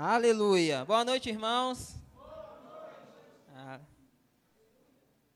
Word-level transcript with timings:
Aleluia. 0.00 0.84
Boa 0.84 1.04
noite, 1.04 1.28
irmãos. 1.28 1.96
Boa 2.14 2.60
noite. 2.62 3.80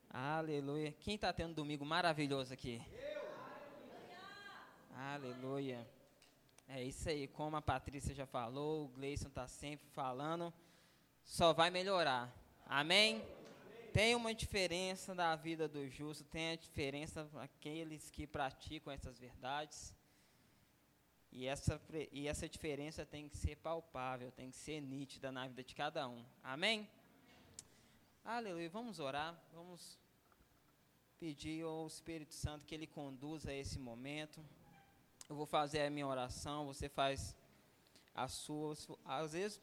Ah. 0.08 0.36
Aleluia. 0.38 0.94
Quem 1.00 1.16
está 1.16 1.32
tendo 1.32 1.50
um 1.50 1.54
domingo 1.54 1.84
maravilhoso 1.84 2.54
aqui? 2.54 2.80
Eu. 2.92 3.22
Aleluia. 4.96 5.84
É 6.68 6.80
isso 6.80 7.08
aí. 7.08 7.26
Como 7.26 7.56
a 7.56 7.60
Patrícia 7.60 8.14
já 8.14 8.24
falou, 8.24 8.84
o 8.84 8.88
Gleison 8.90 9.26
está 9.26 9.48
sempre 9.48 9.88
falando, 9.88 10.54
só 11.24 11.52
vai 11.52 11.68
melhorar. 11.68 12.32
Amém? 12.64 13.20
Tem 13.92 14.14
uma 14.14 14.32
diferença 14.32 15.12
da 15.12 15.34
vida 15.34 15.66
do 15.66 15.88
justo, 15.88 16.22
tem 16.22 16.52
a 16.52 16.56
diferença 16.56 17.28
aqueles 17.34 18.12
que 18.12 18.28
praticam 18.28 18.92
essas 18.92 19.18
verdades. 19.18 19.92
E 21.32 21.46
essa, 21.46 21.80
e 22.12 22.28
essa 22.28 22.46
diferença 22.46 23.06
tem 23.06 23.26
que 23.26 23.36
ser 23.38 23.56
palpável, 23.56 24.30
tem 24.30 24.50
que 24.50 24.56
ser 24.56 24.82
nítida 24.82 25.32
na 25.32 25.48
vida 25.48 25.64
de 25.64 25.74
cada 25.74 26.06
um. 26.06 26.22
Amém? 26.44 26.86
Aleluia. 28.22 28.68
Vamos 28.68 29.00
orar, 29.00 29.34
vamos 29.54 29.98
pedir 31.18 31.64
ao 31.64 31.86
Espírito 31.86 32.34
Santo 32.34 32.66
que 32.66 32.74
ele 32.74 32.86
conduza 32.86 33.52
esse 33.52 33.78
momento. 33.78 34.44
Eu 35.26 35.34
vou 35.34 35.46
fazer 35.46 35.86
a 35.86 35.90
minha 35.90 36.06
oração, 36.06 36.66
você 36.66 36.86
faz 36.86 37.34
a 38.14 38.28
sua. 38.28 38.76
Às 39.02 39.32
vezes 39.32 39.60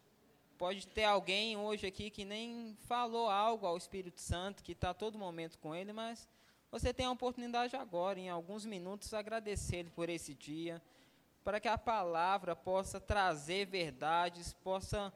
pode 0.58 0.88
ter 0.88 1.04
alguém 1.04 1.56
hoje 1.56 1.86
aqui 1.86 2.10
que 2.10 2.26
nem 2.26 2.76
falou 2.88 3.30
algo 3.30 3.68
ao 3.68 3.78
Espírito 3.78 4.20
Santo, 4.20 4.64
que 4.64 4.72
está 4.72 4.92
todo 4.92 5.20
momento 5.20 5.60
com 5.60 5.76
ele, 5.76 5.94
mas 5.94 6.28
você 6.72 6.92
tem 6.92 7.06
a 7.06 7.12
oportunidade 7.12 7.76
agora, 7.76 8.20
em 8.20 8.30
alguns 8.30 8.66
minutos, 8.66 9.14
agradecer 9.14 9.78
ele 9.78 9.90
por 9.92 10.10
esse 10.10 10.34
dia 10.34 10.82
para 11.44 11.60
que 11.60 11.68
a 11.68 11.78
palavra 11.78 12.56
possa 12.56 13.00
trazer 13.00 13.66
verdades, 13.66 14.54
possa 14.54 15.14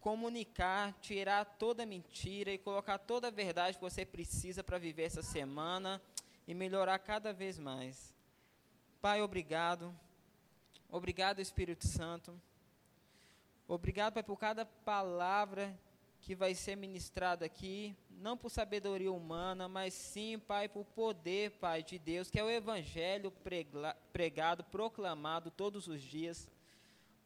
comunicar, 0.00 0.92
tirar 1.00 1.44
toda 1.44 1.84
mentira 1.84 2.52
e 2.52 2.58
colocar 2.58 2.98
toda 2.98 3.28
a 3.28 3.30
verdade 3.30 3.76
que 3.76 3.82
você 3.82 4.04
precisa 4.04 4.62
para 4.62 4.78
viver 4.78 5.04
essa 5.04 5.22
semana 5.22 6.00
e 6.46 6.54
melhorar 6.54 6.98
cada 6.98 7.32
vez 7.32 7.58
mais. 7.58 8.14
Pai, 9.00 9.20
obrigado. 9.20 9.94
Obrigado, 10.88 11.40
Espírito 11.40 11.86
Santo. 11.86 12.40
Obrigado, 13.66 14.14
Pai, 14.14 14.22
por 14.22 14.36
cada 14.38 14.64
palavra 14.64 15.76
que 16.26 16.34
vai 16.34 16.56
ser 16.56 16.74
ministrada 16.76 17.46
aqui 17.46 17.96
não 18.10 18.36
por 18.36 18.50
sabedoria 18.50 19.12
humana, 19.12 19.68
mas 19.68 19.94
sim, 19.94 20.40
Pai, 20.40 20.68
por 20.68 20.84
poder, 20.84 21.52
Pai, 21.52 21.84
de 21.84 22.00
Deus, 22.00 22.28
que 22.28 22.40
é 22.40 22.42
o 22.42 22.50
Evangelho 22.50 23.32
pregado, 24.12 24.64
proclamado 24.64 25.52
todos 25.52 25.86
os 25.86 26.02
dias. 26.02 26.50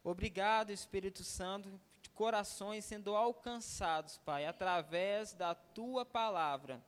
Obrigado, 0.03 0.69
Espírito 0.69 1.23
Santo, 1.23 1.67
de 2.03 2.11
corações 2.11 2.85
sendo 2.85 3.15
alcançados, 3.15 4.19
Pai, 4.19 4.45
através 4.45 5.33
da 5.33 5.55
Tua 5.55 6.05
palavra. 6.05 6.79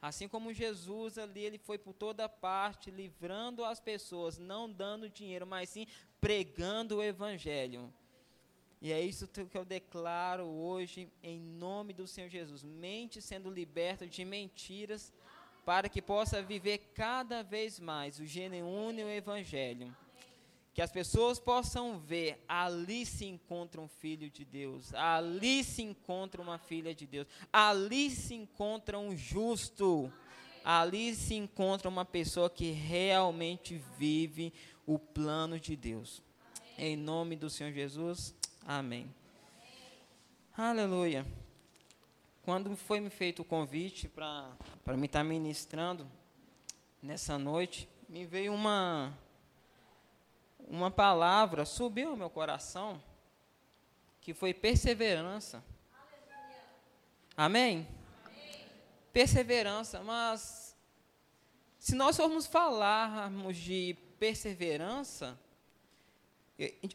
Assim 0.00 0.28
como 0.28 0.52
Jesus 0.52 1.18
ali, 1.18 1.40
ele 1.40 1.58
foi 1.58 1.76
por 1.76 1.92
toda 1.92 2.28
parte, 2.28 2.88
livrando 2.88 3.64
as 3.64 3.80
pessoas, 3.80 4.38
não 4.38 4.70
dando 4.70 5.10
dinheiro, 5.10 5.44
mas 5.44 5.70
sim 5.70 5.88
pregando 6.20 6.98
o 6.98 7.02
Evangelho. 7.02 7.92
E 8.82 8.92
é 8.92 9.00
isso 9.00 9.28
que 9.28 9.58
eu 9.58 9.64
declaro 9.64 10.44
hoje, 10.46 11.08
em 11.22 11.38
nome 11.38 11.92
do 11.92 12.06
Senhor 12.06 12.30
Jesus. 12.30 12.62
Mente 12.62 13.20
sendo 13.20 13.50
liberta 13.50 14.06
de 14.06 14.24
mentiras, 14.24 15.12
para 15.66 15.88
que 15.88 16.00
possa 16.00 16.42
viver 16.42 16.78
cada 16.94 17.42
vez 17.42 17.78
mais 17.78 18.18
o 18.18 18.24
genuíno 18.24 19.08
Evangelho. 19.08 19.94
Que 20.72 20.80
as 20.80 20.90
pessoas 20.90 21.38
possam 21.38 21.98
ver, 21.98 22.42
ali 22.48 23.04
se 23.04 23.26
encontra 23.26 23.80
um 23.80 23.88
filho 23.88 24.30
de 24.30 24.44
Deus, 24.44 24.94
ali 24.94 25.62
se 25.62 25.82
encontra 25.82 26.40
uma 26.40 26.58
filha 26.58 26.94
de 26.94 27.06
Deus, 27.06 27.26
ali 27.52 28.10
se 28.10 28.34
encontra 28.34 28.98
um 28.98 29.14
justo, 29.14 30.10
ali 30.64 31.14
se 31.14 31.34
encontra 31.34 31.88
uma 31.88 32.04
pessoa 32.04 32.48
que 32.48 32.70
realmente 32.70 33.80
vive 33.98 34.54
o 34.86 34.98
plano 34.98 35.60
de 35.60 35.76
Deus. 35.76 36.22
Em 36.78 36.96
nome 36.96 37.36
do 37.36 37.50
Senhor 37.50 37.72
Jesus. 37.72 38.34
Amém. 38.66 39.12
Aleluia. 40.56 41.26
Quando 42.42 42.76
foi 42.76 43.00
me 43.00 43.10
feito 43.10 43.42
o 43.42 43.44
convite 43.44 44.08
para 44.08 44.56
me 44.96 45.06
estar 45.06 45.20
tá 45.20 45.24
ministrando 45.24 46.06
nessa 47.02 47.38
noite, 47.38 47.88
me 48.08 48.26
veio 48.26 48.52
uma 48.52 49.16
uma 50.68 50.90
palavra, 50.90 51.64
subiu 51.64 52.10
ao 52.10 52.16
meu 52.16 52.30
coração, 52.30 53.02
que 54.20 54.32
foi 54.32 54.54
perseverança. 54.54 55.64
Amém? 57.36 57.86
Amém? 58.24 58.66
Perseverança, 59.12 60.02
mas 60.02 60.76
se 61.78 61.94
nós 61.94 62.16
formos 62.16 62.46
falarmos 62.46 63.56
de 63.56 63.96
perseverança, 64.18 65.38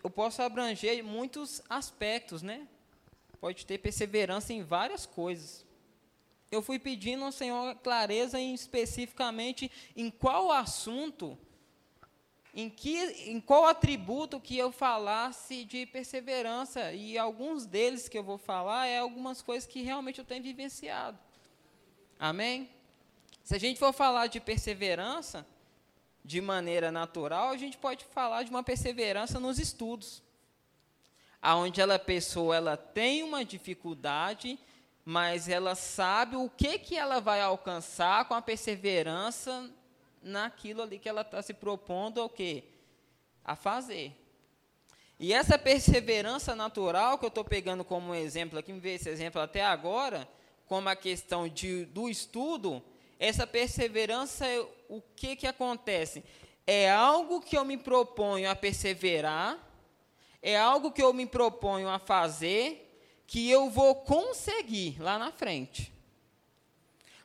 eu 0.04 0.10
posso 0.10 0.42
abranger 0.42 1.04
muitos 1.04 1.62
aspectos, 1.68 2.44
né? 2.44 2.68
Pode 3.40 3.66
ter 3.66 3.80
perseverança 3.80 4.54
em 4.54 4.62
várias 4.62 5.06
coisas. 5.06 5.66
Eu 6.52 6.62
fui 6.62 6.78
pedindo 6.78 7.26
ao 7.26 7.32
Senhor 7.32 7.76
clareza 7.76 8.40
em 8.40 8.54
especificamente 8.54 9.72
em 9.96 10.12
qual 10.12 10.52
assunto, 10.52 11.38
em, 12.54 12.70
que, 12.70 12.96
em 13.30 13.42
qual 13.42 13.66
atributo 13.66 14.40
que 14.40 14.56
eu 14.58 14.72
falasse 14.72 15.66
de 15.66 15.86
perseverança. 15.88 16.94
E 16.94 17.18
alguns 17.18 17.66
deles 17.66 18.08
que 18.08 18.18
eu 18.18 18.24
vou 18.24 18.38
falar 18.38 18.86
é 18.86 19.00
algumas 19.00 19.42
coisas 19.42 19.68
que 19.68 19.82
realmente 19.82 20.20
eu 20.20 20.26
tenho 20.26 20.44
vivenciado. 20.44 21.18
Amém? 22.20 22.70
Se 23.44 23.56
a 23.56 23.60
gente 23.60 23.80
for 23.80 23.94
falar 23.94 24.28
de 24.28 24.40
perseverança, 24.40 25.46
de 26.26 26.42
maneira 26.42 26.92
natural, 26.92 27.50
a 27.50 27.58
gente 27.58 27.78
pode 27.78 28.04
falar 28.04 28.42
de 28.42 28.50
uma 28.50 28.64
perseverança 28.64 29.40
nos 29.40 29.60
estudos. 29.60 30.24
Aonde 31.40 31.80
ela 31.80 32.00
pessoa 32.00 32.56
ela 32.56 32.76
tem 32.76 33.22
uma 33.22 33.46
dificuldade, 33.46 34.58
mas 35.06 35.48
ela 35.48 35.76
sabe 35.76 36.36
o 36.36 36.50
que 36.50 36.80
que 36.80 36.98
ela 36.98 37.22
vai 37.22 37.42
alcançar 37.42 38.26
com 38.26 38.34
a 38.34 38.42
perseverança 38.42 39.70
naquilo 40.20 40.82
ali 40.82 40.98
que 40.98 41.08
ela 41.08 41.22
está 41.22 41.44
se 41.44 41.54
propondo 41.54 42.24
o 42.24 42.30
quê? 42.30 42.64
A 43.44 43.56
fazer. 43.56 44.20
E 45.20 45.32
essa 45.32 45.60
perseverança 45.60 46.56
natural 46.56 47.20
que 47.20 47.26
eu 47.26 47.30
estou 47.30 47.46
pegando 47.46 47.86
como 47.86 48.16
exemplo 48.16 48.58
aqui, 48.58 48.74
me 48.74 48.80
ver 48.80 48.96
esse 48.96 49.10
exemplo 49.10 49.40
até 49.40 49.64
agora, 49.64 50.28
como 50.66 50.90
a 50.90 50.96
questão 50.96 51.48
de, 51.48 51.86
do 51.86 52.10
estudo, 52.10 52.84
essa 53.20 53.48
perseverança, 53.48 54.46
o 54.90 55.02
que, 55.02 55.36
que 55.36 55.48
acontece? 55.48 56.24
É 56.68 56.90
algo 56.92 57.42
que 57.42 57.58
eu 57.58 57.64
me 57.64 57.78
proponho 57.78 58.50
a 58.50 58.56
perseverar, 58.56 59.60
é 60.42 60.58
algo 60.58 60.92
que 60.92 61.02
eu 61.02 61.14
me 61.14 61.26
proponho 61.26 61.90
a 61.90 62.00
fazer, 62.00 62.82
que 63.28 63.50
eu 63.50 63.70
vou 63.70 63.96
conseguir 63.96 65.02
lá 65.02 65.18
na 65.18 65.32
frente. 65.32 65.92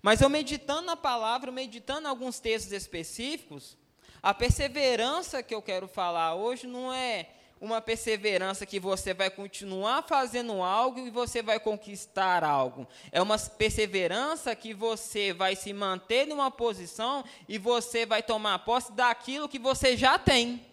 Mas 0.02 0.20
eu 0.20 0.30
meditando 0.30 0.82
na 0.82 0.96
palavra, 0.96 1.52
meditando 1.52 2.08
alguns 2.08 2.40
textos 2.40 2.72
específicos, 2.72 3.76
a 4.22 4.32
perseverança 4.32 5.42
que 5.42 5.54
eu 5.54 5.60
quero 5.60 5.88
falar 5.88 6.34
hoje 6.34 6.66
não 6.66 6.92
é 6.92 7.28
uma 7.60 7.80
perseverança 7.80 8.64
que 8.64 8.80
você 8.80 9.12
vai 9.12 9.28
continuar 9.28 10.02
fazendo 10.02 10.62
algo 10.62 11.06
e 11.06 11.10
você 11.10 11.42
vai 11.42 11.60
conquistar 11.60 12.42
algo. 12.42 12.88
É 13.12 13.20
uma 13.20 13.38
perseverança 13.38 14.56
que 14.56 14.72
você 14.72 15.32
vai 15.32 15.54
se 15.54 15.72
manter 15.72 16.26
numa 16.26 16.50
posição 16.50 17.22
e 17.46 17.58
você 17.58 18.06
vai 18.06 18.22
tomar 18.22 18.60
posse 18.60 18.92
daquilo 18.92 19.48
que 19.48 19.58
você 19.58 19.94
já 19.96 20.18
tem. 20.18 20.64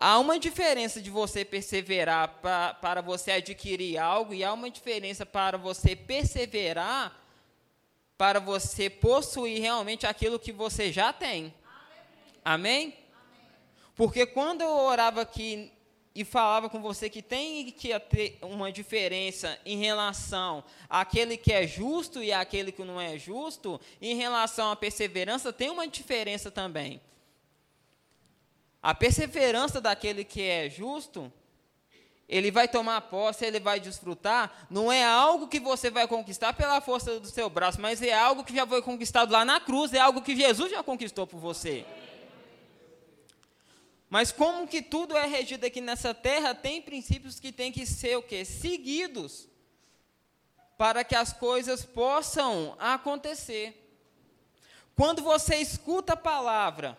Há 0.00 0.18
uma 0.18 0.38
diferença 0.38 1.00
de 1.00 1.10
você 1.10 1.44
perseverar 1.44 2.28
pra, 2.40 2.74
para 2.74 3.00
você 3.00 3.32
adquirir 3.32 3.98
algo 3.98 4.34
e 4.34 4.44
há 4.44 4.52
uma 4.52 4.70
diferença 4.70 5.24
para 5.24 5.56
você 5.56 5.94
perseverar 5.94 7.16
para 8.16 8.40
você 8.40 8.90
possuir 8.90 9.60
realmente 9.60 10.04
aquilo 10.04 10.40
que 10.40 10.50
você 10.50 10.92
já 10.92 11.12
tem. 11.12 11.54
Amém? 12.44 12.96
Porque 13.98 14.24
quando 14.24 14.60
eu 14.60 14.70
orava 14.70 15.22
aqui 15.22 15.72
e 16.14 16.24
falava 16.24 16.70
com 16.70 16.80
você 16.80 17.10
que 17.10 17.20
tem 17.20 17.68
que 17.72 17.98
ter 17.98 18.38
uma 18.42 18.70
diferença 18.70 19.58
em 19.66 19.76
relação 19.76 20.62
àquele 20.88 21.36
que 21.36 21.52
é 21.52 21.66
justo 21.66 22.22
e 22.22 22.32
àquele 22.32 22.70
que 22.70 22.84
não 22.84 23.00
é 23.00 23.18
justo, 23.18 23.80
em 24.00 24.14
relação 24.14 24.70
à 24.70 24.76
perseverança, 24.76 25.52
tem 25.52 25.68
uma 25.68 25.88
diferença 25.88 26.48
também. 26.48 27.00
A 28.80 28.94
perseverança 28.94 29.80
daquele 29.80 30.22
que 30.22 30.42
é 30.42 30.70
justo, 30.70 31.32
ele 32.28 32.52
vai 32.52 32.68
tomar 32.68 33.00
posse, 33.00 33.44
ele 33.44 33.58
vai 33.58 33.80
desfrutar, 33.80 34.68
não 34.70 34.92
é 34.92 35.04
algo 35.04 35.48
que 35.48 35.58
você 35.58 35.90
vai 35.90 36.06
conquistar 36.06 36.52
pela 36.52 36.80
força 36.80 37.18
do 37.18 37.26
seu 37.26 37.50
braço, 37.50 37.80
mas 37.80 38.00
é 38.00 38.16
algo 38.16 38.44
que 38.44 38.54
já 38.54 38.64
foi 38.64 38.80
conquistado 38.80 39.32
lá 39.32 39.44
na 39.44 39.58
cruz, 39.58 39.92
é 39.92 39.98
algo 39.98 40.22
que 40.22 40.36
Jesus 40.36 40.70
já 40.70 40.84
conquistou 40.84 41.26
por 41.26 41.40
você. 41.40 41.84
Mas 44.08 44.32
como 44.32 44.66
que 44.66 44.80
tudo 44.80 45.16
é 45.16 45.26
regido 45.26 45.64
aqui 45.66 45.80
nessa 45.80 46.14
terra, 46.14 46.54
tem 46.54 46.80
princípios 46.80 47.38
que 47.38 47.52
têm 47.52 47.70
que 47.70 47.84
ser 47.84 48.16
o 48.16 48.22
quê? 48.22 48.44
Seguidos 48.44 49.48
para 50.78 51.04
que 51.04 51.14
as 51.14 51.32
coisas 51.32 51.84
possam 51.84 52.74
acontecer. 52.78 53.84
Quando 54.94 55.22
você 55.22 55.56
escuta 55.56 56.14
a 56.14 56.16
palavra, 56.16 56.96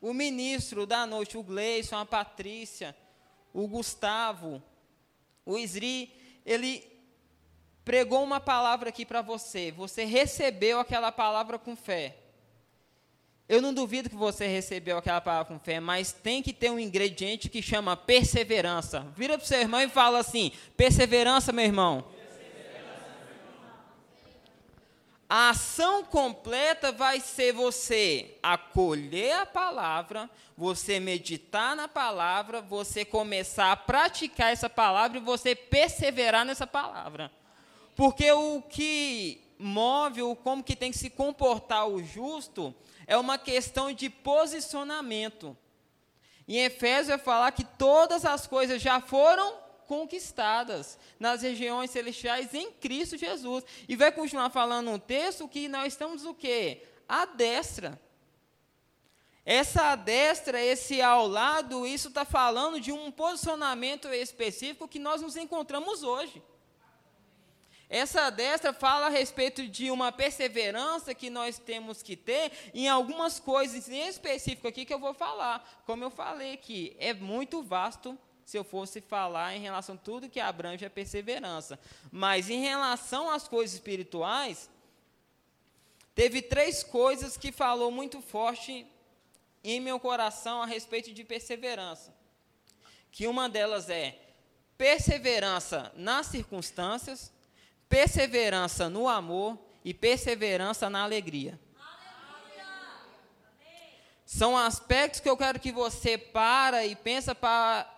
o 0.00 0.12
ministro 0.12 0.86
da 0.86 1.04
noite, 1.04 1.36
o 1.36 1.42
Gleison, 1.42 1.96
a 1.96 2.06
Patrícia, 2.06 2.94
o 3.52 3.66
Gustavo, 3.66 4.62
o 5.44 5.58
Isri, 5.58 6.12
ele 6.44 6.86
pregou 7.84 8.22
uma 8.22 8.38
palavra 8.38 8.90
aqui 8.90 9.04
para 9.04 9.20
você, 9.20 9.72
você 9.72 10.04
recebeu 10.04 10.78
aquela 10.78 11.10
palavra 11.10 11.58
com 11.58 11.74
fé. 11.74 12.23
Eu 13.46 13.60
não 13.60 13.74
duvido 13.74 14.08
que 14.08 14.16
você 14.16 14.46
recebeu 14.46 14.96
aquela 14.96 15.20
palavra 15.20 15.52
com 15.52 15.58
fé, 15.58 15.78
mas 15.78 16.12
tem 16.12 16.42
que 16.42 16.52
ter 16.52 16.70
um 16.70 16.78
ingrediente 16.78 17.50
que 17.50 17.60
chama 17.60 17.94
perseverança. 17.96 19.06
Vira 19.14 19.36
para 19.36 19.44
o 19.44 19.46
seu 19.46 19.60
irmão 19.60 19.80
e 19.80 19.88
fala 19.88 20.18
assim: 20.18 20.50
perseverança, 20.76 21.52
meu 21.52 21.64
irmão. 21.64 22.04
A 25.28 25.50
ação 25.50 26.04
completa 26.04 26.92
vai 26.92 27.18
ser 27.18 27.52
você 27.52 28.36
acolher 28.42 29.32
a 29.32 29.46
palavra, 29.46 30.30
você 30.56 31.00
meditar 31.00 31.74
na 31.74 31.88
palavra, 31.88 32.60
você 32.60 33.04
começar 33.04 33.72
a 33.72 33.76
praticar 33.76 34.52
essa 34.52 34.70
palavra 34.70 35.18
e 35.18 35.20
você 35.20 35.54
perseverar 35.54 36.44
nessa 36.44 36.66
palavra. 36.66 37.32
Porque 37.96 38.30
o 38.32 38.62
que 38.62 39.40
move, 39.64 40.22
o 40.22 40.36
como 40.36 40.62
que 40.62 40.76
tem 40.76 40.90
que 40.90 40.98
se 40.98 41.08
comportar 41.08 41.88
o 41.88 42.02
justo, 42.02 42.74
é 43.06 43.16
uma 43.16 43.38
questão 43.38 43.92
de 43.92 44.10
posicionamento. 44.10 45.56
Em 46.46 46.58
Efésios 46.58 47.08
vai 47.08 47.18
falar 47.18 47.52
que 47.52 47.64
todas 47.64 48.24
as 48.24 48.46
coisas 48.46 48.80
já 48.80 49.00
foram 49.00 49.56
conquistadas 49.86 50.98
nas 51.18 51.42
regiões 51.42 51.90
celestiais 51.90 52.52
em 52.52 52.70
Cristo 52.72 53.16
Jesus. 53.16 53.64
E 53.88 53.96
vai 53.96 54.12
continuar 54.12 54.50
falando 54.50 54.90
um 54.90 54.98
texto 54.98 55.48
que 55.48 55.66
nós 55.66 55.94
estamos 55.94 56.26
o 56.26 56.34
quê? 56.34 56.82
A 57.08 57.24
destra. 57.24 58.00
Essa 59.46 59.94
destra, 59.96 60.60
esse 60.60 61.00
ao 61.00 61.26
lado, 61.26 61.86
isso 61.86 62.08
está 62.08 62.24
falando 62.24 62.80
de 62.80 62.92
um 62.92 63.10
posicionamento 63.10 64.08
específico 64.08 64.88
que 64.88 64.98
nós 64.98 65.22
nos 65.22 65.36
encontramos 65.36 66.02
hoje. 66.02 66.42
Essa 67.88 68.30
destra 68.30 68.72
fala 68.72 69.06
a 69.06 69.10
respeito 69.10 69.68
de 69.68 69.90
uma 69.90 70.10
perseverança 70.10 71.14
que 71.14 71.28
nós 71.28 71.58
temos 71.58 72.02
que 72.02 72.16
ter 72.16 72.52
em 72.72 72.88
algumas 72.88 73.38
coisas 73.38 73.88
em 73.88 74.08
específico 74.08 74.66
aqui 74.66 74.84
que 74.84 74.94
eu 74.94 74.98
vou 74.98 75.14
falar. 75.14 75.82
Como 75.86 76.02
eu 76.02 76.10
falei 76.10 76.54
aqui, 76.54 76.96
é 76.98 77.12
muito 77.12 77.62
vasto 77.62 78.18
se 78.44 78.58
eu 78.58 78.64
fosse 78.64 79.00
falar 79.00 79.54
em 79.54 79.60
relação 79.60 79.94
a 79.94 79.98
tudo 79.98 80.28
que 80.28 80.40
abrange 80.40 80.84
a 80.84 80.90
perseverança. 80.90 81.78
Mas 82.10 82.50
em 82.50 82.60
relação 82.60 83.30
às 83.30 83.48
coisas 83.48 83.74
espirituais, 83.74 84.70
teve 86.14 86.42
três 86.42 86.82
coisas 86.82 87.36
que 87.36 87.52
falou 87.52 87.90
muito 87.90 88.20
forte 88.20 88.86
em 89.62 89.80
meu 89.80 89.98
coração 89.98 90.62
a 90.62 90.66
respeito 90.66 91.12
de 91.12 91.24
perseverança. 91.24 92.14
Que 93.10 93.26
uma 93.26 93.48
delas 93.48 93.88
é 93.88 94.18
perseverança 94.76 95.92
nas 95.96 96.26
circunstâncias, 96.26 97.32
perseverança 97.94 98.88
no 98.88 99.08
amor 99.08 99.56
e 99.84 99.94
perseverança 99.94 100.90
na 100.90 101.04
alegria. 101.04 101.60
São 104.26 104.56
aspectos 104.56 105.20
que 105.20 105.30
eu 105.30 105.36
quero 105.36 105.60
que 105.60 105.70
você 105.70 106.18
para 106.18 106.84
e 106.84 106.96
pensa 106.96 107.36
para 107.36 107.88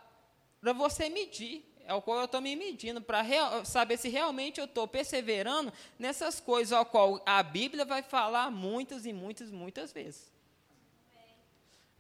para 0.61 0.75
você 0.75 1.09
medir. 1.09 1.65
É 1.87 1.95
o 1.95 2.03
qual 2.03 2.19
eu 2.19 2.25
estou 2.27 2.43
me 2.43 2.55
medindo, 2.55 3.01
para 3.01 3.25
saber 3.65 3.97
se 3.97 4.11
realmente 4.11 4.61
eu 4.61 4.67
estou 4.67 4.87
perseverando 4.87 5.73
nessas 5.99 6.41
coisas 6.41 6.73
ao 6.73 6.85
qual 6.85 7.23
a 7.25 7.43
Bíblia 7.43 7.85
vai 7.87 8.03
falar 8.03 8.51
muitas 8.51 9.07
e 9.07 9.15
muitas, 9.15 9.51
muitas 9.51 9.93
vezes. 9.93 10.31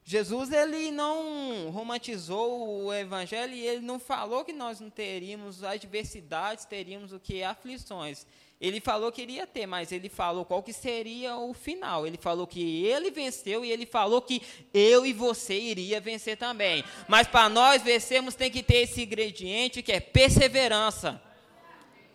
Jesus 0.08 0.53
ele 0.53 0.93
não 0.93 1.69
romantizou 1.70 2.85
o 2.85 2.94
evangelho 2.94 3.53
e 3.53 3.67
ele 3.67 3.81
não 3.81 3.99
falou 3.99 4.44
que 4.44 4.53
nós 4.53 4.79
não 4.79 4.88
teríamos 4.88 5.64
adversidades, 5.64 6.64
teríamos 6.64 7.12
o 7.12 7.19
que 7.19 7.43
aflições. 7.43 8.25
Ele 8.61 8.81
falou 8.81 9.11
que 9.11 9.23
iria 9.23 9.49
ter, 9.49 9.67
mas 9.67 9.91
ele 9.91 10.08
falou 10.08 10.44
qual 10.44 10.62
que 10.62 10.73
seria 10.73 11.37
o 11.37 11.53
final. 11.53 12.06
Ele 12.06 12.17
falou 12.17 12.47
que 12.47 12.87
ele 12.87 13.11
venceu 13.11 13.64
e 13.64 13.73
ele 13.73 13.85
falou 13.85 14.23
que 14.23 14.41
eu 14.73 15.05
e 15.05 15.12
você 15.12 15.58
iria 15.58 16.00
vencer 16.00 16.37
também. 16.37 16.85
Mas 17.08 17.26
para 17.26 17.49
nós 17.49 17.82
vencermos 17.82 18.37
tem 18.37 18.49
que 18.49 18.62
ter 18.62 18.82
esse 18.82 19.03
ingrediente 19.03 19.82
que 19.82 19.91
é 19.91 19.99
perseverança. 19.99 21.20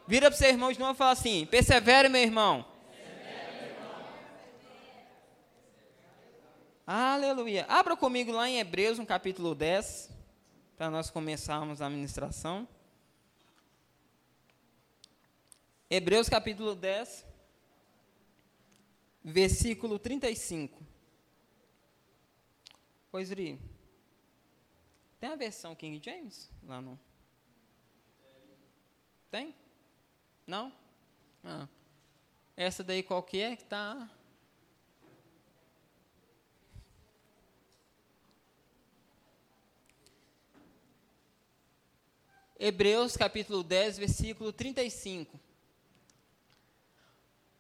Vira 0.08 0.32
para 0.32 0.36
o 0.36 0.40
seu 0.40 0.48
irmão 0.48 0.72
de 0.72 0.80
novo 0.80 0.94
e 0.94 0.98
fala 0.98 1.12
assim: 1.12 1.46
persevere, 1.46 2.08
meu 2.08 2.22
irmão. 2.22 2.71
Aleluia. 6.94 7.66
Abra 7.70 7.96
comigo 7.96 8.34
lá 8.34 8.50
em 8.50 8.60
Hebreus, 8.60 9.00
no 9.00 9.06
capítulo 9.06 9.56
10, 9.56 10.10
para 10.76 10.90
nós 10.90 11.10
começarmos 11.10 11.82
a 11.82 11.90
ministração. 11.90 12.68
Hebreus 15.90 16.28
capítulo 16.28 16.76
10, 16.76 17.26
versículo 19.24 19.98
35. 19.98 20.86
Pois, 23.10 23.32
Ri, 23.32 23.58
tem 25.18 25.30
a 25.30 25.38
versão 25.38 25.74
King 25.74 26.02
James 26.04 26.52
lá 26.62 26.82
no? 26.82 27.00
Tem? 29.32 29.56
Não? 30.46 30.74
Ah. 31.42 31.70
Essa 32.58 32.84
daí 32.84 33.02
qual 33.02 33.24
que 33.24 33.40
é 33.40 33.56
que 33.56 33.64
está... 33.64 34.10
Hebreus 42.64 43.18
capítulo 43.18 43.64
10, 43.64 43.98
versículo 43.98 44.54
35. 44.54 45.40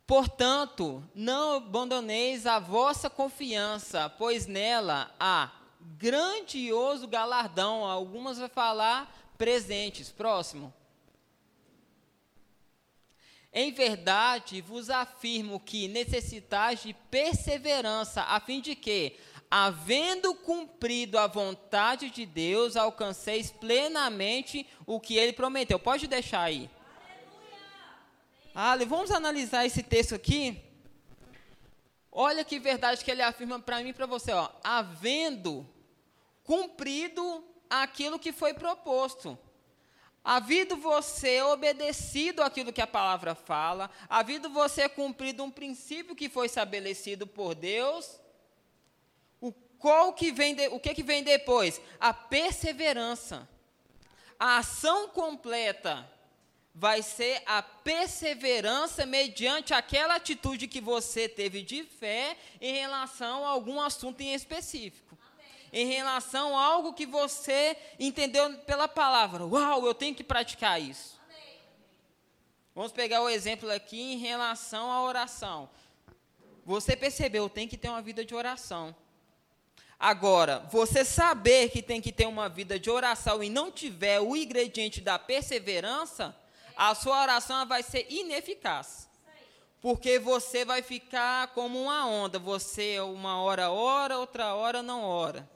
Portanto, 0.06 1.03
não 1.15 1.56
abandoneis 1.56 2.45
a 2.45 2.59
vossa 2.59 3.09
confiança, 3.09 4.07
pois 4.12 4.45
nela 4.45 5.12
há 5.19 5.53
grandioso 5.98 7.07
galardão. 7.07 7.83
Algumas 7.83 8.38
vai 8.38 8.48
falar 8.48 9.12
presentes. 9.39 10.12
Próximo. 10.12 10.71
Em 13.52 13.71
verdade 13.71 14.61
vos 14.61 14.92
afirmo 14.92 15.59
que 15.59 15.87
necessitais 15.87 16.83
de 16.83 16.94
perseverança, 16.94 18.21
a 18.21 18.40
fim 18.40 18.61
de 18.61 18.76
que, 18.76 19.18
havendo 19.52 20.34
cumprido 20.34 21.20
a 21.20 21.28
vontade 21.28 22.10
de 22.10 22.26
Deus, 22.26 22.78
alcanceis 22.78 23.52
plenamente 23.52 24.66
o 24.86 24.98
que 24.98 25.18
ele 25.18 25.34
prometeu. 25.34 25.78
Pode 25.78 26.08
deixar 26.08 26.44
aí. 26.44 26.70
Ale, 28.56 28.86
vamos 28.86 29.12
analisar 29.12 29.66
esse 29.66 29.84
texto 29.84 30.16
aqui. 30.16 30.64
Olha 32.10 32.46
que 32.46 32.60
verdade 32.60 33.04
que 33.04 33.12
ele 33.12 33.22
afirma 33.22 33.60
para 33.60 33.84
mim 33.84 33.90
e 33.90 33.94
para 33.94 34.06
você, 34.06 34.31
ó, 34.31 34.50
havendo 34.64 35.68
cumprido 36.44 37.44
aquilo 37.70 38.20
que 38.20 38.31
foi 38.31 38.54
proposto. 38.54 39.38
Havido 40.24 40.78
você 40.78 41.42
obedecido 41.42 42.44
aquilo 42.44 42.72
que 42.72 42.81
a 42.81 42.88
palavra 42.88 43.34
fala, 43.34 43.90
havido 44.08 44.50
você 44.50 44.88
cumprido 44.88 45.44
um 45.44 45.50
princípio 45.50 46.16
que 46.16 46.30
foi 46.30 46.46
estabelecido 46.46 47.26
por 47.26 47.56
Deus, 47.56 48.20
qual 49.81 50.14
que 50.14 50.31
vem 50.31 50.54
de, 50.54 50.68
o 50.68 50.80
que, 50.80 50.94
que 50.94 51.02
vem 51.02 51.23
depois? 51.23 51.81
A 52.00 52.14
perseverança. 52.14 53.50
A 54.40 54.57
ação 54.57 55.09
completa 55.09 56.07
vai 56.73 57.02
ser 57.02 57.42
a 57.47 57.64
perseverança 57.64 59.06
mediante 59.07 59.73
aquela 59.73 60.16
atitude 60.16 60.68
que 60.68 60.80
você 60.80 61.28
teve 61.28 61.64
de 61.64 61.83
fé 61.83 62.38
em 62.61 62.73
relação 62.73 63.44
a 63.44 63.50
algum 63.50 63.81
assunto 63.81 64.21
em 64.21 64.33
específico. 64.33 65.18
Amém. 65.19 65.47
Em 65.73 65.88
relação 65.88 66.56
a 66.56 66.64
algo 66.64 66.94
que 66.94 67.07
você 67.07 67.76
entendeu 68.00 68.56
pela 68.59 68.88
palavra. 68.88 69.45
Uau, 69.45 69.85
eu 69.85 69.95
tenho 69.95 70.14
que 70.14 70.23
praticar 70.23 70.80
isso. 70.80 71.19
Amém. 71.26 71.57
Vamos 72.76 72.92
pegar 72.92 73.21
o 73.23 73.30
exemplo 73.30 73.69
aqui 73.71 74.00
em 74.00 74.18
relação 74.18 74.92
à 74.92 75.04
oração. 75.04 75.68
Você 76.64 76.95
percebeu, 76.95 77.50
tem 77.50 77.68
que 77.68 77.78
ter 77.78 77.90
uma 77.90 78.02
vida 78.02 78.23
de 78.23 78.35
oração. 78.35 78.95
Agora, 80.04 80.66
você 80.72 81.06
saber 81.06 81.70
que 81.70 81.80
tem 81.80 82.02
que 82.02 82.12
ter 82.12 82.26
uma 82.26 82.50
vida 82.50 82.80
de 82.80 82.90
oração 82.90 83.44
e 83.44 83.52
não 83.52 83.72
tiver 83.72 84.20
o 84.20 84.36
ingrediente 84.36 85.00
da 85.00 85.20
perseverança, 85.20 86.36
a 86.76 86.96
sua 86.96 87.22
oração 87.22 87.68
vai 87.68 87.84
ser 87.84 88.08
ineficaz. 88.10 89.08
Porque 89.80 90.18
você 90.18 90.66
vai 90.66 90.81
ficar 90.81 91.50
como 91.50 91.80
uma 91.80 92.08
onda. 92.08 92.40
Você 92.40 93.00
uma 93.00 93.44
hora 93.44 93.70
ora, 93.70 94.18
outra 94.18 94.56
hora 94.56 94.81
não 94.81 95.04
ora. 95.04 95.48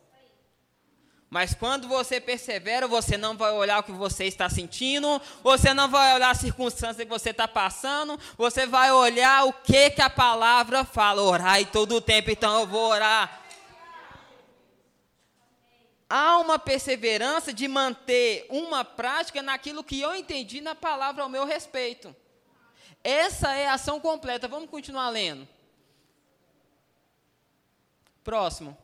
Mas 1.27 1.55
quando 1.55 1.87
você 1.87 2.21
persevera, 2.21 2.87
você 2.87 3.17
não 3.17 3.35
vai 3.35 3.51
olhar 3.51 3.79
o 3.79 3.83
que 3.83 3.91
você 3.91 4.25
está 4.25 4.47
sentindo, 4.47 5.19
você 5.43 5.73
não 5.73 5.89
vai 5.89 6.13
olhar 6.13 6.29
a 6.29 6.35
circunstância 6.35 7.03
que 7.03 7.11
você 7.11 7.31
está 7.31 7.47
passando, 7.47 8.19
você 8.37 8.67
vai 8.67 8.91
olhar 8.91 9.45
o 9.45 9.53
que, 9.53 9.89
que 9.89 10.03
a 10.03 10.09
palavra 10.09 10.85
fala. 10.85 11.23
Orar 11.23 11.59
e 11.59 11.65
todo 11.65 11.95
o 11.95 12.01
tempo, 12.01 12.29
então 12.29 12.59
eu 12.59 12.67
vou 12.67 12.89
orar. 12.89 13.44
Há 16.09 16.37
uma 16.37 16.59
perseverança 16.59 17.51
de 17.51 17.67
manter 17.67 18.45
uma 18.49 18.85
prática 18.85 19.41
naquilo 19.41 19.83
que 19.83 19.99
eu 19.99 20.15
entendi 20.15 20.61
na 20.61 20.75
palavra 20.75 21.23
ao 21.23 21.29
meu 21.29 21.45
respeito. 21.45 22.15
Essa 23.03 23.53
é 23.53 23.67
a 23.67 23.73
ação 23.73 23.99
completa. 23.99 24.47
Vamos 24.47 24.69
continuar 24.69 25.09
lendo. 25.09 25.47
Próximo. 28.23 28.77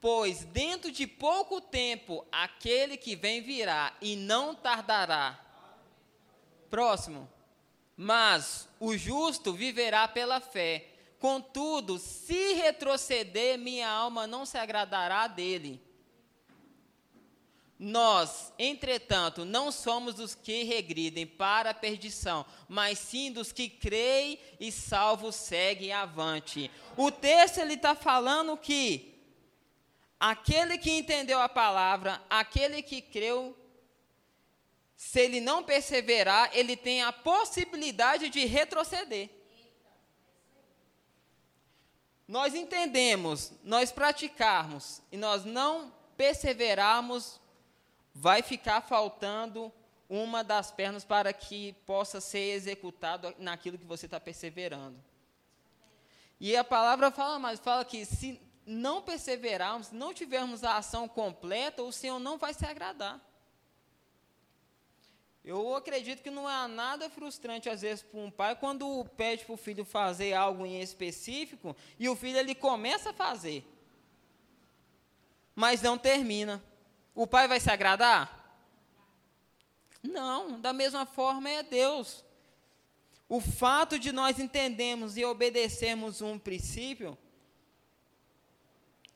Pois 0.00 0.44
dentro 0.44 0.92
de 0.92 1.06
pouco 1.06 1.60
tempo 1.60 2.26
aquele 2.30 2.96
que 2.96 3.16
vem 3.16 3.42
virá 3.42 3.94
e 4.00 4.14
não 4.14 4.54
tardará. 4.54 5.38
Próximo. 6.70 7.28
Mas 7.96 8.68
o 8.78 8.96
justo 8.96 9.52
viverá 9.52 10.06
pela 10.06 10.40
fé. 10.40 10.86
Contudo, 11.18 11.98
se 11.98 12.54
retroceder, 12.54 13.58
minha 13.58 13.88
alma 13.88 14.26
não 14.26 14.44
se 14.44 14.58
agradará 14.58 15.26
dele. 15.26 15.80
Nós, 17.78 18.52
entretanto, 18.58 19.44
não 19.44 19.70
somos 19.70 20.14
dos 20.14 20.34
que 20.34 20.62
regridem 20.62 21.26
para 21.26 21.70
a 21.70 21.74
perdição, 21.74 22.46
mas 22.66 22.98
sim 22.98 23.30
dos 23.30 23.52
que 23.52 23.68
creem 23.68 24.38
e 24.58 24.72
salvos 24.72 25.34
seguem 25.34 25.92
avante. 25.92 26.70
O 26.96 27.10
texto 27.10 27.58
ele 27.58 27.74
está 27.74 27.94
falando 27.94 28.56
que 28.56 29.14
aquele 30.18 30.78
que 30.78 30.90
entendeu 30.90 31.38
a 31.38 31.50
palavra, 31.50 32.22
aquele 32.30 32.82
que 32.82 33.02
creu, 33.02 33.54
se 34.96 35.20
ele 35.20 35.40
não 35.42 35.62
perseverar, 35.62 36.50
ele 36.54 36.76
tem 36.76 37.02
a 37.02 37.12
possibilidade 37.12 38.30
de 38.30 38.46
retroceder. 38.46 39.35
Nós 42.26 42.54
entendemos, 42.54 43.52
nós 43.62 43.92
praticarmos 43.92 45.00
e 45.12 45.16
nós 45.16 45.44
não 45.44 45.92
perseverarmos, 46.16 47.40
vai 48.12 48.42
ficar 48.42 48.80
faltando 48.80 49.72
uma 50.08 50.42
das 50.42 50.70
pernas 50.70 51.04
para 51.04 51.32
que 51.32 51.72
possa 51.84 52.20
ser 52.20 52.54
executado 52.54 53.34
naquilo 53.38 53.78
que 53.78 53.84
você 53.84 54.06
está 54.06 54.18
perseverando. 54.18 54.96
E 56.40 56.56
a 56.56 56.64
palavra 56.64 57.10
fala 57.10 57.38
mais, 57.38 57.60
fala 57.60 57.84
que 57.84 58.04
se 58.04 58.40
não 58.66 59.00
perseverarmos, 59.00 59.92
não 59.92 60.12
tivermos 60.12 60.64
a 60.64 60.76
ação 60.76 61.08
completa, 61.08 61.82
o 61.82 61.92
Senhor 61.92 62.18
não 62.18 62.36
vai 62.36 62.52
se 62.52 62.66
agradar. 62.66 63.20
Eu 65.46 65.76
acredito 65.76 66.24
que 66.24 66.30
não 66.30 66.48
há 66.48 66.66
nada 66.66 67.08
frustrante, 67.08 67.68
às 67.68 67.82
vezes, 67.82 68.02
para 68.02 68.18
um 68.18 68.32
pai, 68.32 68.56
quando 68.56 69.04
pede 69.16 69.44
para 69.44 69.54
o 69.54 69.56
filho 69.56 69.84
fazer 69.84 70.34
algo 70.34 70.66
em 70.66 70.82
específico, 70.82 71.76
e 72.00 72.08
o 72.08 72.16
filho 72.16 72.36
ele 72.36 72.52
começa 72.52 73.10
a 73.10 73.12
fazer, 73.12 73.64
mas 75.54 75.80
não 75.80 75.96
termina. 75.96 76.60
O 77.14 77.28
pai 77.28 77.46
vai 77.46 77.60
se 77.60 77.70
agradar? 77.70 78.58
Não, 80.02 80.60
da 80.60 80.72
mesma 80.72 81.06
forma 81.06 81.48
é 81.48 81.62
Deus. 81.62 82.24
O 83.28 83.40
fato 83.40 84.00
de 84.00 84.10
nós 84.10 84.40
entendermos 84.40 85.16
e 85.16 85.24
obedecermos 85.24 86.20
um 86.20 86.40
princípio, 86.40 87.16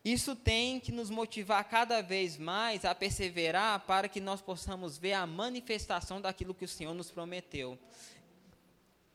isso 0.04 0.34
tem 0.34 0.80
que 0.80 0.90
nos 0.90 1.10
motivar 1.10 1.62
cada 1.64 2.00
vez 2.00 2.38
mais 2.38 2.84
a 2.84 2.94
perseverar 2.94 3.80
para 3.80 4.08
que 4.08 4.20
nós 4.20 4.40
possamos 4.40 4.96
ver 4.96 5.12
a 5.12 5.26
manifestação 5.26 6.20
daquilo 6.20 6.54
que 6.54 6.64
o 6.64 6.68
Senhor 6.68 6.94
nos 6.94 7.10
prometeu. 7.10 7.78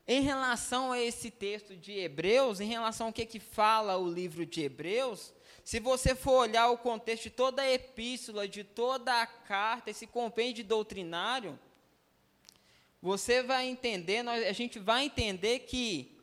Em 0.08 0.22
relação 0.22 0.92
a 0.92 1.02
esse 1.02 1.32
texto 1.32 1.76
de 1.76 1.94
Hebreus, 1.94 2.60
em 2.60 2.68
relação 2.68 3.08
ao 3.08 3.14
que, 3.14 3.26
que 3.26 3.40
fala 3.40 3.98
o 3.98 4.08
livro 4.08 4.46
de 4.46 4.62
Hebreus, 4.62 5.34
se 5.64 5.80
você 5.80 6.14
for 6.14 6.34
olhar 6.42 6.70
o 6.70 6.78
contexto 6.78 7.24
de 7.24 7.30
toda 7.32 7.64
a 7.64 7.72
epístola, 7.72 8.48
de 8.48 8.64
toda 8.64 9.20
a 9.20 9.26
carta, 9.26 9.90
esse 9.90 10.06
compêndio 10.06 10.64
doutrinário, 10.64 11.60
você 13.02 13.42
vai 13.42 13.66
entender, 13.66 14.28
a 14.28 14.54
gente 14.54 14.78
vai 14.78 15.06
entender 15.06 15.60
que 15.60 16.16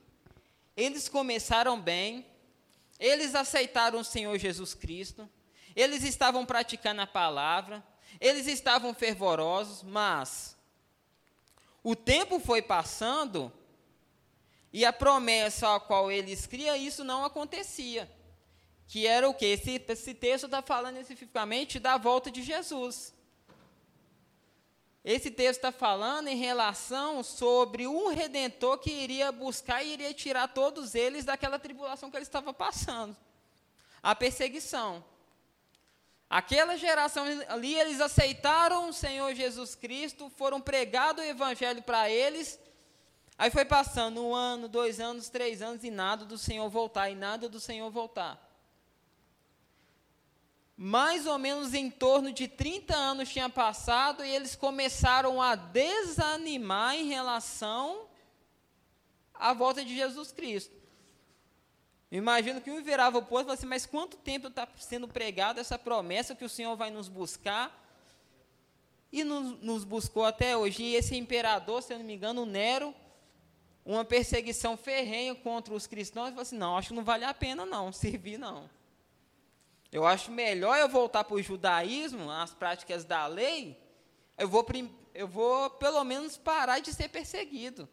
eles 0.77 1.09
começaram 1.09 1.81
bem, 1.81 2.25
eles 2.99 3.35
aceitaram 3.35 4.01
o 4.01 4.05
Senhor 4.05 4.37
Jesus 4.39 4.75
Cristo, 4.75 5.29
eles 5.75 6.03
estavam 6.05 6.45
praticando 6.45 7.01
a 7.01 7.07
palavra, 7.07 7.85
eles 8.21 8.47
estavam 8.47 8.95
fervorosos, 8.95 9.83
mas 9.83 10.57
o 11.83 11.97
tempo 11.97 12.39
foi 12.39 12.63
passando 12.63 13.53
e 14.73 14.85
a 14.85 14.93
promessa 14.93 15.75
a 15.75 15.81
qual 15.81 16.11
eles 16.11 16.47
criam, 16.47 16.77
isso 16.77 17.05
não 17.05 17.25
acontecia. 17.25 18.11
Que 18.87 19.07
era 19.07 19.29
o 19.29 19.35
que? 19.35 19.47
Esse, 19.47 19.83
esse 19.89 20.15
texto 20.15 20.45
está 20.45 20.63
falando 20.63 20.99
especificamente 20.99 21.79
da 21.79 21.97
volta 21.97 22.31
de 22.31 22.43
Jesus. 22.43 23.13
Esse 25.05 25.33
texto 25.33 25.59
está 25.59 25.73
falando 25.73 26.29
em 26.29 26.37
relação 26.37 27.25
sobre 27.25 27.89
um 27.89 28.09
redentor 28.09 28.79
que 28.79 28.91
iria 28.91 29.33
buscar 29.33 29.83
e 29.83 29.93
iria 29.95 30.15
tirar 30.15 30.47
todos 30.49 30.95
eles 30.95 31.25
daquela 31.25 31.59
tribulação 31.59 32.11
que 32.11 32.17
eles 32.17 32.29
estavam 32.29 32.55
passando 32.55 33.17
a 34.01 34.15
perseguição. 34.15 35.05
Aquela 36.31 36.77
geração 36.77 37.25
ali, 37.49 37.79
eles 37.79 38.01
aceitaram 38.01 38.89
o 38.89 38.93
Senhor 38.93 39.35
Jesus 39.35 39.75
Cristo, 39.75 40.31
foram 40.37 40.61
pregado 40.61 41.21
o 41.21 41.25
Evangelho 41.25 41.83
para 41.83 42.09
eles. 42.09 42.59
Aí 43.37 43.51
foi 43.51 43.65
passando 43.65 44.25
um 44.25 44.35
ano, 44.35 44.69
dois 44.69 44.99
anos, 44.99 45.29
três 45.29 45.61
anos, 45.61 45.85
e 45.85 45.91
nada 45.91 46.25
do 46.25 46.39
Senhor 46.39 46.69
voltar, 46.69 47.11
e 47.11 47.15
nada 47.15 47.49
do 47.49 47.61
Senhor 47.61 47.91
voltar 47.91 48.42
mais 50.85 51.29
ou 51.29 51.39
menos 51.39 51.75
em 51.75 51.89
torno 51.89 52.33
de 52.33 52.49
30 52.49 52.93
anos 52.93 53.29
tinha 53.29 53.49
passado 53.49 54.25
e 54.25 54.35
eles 54.35 54.57
começaram 54.57 55.41
a 55.41 55.55
desanimar 55.55 56.97
em 56.97 57.07
relação 57.07 58.09
à 59.33 59.55
volta 59.55 59.85
de 59.85 59.95
Jesus 59.95 60.33
Cristo. 60.33 60.75
Imagino 62.11 62.61
que 62.61 62.69
um 62.69 62.83
virava 62.83 63.19
o 63.19 63.23
posto 63.23 63.43
e 63.43 63.45
falava 63.45 63.53
assim, 63.53 63.67
mas 63.67 63.87
quanto 63.87 64.17
tempo 64.17 64.49
está 64.49 64.67
sendo 64.77 65.07
pregado 65.07 65.61
essa 65.61 65.79
promessa 65.79 66.35
que 66.35 66.45
o 66.45 66.49
Senhor 66.49 66.75
vai 66.75 66.91
nos 66.91 67.07
buscar? 67.07 67.81
E 69.13 69.23
nos, 69.23 69.61
nos 69.61 69.85
buscou 69.85 70.25
até 70.25 70.57
hoje. 70.57 70.83
E 70.83 70.97
esse 70.97 71.17
imperador, 71.17 71.81
se 71.81 71.93
eu 71.93 71.99
não 71.99 72.05
me 72.05 72.15
engano, 72.15 72.45
Nero, 72.45 72.93
uma 73.85 74.05
perseguição 74.05 74.77
ferrenha 74.77 75.33
contra 75.33 75.73
os 75.73 75.87
cristãos, 75.87 76.31
falou 76.31 76.43
assim, 76.43 76.59
não, 76.59 76.77
acho 76.77 76.89
que 76.89 76.95
não 76.95 77.05
vale 77.05 77.25
a 77.25 77.33
pena 77.33 77.65
não, 77.65 77.93
servir 77.95 78.37
não. 78.37 78.69
Eu 79.93 80.07
acho 80.07 80.33
melhor 80.33 80.79
eu 80.79 80.89
voltar 80.89 81.23
para 81.23 81.37
o 81.37 81.43
judaísmo, 81.43 82.31
as 82.31 82.55
práticas 82.55 83.05
da 83.05 83.27
lei, 83.27 83.79
eu 84.39 84.49
vou, 84.49 84.67
eu 85.15 85.29
vou 85.29 85.69
pelo 85.69 86.03
menos 86.03 86.39
parar 86.39 86.79
de 86.81 86.95
ser 86.95 87.09
perseguido. 87.09 87.87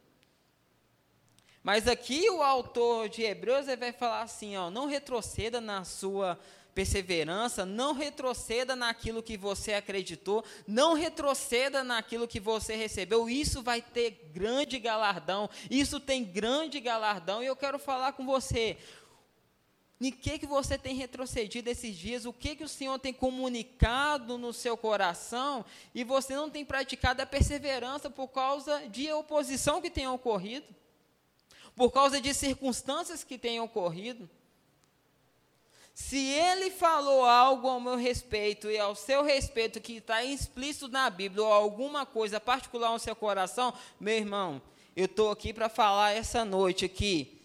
Mas 1.61 1.89
aqui 1.89 2.29
o 2.29 2.41
autor 2.41 3.09
de 3.09 3.23
Hebreus 3.23 3.65
vai 3.65 3.91
falar 3.91 4.21
assim, 4.21 4.55
ó, 4.55 4.71
não 4.71 4.87
retroceda 4.87 5.59
na 5.59 5.83
sua 5.83 6.39
perseverança, 6.73 7.65
não 7.65 7.93
retroceda 7.93 8.73
naquilo 8.73 9.21
que 9.21 9.35
você 9.35 9.73
acreditou, 9.73 10.45
não 10.65 10.93
retroceda 10.93 11.83
naquilo 11.83 12.27
que 12.27 12.39
você 12.39 12.75
recebeu. 12.75 13.29
Isso 13.29 13.61
vai 13.61 13.81
ter 13.81 14.29
grande 14.31 14.79
galardão. 14.79 15.49
Isso 15.69 15.99
tem 15.99 16.23
grande 16.23 16.79
galardão 16.79 17.43
e 17.43 17.47
eu 17.47 17.55
quero 17.57 17.77
falar 17.77 18.13
com 18.13 18.25
você. 18.25 18.77
Em 20.01 20.11
que, 20.11 20.39
que 20.39 20.47
você 20.47 20.77
tem 20.77 20.95
retrocedido 20.95 21.69
esses 21.69 21.93
dias? 21.93 22.25
O 22.25 22.31
que, 22.31 22.55
que 22.55 22.63
o 22.63 22.69
Senhor 22.69 22.97
tem 22.99 23.11
comunicado 23.11 24.37
no 24.37 24.53
seu 24.53 24.77
coração 24.77 25.65
e 25.93 26.05
você 26.05 26.35
não 26.35 26.49
tem 26.49 26.63
praticado 26.63 27.21
a 27.21 27.25
perseverança 27.25 28.09
por 28.09 28.29
causa 28.29 28.87
de 28.87 29.11
oposição 29.11 29.81
que 29.81 29.89
tenha 29.89 30.09
ocorrido? 30.09 30.65
Por 31.75 31.91
causa 31.91 32.21
de 32.21 32.33
circunstâncias 32.33 33.25
que 33.25 33.37
tenham 33.37 33.65
ocorrido? 33.65 34.29
Se 35.93 36.17
ele 36.17 36.71
falou 36.71 37.25
algo 37.25 37.67
ao 37.67 37.81
meu 37.81 37.97
respeito 37.97 38.71
e 38.71 38.79
ao 38.79 38.95
seu 38.95 39.21
respeito 39.21 39.81
que 39.81 39.97
está 39.97 40.23
explícito 40.23 40.87
na 40.87 41.09
Bíblia 41.09 41.43
ou 41.43 41.51
alguma 41.51 42.05
coisa 42.05 42.39
particular 42.39 42.89
no 42.93 42.99
seu 42.99 43.17
coração, 43.17 43.73
meu 43.99 44.15
irmão, 44.15 44.61
eu 44.95 45.05
estou 45.05 45.29
aqui 45.29 45.53
para 45.53 45.67
falar 45.67 46.11
essa 46.11 46.45
noite 46.45 46.85
aqui 46.85 47.38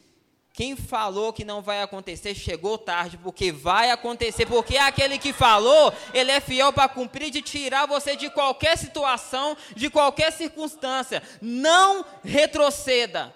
quem 0.55 0.77
falou 0.77 1.33
que 1.33 1.45
não 1.45 1.61
vai 1.61 1.83
acontecer 1.83 2.33
chegou 2.33 2.79
tarde, 2.79 3.19
porque 3.19 3.51
vai 3.51 3.91
acontecer, 3.91 4.47
porque 4.47 4.77
aquele 4.77 5.19
que 5.19 5.33
falou, 5.33 5.93
ele 6.15 6.31
é 6.31 6.41
fiel 6.41 6.73
para 6.73 6.89
cumprir 6.89 7.29
de 7.29 7.43
tirar 7.43 7.87
você 7.87 8.15
de 8.15 8.31
qualquer 8.31 8.79
situação, 8.79 9.57
de 9.75 9.91
qualquer 9.91 10.33
circunstância. 10.33 11.21
Não 11.43 12.05
retroceda. 12.23 13.35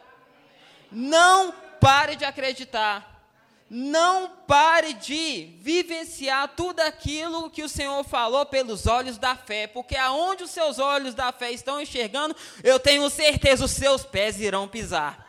Não 0.92 1.52
pare 1.80 2.14
de 2.14 2.24
acreditar. 2.24 3.20
Não 3.68 4.30
pare 4.46 4.92
de 4.92 5.56
vivenciar 5.60 6.46
tudo 6.56 6.78
aquilo 6.78 7.50
que 7.50 7.64
o 7.64 7.68
Senhor 7.68 8.04
falou 8.04 8.46
pelos 8.46 8.86
olhos 8.86 9.18
da 9.18 9.34
fé, 9.34 9.66
porque 9.66 9.96
aonde 9.96 10.44
os 10.44 10.52
seus 10.52 10.78
olhos 10.78 11.16
da 11.16 11.32
fé 11.32 11.50
estão 11.50 11.80
enxergando, 11.80 12.36
eu 12.62 12.78
tenho 12.78 13.10
certeza 13.10 13.64
os 13.64 13.72
seus 13.72 14.04
pés 14.04 14.40
irão 14.40 14.68
pisar. 14.68 15.27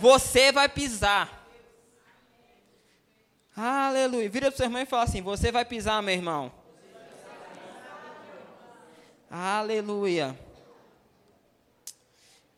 Você 0.00 0.50
vai 0.50 0.66
pisar. 0.66 1.46
Aleluia. 3.54 4.30
Vira 4.30 4.46
para 4.46 4.54
o 4.54 4.56
seu 4.56 4.64
irmão 4.64 4.80
e 4.80 4.86
fala 4.86 5.02
assim: 5.02 5.20
Você 5.20 5.52
vai 5.52 5.62
pisar, 5.62 6.02
meu 6.02 6.14
irmão. 6.14 6.50
Aleluia. 9.30 10.34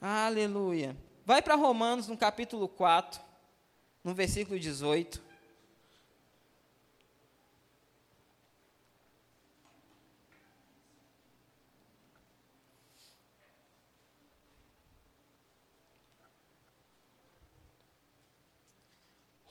Aleluia. 0.00 0.96
Vai 1.26 1.42
para 1.42 1.56
Romanos 1.56 2.06
no 2.06 2.16
capítulo 2.16 2.68
4, 2.68 3.20
no 4.04 4.14
versículo 4.14 4.58
18. 4.58 5.20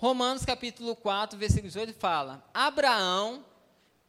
Romanos 0.01 0.43
capítulo 0.43 0.95
4, 0.95 1.37
versículo 1.37 1.67
18 1.67 1.93
fala: 1.93 2.43
Abraão, 2.51 3.45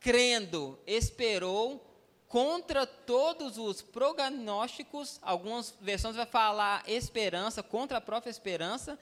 crendo, 0.00 0.78
esperou 0.86 1.86
contra 2.26 2.86
todos 2.86 3.58
os 3.58 3.82
prognósticos, 3.82 5.18
algumas 5.20 5.74
versões 5.82 6.16
vai 6.16 6.24
falar 6.24 6.82
esperança, 6.88 7.62
contra 7.62 7.98
a 7.98 8.00
própria 8.00 8.30
esperança, 8.30 8.98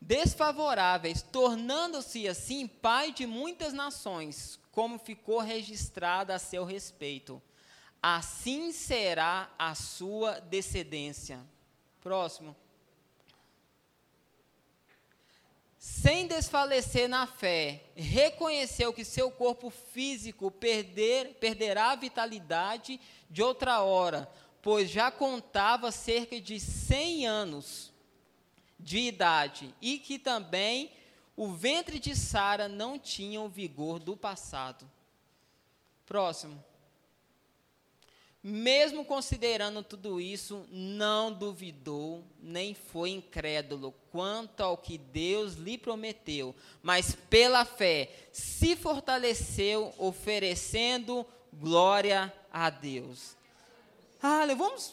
desfavoráveis, 0.00 1.22
tornando-se 1.22 2.26
assim 2.26 2.66
pai 2.66 3.12
de 3.12 3.24
muitas 3.24 3.72
nações, 3.72 4.58
como 4.72 4.98
ficou 4.98 5.38
registrado 5.38 6.32
a 6.32 6.38
seu 6.40 6.64
respeito. 6.64 7.40
Assim 8.02 8.72
será 8.72 9.48
a 9.56 9.72
sua 9.76 10.40
descendência. 10.40 11.38
Próximo. 12.00 12.56
Sem 15.82 16.28
desfalecer 16.28 17.08
na 17.08 17.26
fé, 17.26 17.82
reconheceu 17.96 18.92
que 18.92 19.04
seu 19.04 19.32
corpo 19.32 19.68
físico 19.68 20.48
perder, 20.48 21.34
perderá 21.40 21.90
a 21.90 21.96
vitalidade 21.96 23.00
de 23.28 23.42
outra 23.42 23.80
hora, 23.80 24.30
pois 24.62 24.88
já 24.88 25.10
contava 25.10 25.90
cerca 25.90 26.40
de 26.40 26.60
100 26.60 27.26
anos 27.26 27.92
de 28.78 28.98
idade, 28.98 29.74
e 29.82 29.98
que 29.98 30.20
também 30.20 30.92
o 31.36 31.48
ventre 31.48 31.98
de 31.98 32.14
Sara 32.14 32.68
não 32.68 32.96
tinha 32.96 33.40
o 33.40 33.48
vigor 33.48 33.98
do 33.98 34.16
passado. 34.16 34.88
Próximo. 36.06 36.64
Mesmo 38.44 39.04
considerando 39.04 39.84
tudo 39.84 40.20
isso, 40.20 40.66
não 40.68 41.32
duvidou, 41.32 42.24
nem 42.40 42.74
foi 42.74 43.10
incrédulo 43.10 43.94
quanto 44.10 44.62
ao 44.62 44.76
que 44.76 44.98
Deus 44.98 45.54
lhe 45.54 45.78
prometeu, 45.78 46.52
mas 46.82 47.14
pela 47.30 47.64
fé 47.64 48.10
se 48.32 48.74
fortaleceu, 48.74 49.94
oferecendo 49.96 51.24
glória 51.52 52.32
a 52.52 52.68
Deus. 52.68 53.36
Ah, 54.20 54.44
vamos 54.56 54.92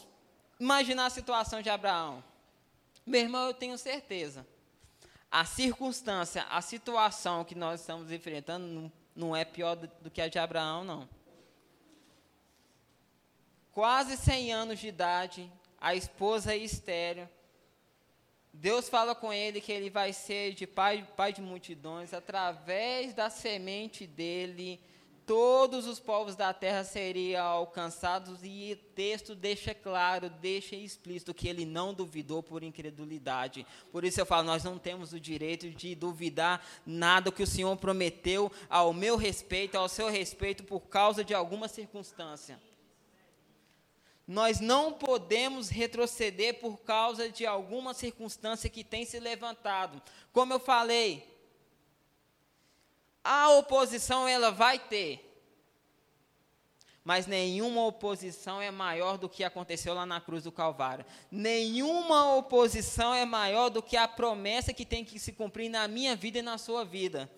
imaginar 0.60 1.06
a 1.06 1.10
situação 1.10 1.60
de 1.60 1.70
Abraão. 1.70 2.22
Meu 3.04 3.20
irmão, 3.20 3.48
eu 3.48 3.54
tenho 3.54 3.76
certeza. 3.76 4.46
A 5.28 5.44
circunstância, 5.44 6.44
a 6.44 6.62
situação 6.62 7.44
que 7.44 7.56
nós 7.56 7.80
estamos 7.80 8.12
enfrentando 8.12 8.92
não, 9.16 9.34
é 9.34 9.44
pior 9.44 9.74
do, 9.74 9.90
do 10.02 10.10
que 10.10 10.20
a 10.20 10.28
de 10.28 10.38
Abraão, 10.38 10.84
não 10.84 11.19
quase 13.80 14.14
100 14.14 14.52
anos 14.52 14.78
de 14.78 14.88
idade, 14.88 15.50
a 15.80 15.94
esposa 15.94 16.52
é 16.52 16.58
estéreo. 16.58 17.26
Deus 18.52 18.90
fala 18.90 19.14
com 19.14 19.32
ele 19.32 19.58
que 19.58 19.72
ele 19.72 19.88
vai 19.88 20.12
ser 20.12 20.52
de 20.52 20.66
pai, 20.66 21.08
pai 21.16 21.32
de 21.32 21.40
multidões, 21.40 22.12
através 22.12 23.14
da 23.14 23.30
semente 23.30 24.06
dele, 24.06 24.78
todos 25.24 25.86
os 25.86 25.98
povos 25.98 26.36
da 26.36 26.52
terra 26.52 26.84
seriam 26.84 27.42
alcançados, 27.42 28.40
e 28.42 28.72
o 28.74 28.94
texto 28.94 29.34
deixa 29.34 29.72
claro, 29.72 30.28
deixa 30.28 30.76
explícito 30.76 31.32
que 31.32 31.48
ele 31.48 31.64
não 31.64 31.94
duvidou 31.94 32.42
por 32.42 32.62
incredulidade. 32.62 33.66
Por 33.90 34.04
isso 34.04 34.20
eu 34.20 34.26
falo, 34.26 34.42
nós 34.42 34.62
não 34.62 34.76
temos 34.76 35.14
o 35.14 35.18
direito 35.18 35.70
de 35.70 35.94
duvidar 35.94 36.62
nada 36.84 37.32
que 37.32 37.42
o 37.42 37.46
Senhor 37.46 37.74
prometeu 37.78 38.52
ao 38.68 38.92
meu 38.92 39.16
respeito, 39.16 39.78
ao 39.78 39.88
seu 39.88 40.10
respeito, 40.10 40.64
por 40.64 40.80
causa 40.80 41.24
de 41.24 41.32
alguma 41.32 41.66
circunstância. 41.66 42.60
Nós 44.30 44.60
não 44.60 44.92
podemos 44.92 45.70
retroceder 45.70 46.60
por 46.60 46.76
causa 46.82 47.28
de 47.28 47.44
alguma 47.44 47.92
circunstância 47.92 48.70
que 48.70 48.84
tem 48.84 49.04
se 49.04 49.18
levantado. 49.18 50.00
Como 50.32 50.52
eu 50.52 50.60
falei, 50.60 51.28
a 53.24 53.50
oposição 53.50 54.28
ela 54.28 54.52
vai 54.52 54.78
ter. 54.78 55.26
Mas 57.02 57.26
nenhuma 57.26 57.84
oposição 57.84 58.62
é 58.62 58.70
maior 58.70 59.18
do 59.18 59.28
que 59.28 59.42
aconteceu 59.42 59.94
lá 59.94 60.06
na 60.06 60.20
cruz 60.20 60.44
do 60.44 60.52
Calvário. 60.52 61.04
Nenhuma 61.28 62.36
oposição 62.36 63.12
é 63.12 63.24
maior 63.24 63.68
do 63.68 63.82
que 63.82 63.96
a 63.96 64.06
promessa 64.06 64.72
que 64.72 64.86
tem 64.86 65.04
que 65.04 65.18
se 65.18 65.32
cumprir 65.32 65.68
na 65.68 65.88
minha 65.88 66.14
vida 66.14 66.38
e 66.38 66.42
na 66.42 66.56
sua 66.56 66.84
vida. 66.84 67.28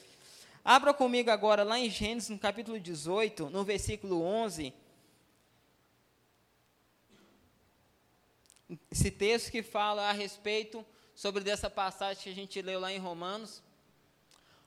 Abra 0.62 0.92
comigo 0.92 1.31
agora 1.31 1.62
lá 1.62 1.78
em 1.78 1.88
Gênesis, 1.88 2.28
no 2.28 2.38
capítulo 2.38 2.78
18, 2.78 3.48
no 3.48 3.64
versículo 3.64 4.22
11. 4.22 4.74
Esse 8.90 9.11
texto 9.11 9.50
que 9.50 9.62
fala 9.62 10.08
a 10.08 10.12
respeito 10.12 10.85
sobre 11.14 11.42
dessa 11.42 11.68
passagem 11.68 12.22
que 12.22 12.30
a 12.30 12.35
gente 12.35 12.62
leu 12.62 12.80
lá 12.80 12.92
em 12.92 12.98
Romanos. 12.98 13.62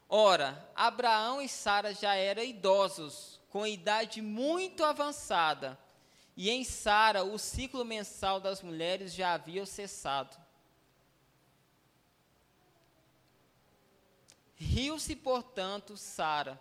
Ora, 0.07 0.69
Abraão 0.75 1.41
e 1.41 1.49
Sara 1.49 1.93
já 1.93 2.15
eram 2.15 2.43
idosos, 2.43 3.39
com 3.49 3.65
idade 3.65 4.21
muito 4.21 4.83
avançada, 4.83 5.77
e 6.37 6.49
em 6.49 6.63
Sara 6.63 7.23
o 7.23 7.39
ciclo 7.39 7.83
mensal 7.83 8.39
das 8.39 8.61
mulheres 8.61 9.13
já 9.13 9.33
havia 9.33 9.65
cessado. 9.65 10.35
Riu-se, 14.55 15.15
portanto, 15.15 15.97
Sara 15.97 16.59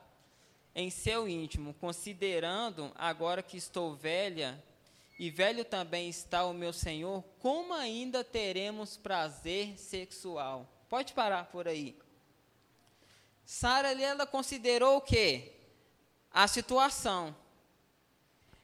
em 0.74 0.90
seu 0.90 1.28
íntimo, 1.28 1.72
considerando 1.74 2.90
agora 2.96 3.42
que 3.42 3.56
estou 3.56 3.94
velha 3.94 4.62
e 5.18 5.30
velho 5.30 5.64
também 5.64 6.08
está 6.08 6.44
o 6.44 6.52
meu 6.52 6.72
Senhor, 6.72 7.22
como 7.38 7.72
ainda 7.72 8.24
teremos 8.24 8.96
prazer 8.96 9.78
sexual? 9.78 10.68
Pode 10.88 11.12
parar 11.12 11.46
por 11.46 11.68
aí. 11.68 11.96
Sara 13.44 13.92
ela 14.00 14.26
considerou 14.26 14.96
o 14.96 15.00
quê? 15.00 15.52
A 16.30 16.48
situação. 16.48 17.34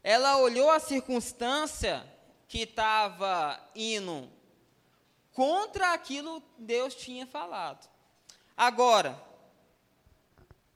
Ela 0.03 0.39
olhou 0.39 0.71
a 0.71 0.81
circunstância 0.81 2.05
que 2.49 2.63
estava 2.63 3.61
indo 3.75 4.29
contra 5.33 5.93
aquilo 5.93 6.41
que 6.41 6.63
Deus 6.63 6.95
tinha 6.95 7.27
falado. 7.27 7.89
Agora, 8.57 9.30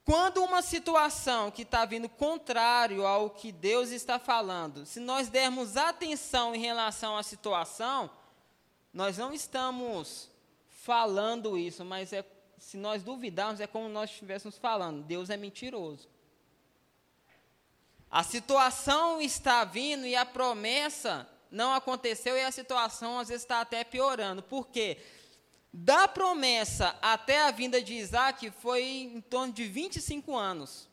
quando 0.05 0.45
uma 0.45 0.61
situação 0.61 1.51
que 1.51 1.63
está 1.63 1.87
vindo 1.87 2.09
contrário 2.09 3.07
ao 3.07 3.31
que 3.31 3.51
Deus 3.51 3.91
está 3.91 4.19
falando, 4.19 4.85
se 4.85 5.01
nós 5.01 5.29
dermos 5.29 5.79
atenção 5.79 6.55
em 6.55 6.61
relação 6.61 7.17
à 7.17 7.23
situação, 7.23 8.11
nós 8.93 9.17
não 9.17 9.33
estamos 9.33 10.29
falando 10.69 11.57
isso, 11.57 11.85
mas 11.85 12.13
é, 12.13 12.23
se 12.59 12.77
nós 12.77 13.03
duvidarmos, 13.03 13.61
é 13.61 13.67
como 13.67 13.89
nós 13.89 14.11
estivéssemos 14.11 14.59
falando: 14.59 15.03
Deus 15.03 15.31
é 15.31 15.37
mentiroso. 15.39 16.07
A 18.11 18.23
situação 18.23 19.21
está 19.21 19.65
vindo 19.65 20.07
e 20.07 20.15
a 20.15 20.27
promessa 20.27 21.27
não 21.51 21.73
aconteceu 21.73 22.37
e 22.37 22.43
a 22.43 22.53
situação 22.53 23.19
às 23.19 23.29
vezes 23.29 23.43
está 23.43 23.61
até 23.61 23.83
piorando. 23.83 24.43
Por 24.43 24.69
quê? 24.69 24.99
Da 25.77 26.07
promessa 26.07 26.97
até 27.03 27.43
a 27.43 27.51
vinda 27.51 27.83
de 27.83 27.95
Isaac 27.95 28.49
foi 28.61 28.85
em 28.85 29.21
torno 29.21 29.53
de 29.53 29.65
25 29.65 30.37
anos. 30.37 30.89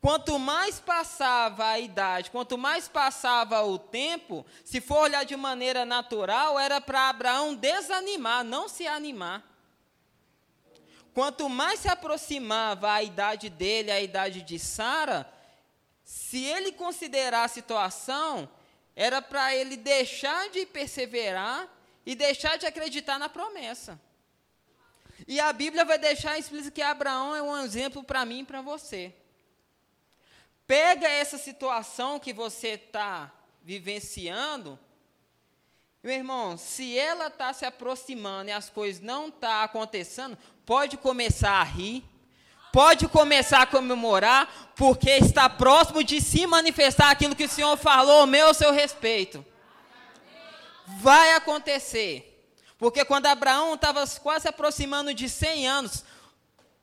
Quanto 0.00 0.38
mais 0.38 0.78
passava 0.78 1.66
a 1.66 1.80
idade, 1.80 2.30
quanto 2.30 2.56
mais 2.56 2.86
passava 2.86 3.60
o 3.64 3.76
tempo, 3.76 4.46
se 4.64 4.80
for 4.80 4.98
olhar 4.98 5.24
de 5.24 5.34
maneira 5.34 5.84
natural, 5.84 6.56
era 6.60 6.80
para 6.80 7.08
Abraão 7.08 7.56
desanimar, 7.56 8.44
não 8.44 8.68
se 8.68 8.86
animar. 8.86 9.42
Quanto 11.12 11.48
mais 11.48 11.80
se 11.80 11.88
aproximava 11.88 12.92
a 12.92 13.02
idade 13.02 13.50
dele, 13.50 13.90
a 13.90 14.00
idade 14.00 14.42
de 14.42 14.60
Sara, 14.60 15.28
se 16.04 16.44
ele 16.44 16.70
considerar 16.70 17.42
a 17.42 17.48
situação, 17.48 18.48
era 18.94 19.20
para 19.20 19.56
ele 19.56 19.76
deixar 19.76 20.50
de 20.50 20.64
perseverar 20.66 21.73
e 22.04 22.14
deixar 22.14 22.56
de 22.58 22.66
acreditar 22.66 23.18
na 23.18 23.28
promessa. 23.28 24.00
E 25.26 25.40
a 25.40 25.52
Bíblia 25.52 25.84
vai 25.84 25.98
deixar 25.98 26.38
explícito 26.38 26.74
que 26.74 26.82
Abraão 26.82 27.34
é 27.34 27.42
um 27.42 27.56
exemplo 27.62 28.02
para 28.02 28.24
mim 28.24 28.40
e 28.40 28.44
para 28.44 28.60
você. 28.60 29.14
Pega 30.66 31.06
essa 31.08 31.38
situação 31.38 32.18
que 32.18 32.32
você 32.32 32.68
está 32.68 33.32
vivenciando, 33.62 34.78
meu 36.02 36.12
irmão, 36.12 36.58
se 36.58 36.98
ela 36.98 37.28
está 37.28 37.52
se 37.54 37.64
aproximando 37.64 38.50
e 38.50 38.52
as 38.52 38.68
coisas 38.68 39.00
não 39.00 39.28
estão 39.28 39.40
tá 39.40 39.64
acontecendo, 39.64 40.36
pode 40.66 40.98
começar 40.98 41.52
a 41.52 41.62
rir, 41.62 42.04
pode 42.70 43.08
começar 43.08 43.62
a 43.62 43.66
comemorar, 43.66 44.72
porque 44.76 45.10
está 45.10 45.48
próximo 45.48 46.04
de 46.04 46.20
se 46.20 46.46
manifestar 46.46 47.10
aquilo 47.10 47.34
que 47.34 47.44
o 47.44 47.48
Senhor 47.48 47.76
falou, 47.78 48.26
meu 48.26 48.52
seu 48.52 48.70
respeito. 48.70 49.44
Vai 50.86 51.32
acontecer. 51.34 52.30
Porque 52.78 53.04
quando 53.04 53.26
Abraão 53.26 53.74
estava 53.74 54.06
quase 54.22 54.42
se 54.42 54.48
aproximando 54.48 55.14
de 55.14 55.28
100 55.28 55.66
anos, 55.66 56.04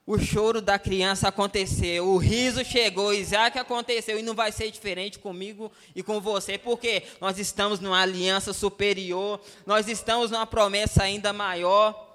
o 0.06 0.18
choro 0.18 0.62
da 0.62 0.80
criança 0.80 1.28
aconteceu, 1.28 2.08
o 2.08 2.18
riso 2.18 2.66
chegou, 2.66 3.14
Isaac 3.14 3.58
aconteceu, 3.60 4.18
e 4.18 4.24
não 4.24 4.34
vai 4.34 4.52
ser 4.52 4.72
diferente 4.72 5.20
comigo 5.20 5.72
e 5.96 6.02
com 6.02 6.20
você, 6.20 6.58
porque 6.58 7.04
nós 7.20 7.38
estamos 7.38 7.80
numa 7.80 8.02
aliança 8.02 8.52
superior, 8.52 9.40
nós 9.66 9.88
estamos 9.88 10.32
numa 10.32 10.48
promessa 10.48 11.04
ainda 11.04 11.32
maior, 11.32 12.10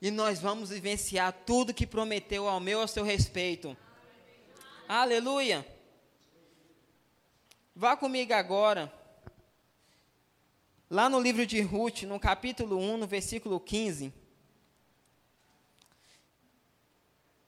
e 0.00 0.10
nós 0.10 0.38
vamos 0.40 0.70
vivenciar 0.70 1.32
tudo 1.44 1.74
que 1.74 1.86
prometeu 1.86 2.48
ao 2.48 2.60
meu, 2.60 2.80
ao 2.80 2.88
seu 2.88 3.02
respeito. 3.02 3.76
Aleluia! 4.88 5.66
Vá 7.74 7.96
comigo 7.96 8.32
agora, 8.32 8.90
lá 10.88 11.08
no 11.08 11.20
livro 11.20 11.44
de 11.44 11.60
Ruth, 11.60 12.02
no 12.02 12.18
capítulo 12.18 12.78
1, 12.78 12.96
no 12.96 13.06
versículo 13.06 13.58
15. 13.58 14.12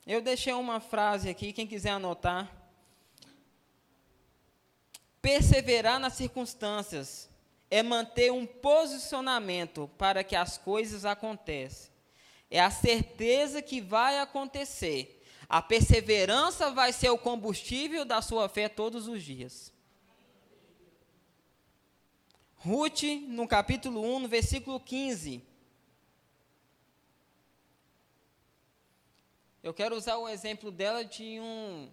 Eu 0.07 0.21
deixei 0.21 0.53
uma 0.53 0.81
frase 0.81 1.29
aqui, 1.29 1.53
quem 1.53 1.67
quiser 1.67 1.91
anotar. 1.91 2.51
Perseverar 5.21 6.01
nas 6.01 6.15
circunstâncias 6.15 7.29
é 7.71 7.83
manter 7.83 8.33
um 8.33 8.47
posicionamento 8.47 9.91
para 9.99 10.25
que 10.25 10.35
as 10.35 10.57
coisas 10.57 11.05
aconteçam. 11.05 11.93
É 12.51 12.61
a 12.61 12.71
certeza 12.71 13.61
que 13.61 13.81
vai 13.81 14.19
acontecer. 14.19 15.23
A 15.49 15.61
perseverança 15.61 16.71
vai 16.71 16.93
ser 16.93 17.11
o 17.11 17.19
combustível 17.19 18.05
da 18.05 18.23
sua 18.23 18.49
fé 18.49 18.69
todos 18.69 19.07
os 19.07 19.23
dias. 19.23 19.71
Ruth, 22.59 23.03
no 23.29 23.47
capítulo 23.47 24.03
1, 24.03 24.19
no 24.21 24.29
versículo 24.29 24.81
15. 24.81 25.43
Eu 29.63 29.73
quero 29.73 29.95
usar 29.97 30.17
o 30.17 30.29
exemplo 30.29 30.71
dela 30.71 31.05
de 31.05 31.39
um 31.41 31.89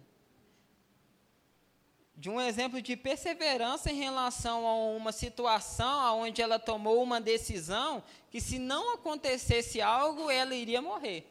de 2.16 2.30
um 2.30 2.40
exemplo 2.40 2.80
de 2.80 2.96
perseverança 2.96 3.92
em 3.92 3.96
relação 3.96 4.66
a 4.66 4.74
uma 4.96 5.12
situação 5.12 6.20
onde 6.20 6.40
ela 6.40 6.58
tomou 6.58 7.02
uma 7.02 7.20
decisão 7.20 8.02
que 8.30 8.40
se 8.40 8.58
não 8.58 8.94
acontecesse 8.94 9.82
algo, 9.82 10.30
ela 10.30 10.54
iria 10.54 10.80
morrer. 10.80 11.30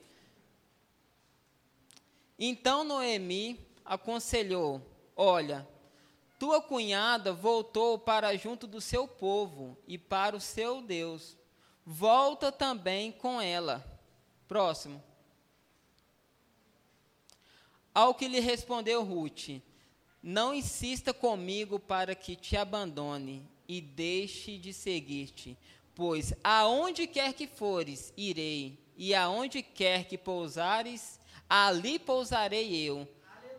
Então 2.38 2.84
Noemi 2.84 3.60
aconselhou: 3.84 4.80
Olha, 5.16 5.68
tua 6.40 6.62
cunhada 6.62 7.34
voltou 7.34 7.98
para 7.98 8.36
junto 8.36 8.68
do 8.68 8.82
seu 8.82 9.08
povo 9.08 9.78
e 9.88 9.98
para 9.98 10.36
o 10.36 10.42
seu 10.42 10.82
Deus. 10.82 11.38
Volta 11.86 12.52
também 12.52 13.12
com 13.12 13.40
ela. 13.40 13.86
Próximo. 14.48 15.04
Ao 17.94 18.14
que 18.14 18.28
lhe 18.28 18.40
respondeu 18.40 19.04
Ruth: 19.04 19.62
Não 20.22 20.54
insista 20.54 21.14
comigo 21.14 21.80
para 21.80 22.14
que 22.14 22.36
te 22.36 22.58
abandone 22.58 23.48
e 23.68 23.80
deixe 23.80 24.58
de 24.58 24.74
seguir-te, 24.74 25.58
pois 25.96 26.34
aonde 26.44 27.08
quer 27.08 27.34
que 27.34 27.48
fores, 27.48 28.14
irei, 28.18 28.78
e 28.98 29.16
aonde 29.16 29.64
quer 29.64 30.06
que 30.06 30.18
pousares, 30.18 31.20
ali 31.50 31.98
pousarei 31.98 32.76
eu. 32.76 33.08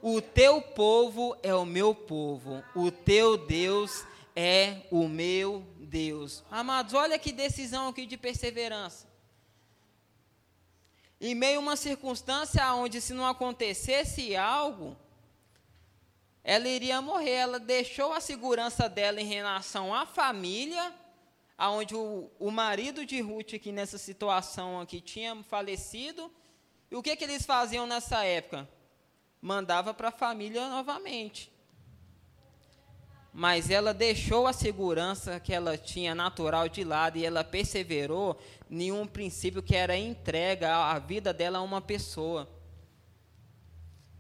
O 0.03 0.21
teu 0.21 0.61
povo 0.61 1.37
é 1.43 1.55
o 1.55 1.65
meu 1.65 1.95
povo, 1.95 2.63
o 2.75 2.91
teu 2.91 3.37
Deus 3.37 4.05
é 4.35 4.83
o 4.91 5.09
meu 5.09 5.67
Deus. 5.79 6.45
Amados, 6.51 6.95
olha 6.95 7.19
que 7.19 7.33
decisão 7.33 7.89
aqui 7.89 8.07
de 8.07 8.17
perseverança 8.17 9.07
em 11.21 11.35
meio 11.35 11.59
a 11.59 11.63
uma 11.63 11.77
circunstância 11.77 12.75
onde, 12.75 13.01
se 13.01 13.15
não 13.15 13.27
acontecesse 13.27 14.37
algo, 14.37 14.97
ela 16.45 16.69
iria 16.69 17.01
morrer. 17.01 17.31
Ela 17.31 17.59
deixou 17.59 18.13
a 18.13 18.21
segurança 18.21 18.89
dela 18.89 19.21
em 19.21 19.27
relação 19.27 19.95
à 19.95 20.05
família, 20.05 20.95
aonde 21.57 21.95
o, 21.95 22.31
o 22.39 22.51
marido 22.51 23.07
de 23.07 23.21
Ruth, 23.21 23.55
aqui 23.55 23.73
nessa 23.73 23.99
situação 23.99 24.81
aqui, 24.81 25.01
tinha 25.01 25.35
falecido. 25.45 26.31
E 26.91 26.97
o 26.97 27.03
que, 27.03 27.17
que 27.17 27.25
eles 27.25 27.45
faziam 27.45 27.87
nessa 27.87 28.25
época? 28.25 28.69
Mandava 29.41 29.93
para 29.95 30.09
a 30.09 30.13
família 30.13 30.69
novamente 30.69 31.55
mas 33.39 33.69
ela 33.69 33.93
deixou 33.93 34.47
a 34.47 34.53
segurança 34.55 35.39
que 35.39 35.53
ela 35.53 35.77
tinha 35.77 36.15
natural 36.15 36.71
de 36.71 36.83
lado 36.83 37.19
e 37.19 37.27
ela 37.27 37.45
perseverou 37.45 38.41
em 38.71 38.91
um 38.91 39.07
princípio 39.07 39.63
que 39.63 39.77
era 39.77 39.95
entrega 39.95 40.75
a 40.75 40.99
vida 40.99 41.35
dela 41.35 41.59
a 41.59 41.63
uma 41.63 41.83
pessoa. 41.83 42.49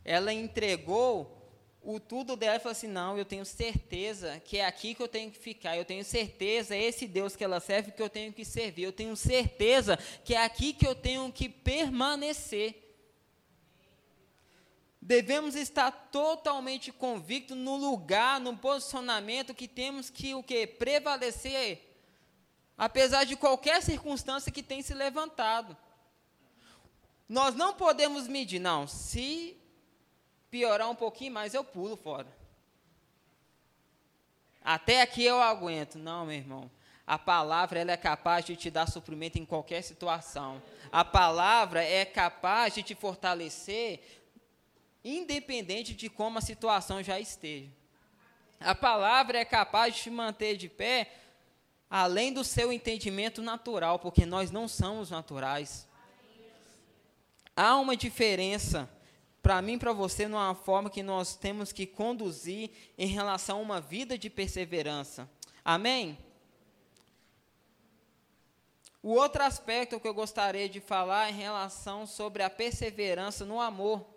Ela 0.05 0.35
entregou 0.35 1.50
o 1.83 1.98
tudo 1.98 2.37
dela 2.37 2.57
e 2.57 2.59
falou 2.59 2.72
assim: 2.72 2.88
Não, 2.88 3.16
eu 3.16 3.24
tenho 3.24 3.46
certeza 3.46 4.38
que 4.44 4.59
é 4.59 4.66
aqui 4.66 4.94
que 4.94 5.02
eu 5.02 5.09
tenho 5.09 5.31
que 5.31 5.38
ficar, 5.38 5.79
eu 5.79 5.87
tenho 5.87 6.05
certeza, 6.05 6.76
é 6.76 6.83
esse 6.83 7.07
Deus 7.07 7.35
que 7.35 7.42
ela 7.42 7.59
serve 7.59 7.92
que 7.92 8.02
eu 8.02 8.11
tenho 8.11 8.35
que 8.35 8.44
servir, 8.44 8.83
eu 8.83 8.92
tenho 8.92 9.16
certeza 9.16 9.98
que 10.26 10.35
é 10.35 10.44
aqui 10.44 10.74
que 10.74 10.87
eu 10.87 10.94
tenho 10.94 11.33
que 11.33 11.48
permanecer. 11.48 12.86
Devemos 15.07 15.55
estar 15.55 15.92
totalmente 16.11 16.90
convictos 16.90 17.57
no 17.57 17.77
lugar, 17.77 18.40
no 18.40 18.57
posicionamento 18.57 19.55
que 19.55 19.69
temos 19.69 20.11
que 20.11 20.35
o 20.35 20.42
que 20.42 20.66
prevalecer, 20.66 21.97
apesar 22.77 23.23
de 23.23 23.37
qualquer 23.37 23.81
circunstância 23.85 24.51
que 24.51 24.64
tenha 24.64 24.83
se 24.83 24.92
levantado. 24.92 25.77
Nós 27.29 27.55
não 27.55 27.73
podemos 27.73 28.27
medir, 28.27 28.59
não. 28.59 28.88
Se 28.88 29.57
piorar 30.51 30.90
um 30.90 30.95
pouquinho 30.97 31.33
mais, 31.33 31.55
eu 31.55 31.62
pulo 31.62 31.97
fora. 31.97 32.27
Até 34.61 35.03
aqui 35.03 35.25
eu 35.25 35.40
aguento. 35.40 36.01
Não, 36.01 36.27
meu 36.27 36.35
irmão. 36.35 36.69
A 37.07 37.16
palavra 37.16 37.79
ela 37.79 37.92
é 37.92 37.97
capaz 37.97 38.45
de 38.45 38.57
te 38.57 38.73
dar 38.73 38.90
suprimento 38.90 39.38
em 39.38 39.47
qualquer 39.47 39.83
situação. 39.83 40.61
A 40.90 41.05
palavra 41.05 41.85
é 41.85 42.05
capaz 42.05 42.75
de 42.75 42.83
te 42.83 42.97
fortalecer 42.97 44.25
independente 45.07 45.95
de 45.95 46.11
como 46.11 46.38
a 46.38 46.42
situação 46.42 47.03
já 47.03 47.21
esteja. 47.21 47.71
A 48.59 48.75
palavra 48.75 49.38
é 49.38 49.45
capaz 49.45 49.95
de 49.95 50.03
te 50.03 50.11
manter 50.11 50.57
de 50.57 50.69
pé 50.69 51.12
além 51.88 52.33
do 52.33 52.42
seu 52.42 52.73
entendimento 52.73 53.40
natural, 53.40 53.99
porque 53.99 54.27
nós 54.27 54.51
não 54.51 54.66
somos 54.66 55.11
naturais. 55.11 55.87
Há 57.55 57.77
uma 57.77 57.97
diferença 57.97 58.90
para 59.40 59.62
mim 59.62 59.75
e 59.75 59.79
para 59.79 59.92
você 59.92 60.27
numa 60.27 60.55
forma 60.55 60.90
que 60.90 61.05
nós 61.05 61.37
temos 61.37 61.73
que 61.73 61.87
conduzir 61.87 62.71
em 62.99 63.07
relação 63.07 63.59
a 63.59 63.62
uma 63.62 63.81
vida 63.81 64.19
de 64.19 64.29
perseverança. 64.29 65.31
Amém? 65.64 66.19
O 69.01 69.11
outro 69.11 69.45
aspecto 69.45 70.01
que 70.01 70.09
eu 70.09 70.12
gostaria 70.12 70.69
de 70.69 70.81
falar 70.81 71.29
é 71.29 71.31
em 71.31 71.35
relação 71.35 72.07
sobre 72.07 72.42
a 72.42 72.51
perseverança 72.51 73.45
no 73.45 73.61
amor. 73.61 74.15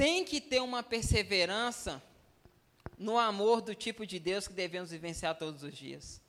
Tem 0.00 0.24
que 0.24 0.40
ter 0.40 0.62
uma 0.62 0.82
perseverança 0.82 2.02
no 2.98 3.18
amor 3.18 3.60
do 3.60 3.74
tipo 3.74 4.06
de 4.06 4.18
Deus 4.18 4.48
que 4.48 4.54
devemos 4.54 4.92
vivenciar 4.92 5.36
todos 5.36 5.62
os 5.62 5.76
dias. 5.76 6.22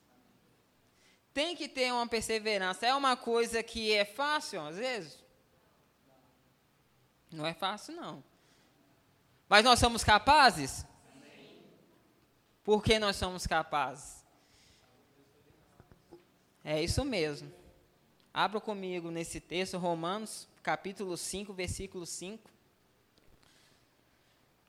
Tem 1.33 1.55
que 1.55 1.69
ter 1.69 1.89
uma 1.93 2.05
perseverança. 2.05 2.85
É 2.85 2.93
uma 2.93 3.15
coisa 3.15 3.63
que 3.63 3.93
é 3.93 4.03
fácil, 4.03 4.59
às 4.59 4.75
vezes? 4.75 5.23
Não 7.31 7.45
é 7.45 7.53
fácil, 7.53 7.95
não. 7.95 8.21
Mas 9.47 9.63
nós 9.63 9.79
somos 9.79 10.03
capazes? 10.03 10.85
Por 12.65 12.83
que 12.83 12.99
nós 12.99 13.15
somos 13.15 13.47
capazes? 13.47 14.21
É 16.61 16.83
isso 16.83 17.05
mesmo. 17.05 17.49
Abra 18.33 18.59
comigo 18.59 19.09
nesse 19.09 19.39
texto, 19.39 19.77
Romanos, 19.77 20.45
capítulo 20.61 21.15
5, 21.15 21.53
versículo 21.53 22.05
5 22.05 22.51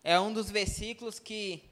é 0.03 0.19
um 0.19 0.33
dos 0.33 0.51
versículos 0.51 1.19
que 1.19 1.63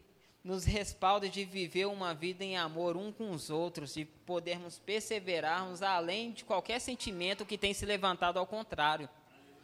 nos 0.43 0.65
respalda 0.65 1.29
de 1.29 1.45
viver 1.45 1.87
uma 1.87 2.15
vida 2.15 2.45
em 2.45 2.57
amor 2.57 2.97
um 2.97 3.13
com 3.13 3.31
os 3.31 3.51
outros, 3.51 3.95
de 3.95 4.05
podermos 4.05 4.79
perseverarmos 4.79 5.83
além 5.83 6.33
de 6.33 6.45
qualquer 6.45 6.81
sentimento 6.81 7.45
que 7.45 7.59
tem 7.59 7.75
se 7.75 7.85
levantado 7.85 8.39
ao 8.39 8.47
contrário. 8.47 9.09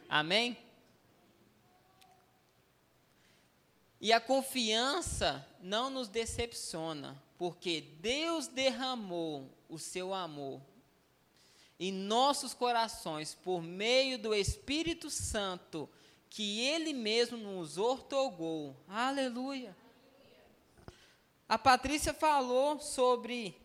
Amém? 0.08 0.56
E 4.00 4.12
a 4.12 4.20
confiança 4.20 5.46
não 5.62 5.88
nos 5.88 6.08
decepciona, 6.08 7.20
porque 7.38 7.80
Deus 8.00 8.46
derramou 8.46 9.50
o 9.68 9.78
seu 9.78 10.12
amor 10.12 10.60
em 11.78 11.92
nossos 11.92 12.52
corações 12.54 13.34
por 13.34 13.62
meio 13.62 14.18
do 14.18 14.34
Espírito 14.34 15.10
Santo 15.10 15.88
que 16.30 16.60
Ele 16.60 16.92
mesmo 16.92 17.36
nos 17.36 17.78
ortogou. 17.78 18.76
Aleluia. 18.88 19.76
A 21.48 21.56
Patrícia 21.56 22.12
falou 22.12 22.80
sobre 22.80 23.56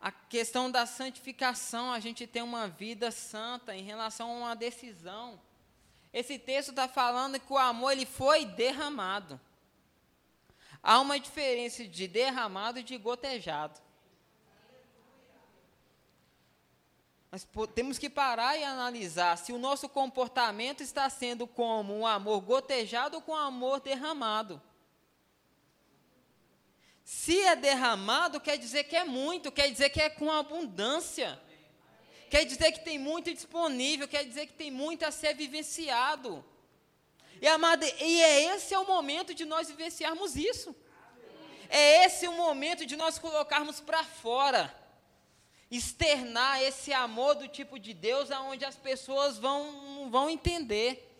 a 0.00 0.12
questão 0.12 0.70
da 0.70 0.84
santificação, 0.84 1.90
a 1.90 1.98
gente 1.98 2.26
tem 2.26 2.42
uma 2.42 2.68
vida 2.68 3.10
santa 3.10 3.74
em 3.74 3.82
relação 3.82 4.30
a 4.30 4.34
uma 4.34 4.54
decisão. 4.54 5.40
Esse 6.12 6.38
texto 6.38 6.70
está 6.70 6.86
falando 6.86 7.40
que 7.40 7.52
o 7.52 7.56
amor 7.58 7.92
ele 7.92 8.04
foi 8.04 8.44
derramado. 8.44 9.40
Há 10.82 11.00
uma 11.00 11.18
diferença 11.18 11.86
de 11.88 12.06
derramado 12.06 12.78
e 12.78 12.82
de 12.82 12.98
gotejado. 12.98 13.80
Mas 17.34 17.48
temos 17.74 17.98
que 17.98 18.08
parar 18.08 18.56
e 18.56 18.62
analisar 18.62 19.36
se 19.36 19.52
o 19.52 19.58
nosso 19.58 19.88
comportamento 19.88 20.84
está 20.84 21.10
sendo 21.10 21.48
como 21.48 21.92
um 21.92 22.06
amor 22.06 22.40
gotejado 22.40 23.16
ou 23.16 23.22
com 23.22 23.32
um 23.32 23.34
amor 23.34 23.80
derramado. 23.80 24.62
Se 27.02 27.40
é 27.40 27.56
derramado, 27.56 28.40
quer 28.40 28.56
dizer 28.56 28.84
que 28.84 28.94
é 28.94 29.02
muito, 29.02 29.50
quer 29.50 29.68
dizer 29.68 29.90
que 29.90 30.00
é 30.00 30.08
com 30.08 30.30
abundância. 30.30 31.36
Quer 32.30 32.44
dizer 32.44 32.70
que 32.70 32.84
tem 32.84 33.00
muito 33.00 33.34
disponível, 33.34 34.06
quer 34.06 34.24
dizer 34.24 34.46
que 34.46 34.52
tem 34.52 34.70
muito 34.70 35.04
a 35.04 35.10
ser 35.10 35.34
vivenciado. 35.34 36.44
E, 37.42 37.48
amada, 37.48 37.84
e 37.84 38.22
é 38.22 38.54
esse 38.54 38.72
é 38.72 38.78
o 38.78 38.86
momento 38.86 39.34
de 39.34 39.44
nós 39.44 39.66
vivenciarmos 39.66 40.36
isso. 40.36 40.72
É 41.68 42.04
esse 42.04 42.28
o 42.28 42.32
momento 42.32 42.86
de 42.86 42.94
nós 42.94 43.18
colocarmos 43.18 43.80
para 43.80 44.04
fora 44.04 44.83
externar 45.76 46.62
esse 46.62 46.92
amor 46.92 47.34
do 47.34 47.48
tipo 47.48 47.78
de 47.78 47.92
Deus 47.92 48.30
aonde 48.30 48.64
as 48.64 48.76
pessoas 48.76 49.38
vão, 49.38 50.08
vão 50.10 50.30
entender. 50.30 51.10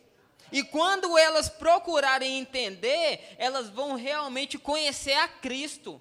E 0.52 0.62
quando 0.62 1.18
elas 1.18 1.48
procurarem 1.48 2.38
entender, 2.38 3.34
elas 3.38 3.68
vão 3.68 3.94
realmente 3.94 4.58
conhecer 4.58 5.14
a 5.14 5.26
Cristo. 5.26 6.00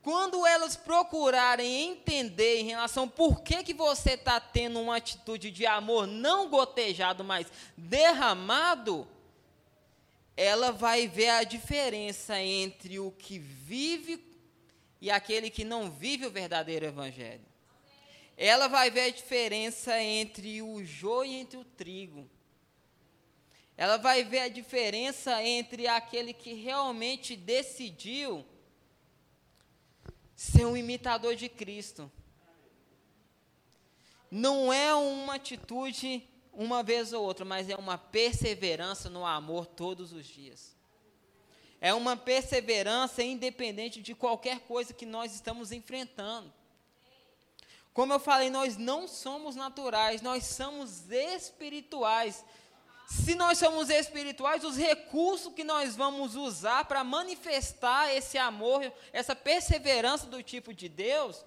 Quando 0.00 0.46
elas 0.46 0.76
procurarem 0.76 1.90
entender 1.90 2.60
em 2.60 2.64
relação 2.64 3.08
por 3.08 3.42
que, 3.42 3.62
que 3.62 3.74
você 3.74 4.12
está 4.12 4.40
tendo 4.40 4.80
uma 4.80 4.96
atitude 4.96 5.50
de 5.50 5.66
amor 5.66 6.06
não 6.06 6.48
gotejado, 6.48 7.22
mas 7.22 7.46
derramado, 7.76 9.06
ela 10.34 10.70
vai 10.70 11.08
ver 11.08 11.30
a 11.30 11.44
diferença 11.44 12.40
entre 12.40 13.00
o 13.00 13.10
que 13.10 13.38
vive 13.38 14.27
e 15.00 15.10
aquele 15.10 15.50
que 15.50 15.64
não 15.64 15.90
vive 15.90 16.26
o 16.26 16.30
verdadeiro 16.30 16.86
evangelho. 16.86 17.44
Ela 18.36 18.68
vai 18.68 18.90
ver 18.90 19.00
a 19.00 19.10
diferença 19.10 20.00
entre 20.00 20.62
o 20.62 20.84
joio 20.84 21.32
e 21.32 21.36
entre 21.36 21.58
o 21.58 21.64
trigo. 21.64 22.28
Ela 23.76 23.96
vai 23.96 24.24
ver 24.24 24.40
a 24.40 24.48
diferença 24.48 25.42
entre 25.42 25.86
aquele 25.86 26.32
que 26.32 26.54
realmente 26.54 27.36
decidiu 27.36 28.44
ser 30.36 30.66
um 30.66 30.76
imitador 30.76 31.34
de 31.34 31.48
Cristo. 31.48 32.10
Não 34.30 34.72
é 34.72 34.94
uma 34.94 35.34
atitude 35.34 36.28
uma 36.52 36.82
vez 36.82 37.12
ou 37.12 37.24
outra, 37.24 37.44
mas 37.44 37.68
é 37.68 37.76
uma 37.76 37.98
perseverança 37.98 39.10
no 39.10 39.24
amor 39.26 39.66
todos 39.66 40.12
os 40.12 40.26
dias. 40.26 40.77
É 41.80 41.94
uma 41.94 42.16
perseverança 42.16 43.22
independente 43.22 44.02
de 44.02 44.14
qualquer 44.14 44.60
coisa 44.60 44.92
que 44.92 45.06
nós 45.06 45.34
estamos 45.34 45.70
enfrentando. 45.70 46.52
Como 47.92 48.12
eu 48.12 48.20
falei, 48.20 48.50
nós 48.50 48.76
não 48.76 49.08
somos 49.08 49.56
naturais, 49.56 50.22
nós 50.22 50.44
somos 50.44 51.10
espirituais. 51.10 52.44
Se 53.08 53.34
nós 53.34 53.58
somos 53.58 53.90
espirituais, 53.90 54.64
os 54.64 54.76
recursos 54.76 55.52
que 55.54 55.64
nós 55.64 55.96
vamos 55.96 56.36
usar 56.36 56.84
para 56.84 57.02
manifestar 57.02 58.14
esse 58.14 58.36
amor, 58.36 58.92
essa 59.12 59.34
perseverança 59.34 60.26
do 60.26 60.42
tipo 60.42 60.74
de 60.74 60.88
Deus, 60.88 61.44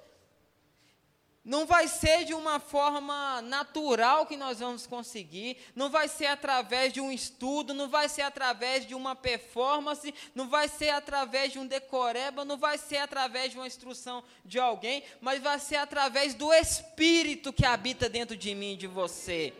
não 1.44 1.66
vai 1.66 1.88
ser 1.88 2.24
de 2.24 2.36
uma 2.36 2.60
forma 2.60 3.42
natural 3.42 4.28
que 4.28 4.38
nós 4.38 4.60
vamos 4.60 4.86
conseguir, 4.86 5.58
não 5.76 5.90
vai 5.90 6.08
ser 6.08 6.28
através 6.28 6.94
de 6.94 7.02
um 7.02 7.12
estudo, 7.12 7.74
não 7.74 7.90
vai 7.90 8.08
ser 8.08 8.22
através 8.22 8.86
de 8.86 8.94
uma 8.94 9.16
performance, 9.16 10.14
não 10.36 10.48
vai 10.48 10.68
ser 10.68 10.90
através 10.90 11.52
de 11.52 11.58
um 11.58 11.66
decoreba, 11.66 12.46
não 12.46 12.58
vai 12.58 12.78
ser 12.78 12.98
através 12.98 13.52
de 13.52 13.58
uma 13.58 13.66
instrução 13.66 14.24
de 14.46 14.60
alguém, 14.60 15.04
mas 15.20 15.42
vai 15.42 15.60
ser 15.60 15.78
através 15.78 16.36
do 16.36 16.54
Espírito 16.54 17.52
que 17.52 17.66
habita 17.66 18.08
dentro 18.08 18.38
de 18.38 18.54
mim 18.54 18.74
e 18.74 18.78
de 18.78 18.88
você. 18.88 19.52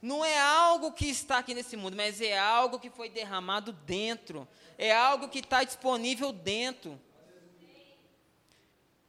Não 0.00 0.24
é 0.24 0.38
algo 0.38 0.92
que 0.92 1.06
está 1.06 1.38
aqui 1.38 1.52
nesse 1.52 1.76
mundo, 1.76 1.96
mas 1.96 2.20
é 2.20 2.38
algo 2.38 2.78
que 2.78 2.90
foi 2.90 3.08
derramado 3.08 3.72
dentro, 3.72 4.46
é 4.78 4.94
algo 4.94 5.28
que 5.28 5.40
está 5.40 5.64
disponível 5.64 6.30
dentro. 6.30 7.00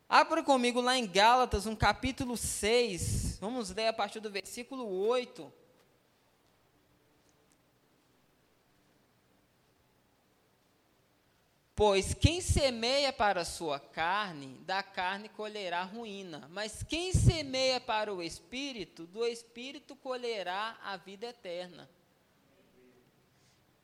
Abra 0.09 0.41
comigo 0.41 0.79
lá 0.79 0.97
em 0.97 1.05
Gálatas, 1.05 1.65
no 1.65 1.75
capítulo 1.75 2.37
6. 2.37 3.39
Vamos 3.39 3.71
ler 3.71 3.87
a 3.87 3.93
partir 3.93 4.21
do 4.21 4.31
versículo 4.31 4.87
8. 4.87 5.51
Pois 11.75 12.13
quem 12.13 12.39
semeia 12.39 13.11
para 13.11 13.41
a 13.41 13.45
sua 13.45 13.79
carne, 13.79 14.57
da 14.65 14.81
carne 14.81 15.27
colherá 15.27 15.83
ruína. 15.83 16.49
Mas 16.51 16.81
quem 16.81 17.13
semeia 17.13 17.79
para 17.79 18.11
o 18.11 18.23
espírito, 18.23 19.05
do 19.05 19.25
espírito 19.25 19.93
colherá 19.95 20.77
a 20.83 20.95
vida 20.95 21.27
eterna. 21.27 21.87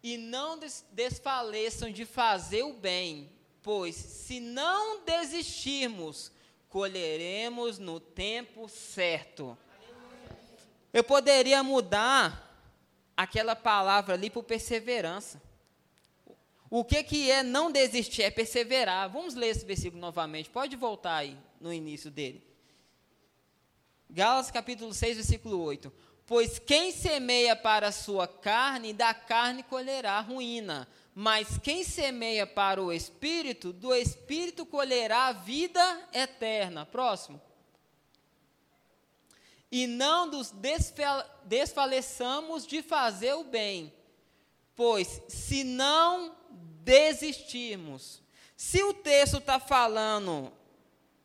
E 0.02 0.18
não 0.18 0.58
desfaleçam 0.92 1.92
de 1.92 2.06
fazer 2.06 2.64
o 2.64 2.74
bem, 2.74 3.30
Pois 3.64 3.96
se 3.96 4.42
não 4.42 5.06
desistirmos, 5.06 6.32
colheremos 6.68 7.80
no 7.80 7.98
tempo 7.98 8.68
certo. 8.68 9.58
Eu 10.92 11.04
poderia 11.04 11.64
mudar 11.64 12.54
aquela 13.16 13.56
palavra 13.56 14.16
ali 14.16 14.30
por 14.30 14.44
perseverança. 14.44 15.42
O 16.70 16.84
que, 16.84 17.04
que 17.04 17.32
é 17.32 17.42
não 17.42 17.72
desistir? 17.72 18.24
É 18.24 18.30
perseverar. 18.30 19.10
Vamos 19.10 19.34
ler 19.34 19.48
esse 19.48 19.64
versículo 19.64 20.02
novamente. 20.02 20.50
Pode 20.50 20.76
voltar 20.76 21.18
aí 21.18 21.38
no 21.62 21.72
início 21.72 22.12
dele. 22.12 22.46
Gálatas 24.10 24.52
capítulo 24.52 24.94
6, 24.94 25.18
versículo 25.18 25.62
8. 25.62 25.92
Pois 26.26 26.60
quem 26.60 26.92
semeia 26.92 27.56
para 27.56 27.88
a 27.88 27.92
sua 27.92 28.28
carne, 28.28 28.92
da 28.92 29.14
carne 29.14 29.64
colherá 29.64 30.20
ruína 30.20 30.88
mas 31.16 31.58
quem 31.60 31.84
semeia 31.84 32.48
para 32.48 32.82
o 32.82 32.92
espírito, 32.92 33.72
do 33.72 33.94
espírito 33.94 34.66
colherá 34.66 35.32
vida 35.32 36.10
eterna. 36.12 36.86
Próximo. 36.86 37.40
E 39.72 39.88
não 39.88 40.26
nos 40.28 40.54
desfaleçamos 41.44 42.66
de 42.66 42.82
fazer 42.82 43.34
o 43.34 43.44
bem, 43.44 43.94
pois 44.76 45.22
se 45.28 45.64
não 45.64 46.36
desistirmos, 46.84 48.22
se 48.56 48.84
o 48.84 48.94
texto 48.94 49.38
está 49.38 49.60
falando 49.60 50.52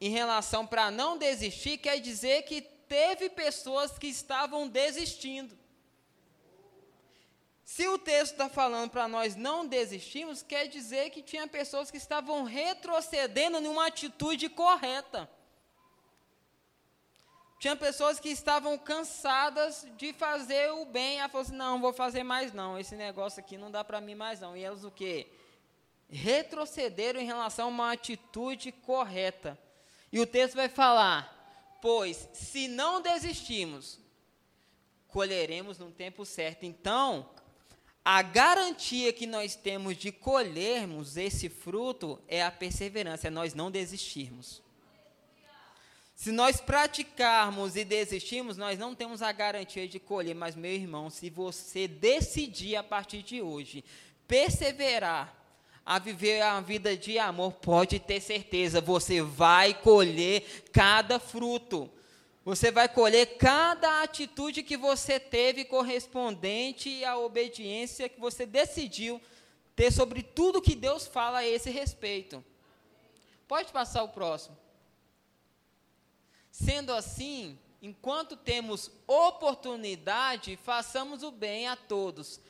em 0.01 0.11
relação 0.11 0.66
para 0.66 0.90
não 0.90 1.18
desistir, 1.18 1.79
quer 1.79 2.01
dizer 2.01 2.42
que 2.42 2.61
teve 2.61 3.29
pessoas 3.29 3.98
que 3.98 4.07
estavam 4.07 4.68
desistindo. 4.68 5.58
Se 7.68 7.87
o 7.87 7.98
texto 7.98 8.33
está 8.33 8.48
falando 8.48 8.90
para 8.90 9.07
nós 9.07 9.37
não 9.37 9.66
desistirmos, 9.66 10.42
quer 10.42 10.68
dizer 10.68 11.11
que 11.11 11.20
tinha 11.20 11.46
pessoas 11.46 11.90
que 11.90 11.98
estavam 11.98 12.42
retrocedendo 12.42 13.59
em 13.59 13.68
uma 13.68 13.88
atitude 13.88 14.48
correta. 14.48 15.31
Tinha 17.59 17.76
pessoas 17.76 18.18
que 18.18 18.31
estavam 18.31 18.78
cansadas 18.78 19.87
de 19.98 20.14
fazer 20.14 20.72
o 20.72 20.87
bem. 20.87 21.18
Ela 21.18 21.28
falou 21.28 21.42
assim: 21.42 21.57
não, 21.57 21.72
não 21.72 21.81
vou 21.83 21.92
fazer 21.92 22.22
mais 22.22 22.54
não. 22.54 22.78
Esse 22.78 22.96
negócio 22.96 23.38
aqui 23.38 23.59
não 23.59 23.70
dá 23.70 23.85
para 23.85 24.00
mim 24.00 24.14
mais 24.14 24.40
não. 24.40 24.57
E 24.57 24.62
elas 24.62 24.83
o 24.83 24.90
quê? 24.90 25.31
Retrocederam 26.09 27.20
em 27.20 27.26
relação 27.26 27.66
a 27.66 27.68
uma 27.68 27.92
atitude 27.92 28.72
correta. 28.72 29.59
E 30.11 30.18
o 30.18 30.26
texto 30.26 30.54
vai 30.54 30.70
falar: 30.70 31.78
pois 31.83 32.31
se 32.33 32.66
não 32.66 33.02
desistimos, 33.02 34.00
colheremos 35.09 35.78
no 35.78 35.90
tempo 35.90 36.24
certo. 36.24 36.64
Então, 36.64 37.28
a 38.11 38.23
garantia 38.23 39.12
que 39.12 39.27
nós 39.27 39.55
temos 39.55 39.94
de 39.94 40.11
colhermos 40.11 41.18
esse 41.18 41.51
fruto 41.51 42.18
é 42.27 42.42
a 42.42 42.51
perseverança, 42.51 43.27
é 43.27 43.31
nós 43.31 43.53
não 43.53 43.71
desistirmos. 43.71 44.62
Se 46.14 46.33
nós 46.33 46.59
praticarmos 46.59 47.77
e 47.77 47.85
desistirmos, 47.85 48.57
nós 48.57 48.79
não 48.79 48.94
temos 48.94 49.21
a 49.21 49.31
garantia 49.31 49.87
de 49.87 50.01
colher, 50.01 50.35
mas, 50.35 50.57
meu 50.57 50.73
irmão, 50.73 51.11
se 51.11 51.29
você 51.29 51.87
decidir 51.87 52.77
a 52.77 52.83
partir 52.83 53.23
de 53.23 53.42
hoje 53.42 53.85
perseverar 54.27 55.37
a 55.85 55.99
viver 55.99 56.40
a 56.40 56.59
vida 56.62 56.97
de 56.97 57.18
amor, 57.18 57.53
pode 57.53 57.99
ter 57.99 58.23
certeza, 58.23 58.81
você 58.81 59.21
vai 59.21 59.75
colher 59.75 60.62
cada 60.73 61.18
fruto. 61.18 61.90
Você 62.48 62.70
vai 62.70 62.88
colher 62.88 63.37
cada 63.37 64.02
atitude 64.02 64.62
que 64.62 64.74
você 64.74 65.20
teve 65.20 65.66
correspondente 65.66 67.04
à 67.04 67.14
obediência 67.14 68.08
que 68.08 68.18
você 68.18 68.46
decidiu 68.46 69.20
ter 69.76 69.92
sobre 69.92 70.22
tudo 70.22 70.62
que 70.62 70.74
Deus 70.74 71.06
fala 71.06 71.40
a 71.40 71.46
esse 71.46 71.68
respeito. 71.68 72.42
Pode 73.46 73.70
passar 73.70 74.02
o 74.02 74.08
próximo. 74.08 74.56
Sendo 76.50 76.94
assim, 76.94 77.58
enquanto 77.82 78.34
temos 78.34 78.90
oportunidade, 79.06 80.56
façamos 80.56 81.22
o 81.22 81.30
bem 81.30 81.68
a 81.68 81.76
todos, 81.76 82.40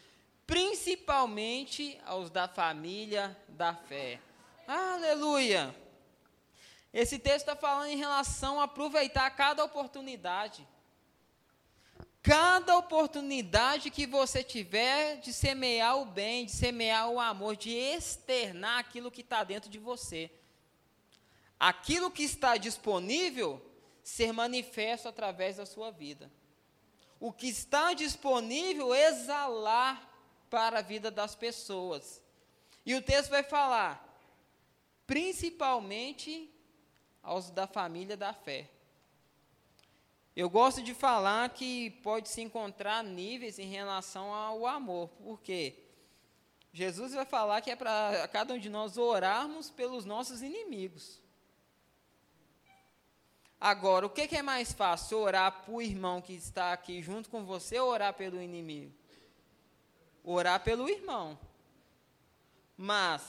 principalmente 0.47 2.01
aos 2.07 2.31
da 2.31 2.47
família 2.47 3.37
da 3.49 3.75
fé. 3.75 4.21
Aleluia! 4.65 5.88
Esse 6.93 7.19
texto 7.19 7.49
está 7.49 7.57
falando 7.57 7.91
em 7.91 7.97
relação 7.97 8.61
a 8.61 8.65
aproveitar 8.65 9.29
cada 9.31 9.65
oportunidade. 9.65 10.67
Cada 12.23 12.77
oportunidade 12.77 13.91
que 13.91 14.07
você 14.07 14.43
tiver 14.43 15.17
de 15.17 15.33
semear 15.33 15.99
o 15.99 16.05
bem, 16.05 16.47
de 16.47 16.53
semear 16.53 17.09
o 17.09 17.21
amor, 17.21 17.57
de 17.57 17.71
externar 17.71 18.79
aquilo 18.79 19.11
que 19.11 19.21
está 19.21 19.45
dentro 19.45 19.71
de 19.71 19.79
você. 19.79 20.31
Aquilo 21.59 22.11
que 22.11 22.23
está 22.23 22.57
disponível, 22.57 23.65
ser 24.03 24.33
manifesto 24.33 25.09
através 25.09 25.57
da 25.57 25.67
sua 25.67 25.91
vida. 25.91 26.31
O 27.21 27.33
que 27.33 27.49
está 27.49 27.93
disponível, 27.95 28.95
exalar 28.95 30.09
para 30.49 30.79
a 30.79 30.83
vida 30.83 31.11
das 31.11 31.35
pessoas. 31.35 32.23
E 32.85 32.95
o 32.95 33.03
texto 33.03 33.31
vai 33.31 33.43
falar, 33.43 34.05
principalmente 35.07 36.51
aos 37.29 37.51
da 37.51 37.67
família 37.67 38.17
da 38.17 38.33
fé. 38.33 38.71
Eu 40.35 40.49
gosto 40.49 40.83
de 40.83 40.95
falar 40.95 41.51
que 41.51 41.91
pode 42.03 42.29
se 42.29 42.41
encontrar 42.41 43.05
níveis 43.05 43.59
em 43.59 43.69
relação 43.69 44.33
ao 44.33 44.67
amor, 44.67 45.09
porque 45.23 45.77
Jesus 46.73 47.13
vai 47.13 47.27
falar 47.27 47.61
que 47.61 47.71
é 47.71 47.77
para 47.77 48.27
cada 48.29 48.55
um 48.55 48.59
de 48.59 48.71
nós 48.71 48.97
orarmos 48.97 49.69
pelos 49.69 50.05
nossos 50.05 50.41
inimigos. 50.41 51.21
Agora, 53.61 54.07
o 54.07 54.11
que, 54.11 54.37
é 54.37 54.43
mais 54.43 54.73
fácil, 54.73 55.19
orar 55.19 55.65
para 55.65 55.75
o 55.75 55.83
irmão 55.83 56.23
que 56.23 56.33
está 56.33 56.73
aqui 56.73 57.03
junto 57.03 57.29
com 57.29 57.45
você 57.45 57.79
ou 57.79 57.91
orar 57.91 58.15
pelo 58.15 58.41
inimigo? 58.41 58.95
Orar 60.23 60.63
pelo 60.63 60.89
irmão. 60.89 61.39
Mas, 62.77 63.23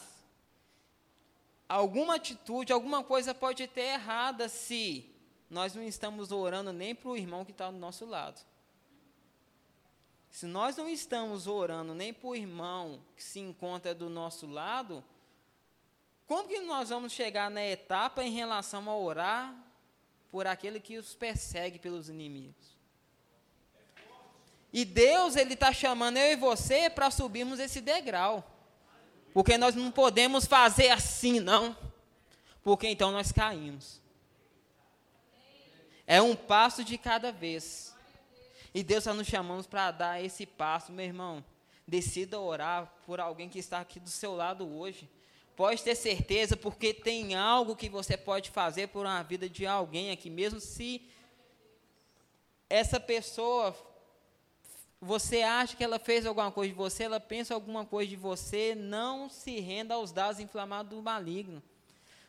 alguma 1.70 2.16
atitude, 2.16 2.74
alguma 2.74 3.04
coisa 3.04 3.34
pode 3.34 3.68
ter 3.68 3.82
errada 3.82 4.50
se 4.50 5.08
nós 5.50 5.76
não 5.76 5.84
estamos 5.84 6.32
orando 6.32 6.74
nem 6.74 6.96
para 6.96 7.10
o 7.10 7.16
irmão 7.16 7.46
que 7.46 7.52
está 7.52 7.70
do 7.70 7.78
nosso 7.78 8.06
lado. 8.06 8.42
Se 10.32 10.46
nós 10.46 10.76
não 10.76 10.90
estamos 10.90 11.48
orando 11.48 11.94
nem 11.94 12.14
para 12.14 12.28
o 12.28 12.36
irmão 12.36 13.00
que 13.16 13.24
se 13.24 13.40
encontra 13.40 13.94
do 13.94 14.10
nosso 14.10 14.48
lado, 14.48 15.04
como 16.28 16.48
que 16.48 16.60
nós 16.60 16.90
vamos 16.90 17.12
chegar 17.12 17.50
na 17.50 17.66
etapa 17.66 18.24
em 18.24 18.32
relação 18.32 18.90
a 18.90 18.96
orar 18.96 19.56
por 20.32 20.46
aquele 20.46 20.80
que 20.80 20.98
os 20.98 21.16
persegue 21.16 21.80
pelos 21.80 22.10
inimigos? 22.10 22.78
E 24.72 24.86
Deus, 24.86 25.36
Ele 25.36 25.56
está 25.56 25.74
chamando 25.74 26.18
eu 26.18 26.32
e 26.32 26.36
você 26.36 26.90
para 26.90 27.10
subirmos 27.10 27.60
esse 27.60 27.82
degrau. 27.82 28.49
Porque 29.34 29.58
nós 29.58 29.76
não 29.76 29.92
podemos 29.92 30.46
fazer 30.46 30.90
assim, 30.90 31.40
não. 31.40 31.76
Porque 32.64 32.88
então 32.88 33.12
nós 33.12 33.32
caímos. 33.32 34.02
É 36.06 36.22
um 36.22 36.36
passo 36.36 36.84
de 36.84 36.98
cada 36.98 37.32
vez. 37.32 37.96
E 38.74 38.84
Deus 38.84 39.00
está 39.00 39.14
nos 39.14 39.28
chamando 39.28 39.68
para 39.68 39.92
dar 39.92 40.24
esse 40.24 40.46
passo, 40.46 40.92
meu 40.92 41.06
irmão. 41.06 41.44
Decida 41.88 42.40
orar 42.40 42.92
por 43.06 43.20
alguém 43.20 43.50
que 43.50 43.60
está 43.60 43.80
aqui 43.80 44.00
do 44.00 44.10
seu 44.10 44.36
lado 44.36 44.68
hoje. 44.68 45.10
Pode 45.56 45.84
ter 45.84 45.96
certeza, 45.96 46.56
porque 46.56 46.94
tem 46.94 47.36
algo 47.36 47.76
que 47.76 47.90
você 47.90 48.16
pode 48.16 48.50
fazer 48.50 48.88
por 48.88 49.06
uma 49.06 49.22
vida 49.24 49.50
de 49.50 49.66
alguém 49.66 50.12
aqui, 50.12 50.30
mesmo 50.30 50.60
se 50.60 51.02
essa 52.70 53.00
pessoa 53.00 53.76
você 55.02 55.42
acha 55.42 55.76
que 55.78 55.84
ela 55.84 55.98
fez 55.98 56.26
alguma 56.26 56.52
coisa 56.52 56.72
de 56.72 56.78
você, 56.78 57.04
ela 57.04 57.20
pensa 57.20 57.54
alguma 57.54 57.86
coisa 57.86 58.10
de 58.10 58.18
você, 58.18 58.76
não 58.76 59.30
se 59.30 59.60
renda 59.60 59.94
aos 59.94 60.12
dados 60.12 60.40
inflamados 60.40 60.90
do 60.90 61.02
maligno. 61.02 61.64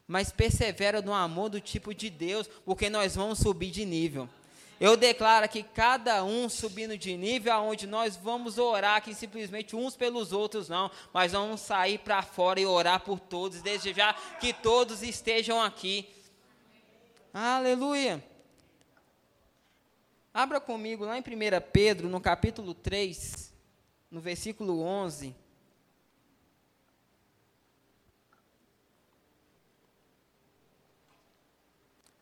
Mas 0.07 0.31
persevera 0.31 1.03
no 1.03 1.13
amor 1.13 1.49
do 1.49 1.61
tipo 1.61 1.95
de 1.95 2.09
Deus, 2.09 2.49
porque 2.65 2.89
nós 2.89 3.17
vamos 3.17 3.41
subir 3.41 3.71
de 3.71 3.85
nível. 3.85 4.29
Eu 4.81 4.97
declaro 4.97 5.49
que 5.49 5.63
cada 5.63 6.25
um 6.25 6.49
subindo 6.49 6.97
de 6.97 7.17
nível, 7.17 7.53
aonde 7.53 7.87
nós 7.87 8.17
vamos 8.17 8.57
orar 8.57 8.97
aqui 8.97 9.15
simplesmente 9.15 9.77
uns 9.77 9.95
pelos 9.95 10.33
outros, 10.33 10.69
não, 10.69 10.91
mas 11.13 11.33
vamos 11.33 11.61
sair 11.61 11.99
para 11.99 12.23
fora 12.23 12.61
e 12.61 12.67
orar 12.67 13.01
por 13.01 13.21
todos, 13.21 13.61
desejar 13.61 14.39
que 14.39 14.55
todos 14.55 15.03
estejam 15.03 15.61
aqui. 15.61 16.09
Aleluia. 17.35 18.30
Abra 20.33 20.61
comigo 20.61 21.05
lá 21.05 21.19
em 21.19 21.23
1 21.23 21.25
Pedro, 21.73 22.09
no 22.09 22.21
capítulo 22.21 22.73
3, 22.73 23.53
no 24.09 24.21
versículo 24.21 24.81
11. 24.81 25.35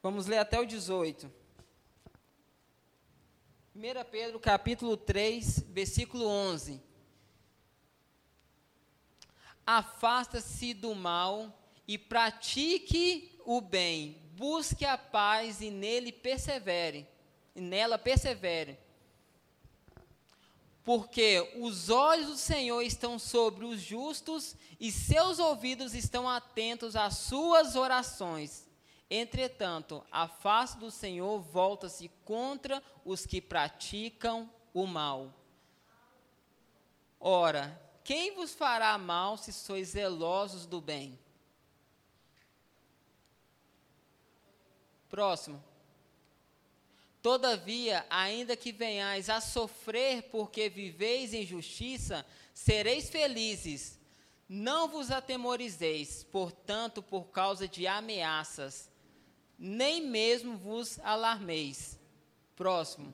Vamos 0.03 0.27
ler 0.27 0.39
até 0.39 0.59
o 0.59 0.65
18. 0.65 1.31
1 3.77 3.81
Pedro, 4.11 4.41
capítulo 4.41 4.97
3, 4.97 5.67
versículo 5.69 6.27
11. 6.27 6.81
Afasta-se 9.67 10.73
do 10.73 10.95
mal 10.95 11.63
e 11.87 11.99
pratique 11.99 13.39
o 13.45 13.61
bem, 13.61 14.23
busque 14.33 14.87
a 14.87 14.97
paz 14.97 15.61
e 15.61 15.71
nele 15.71 16.11
persevere 16.11 17.07
e 17.59 17.61
nela 17.61 17.99
persevere. 17.99 18.79
Porque 20.85 21.55
os 21.57 21.91
olhos 21.91 22.29
do 22.29 22.37
Senhor 22.37 22.81
estão 22.81 23.19
sobre 23.19 23.65
os 23.67 23.81
justos 23.81 24.57
e 24.81 24.91
seus 24.91 25.39
ouvidos 25.39 25.93
estão 25.93 26.29
atentos 26.29 26.97
às 26.97 27.19
suas 27.19 27.75
orações. 27.75 28.67
Entretanto, 29.11 30.05
a 30.11 30.29
face 30.29 30.79
do 30.79 30.91
Senhor 30.91 31.41
volta-se 31.41 32.09
contra 32.25 32.83
os 33.05 33.27
que 33.27 33.41
praticam 33.41 34.51
o 34.73 34.87
mal. 34.87 35.35
Ora, 37.21 37.79
quem 38.05 38.35
vos 38.35 38.55
fará 38.55 38.97
mal 38.97 39.37
se 39.37 39.53
sois 39.53 39.89
zelosos 39.89 40.65
do 40.65 40.81
bem? 40.81 41.19
Próximo. 45.11 45.63
Todavia, 47.29 48.07
ainda 48.09 48.57
que 48.57 48.73
venhais 48.73 49.29
a 49.29 49.39
sofrer 49.39 50.23
porque 50.31 50.71
viveis 50.71 51.35
em 51.35 51.45
justiça, 51.45 52.25
sereis 52.55 53.11
felizes. 53.11 53.99
Não 54.49 54.89
vos 54.89 55.11
atemorizeis, 55.11 56.25
portanto, 56.25 57.03
por 57.03 57.25
causa 57.27 57.69
de 57.69 57.87
ameaças, 57.87 58.91
nem 59.59 60.01
mesmo 60.01 60.57
vos 60.57 60.99
alarmeis. 61.01 62.01
Próximo. 62.57 63.13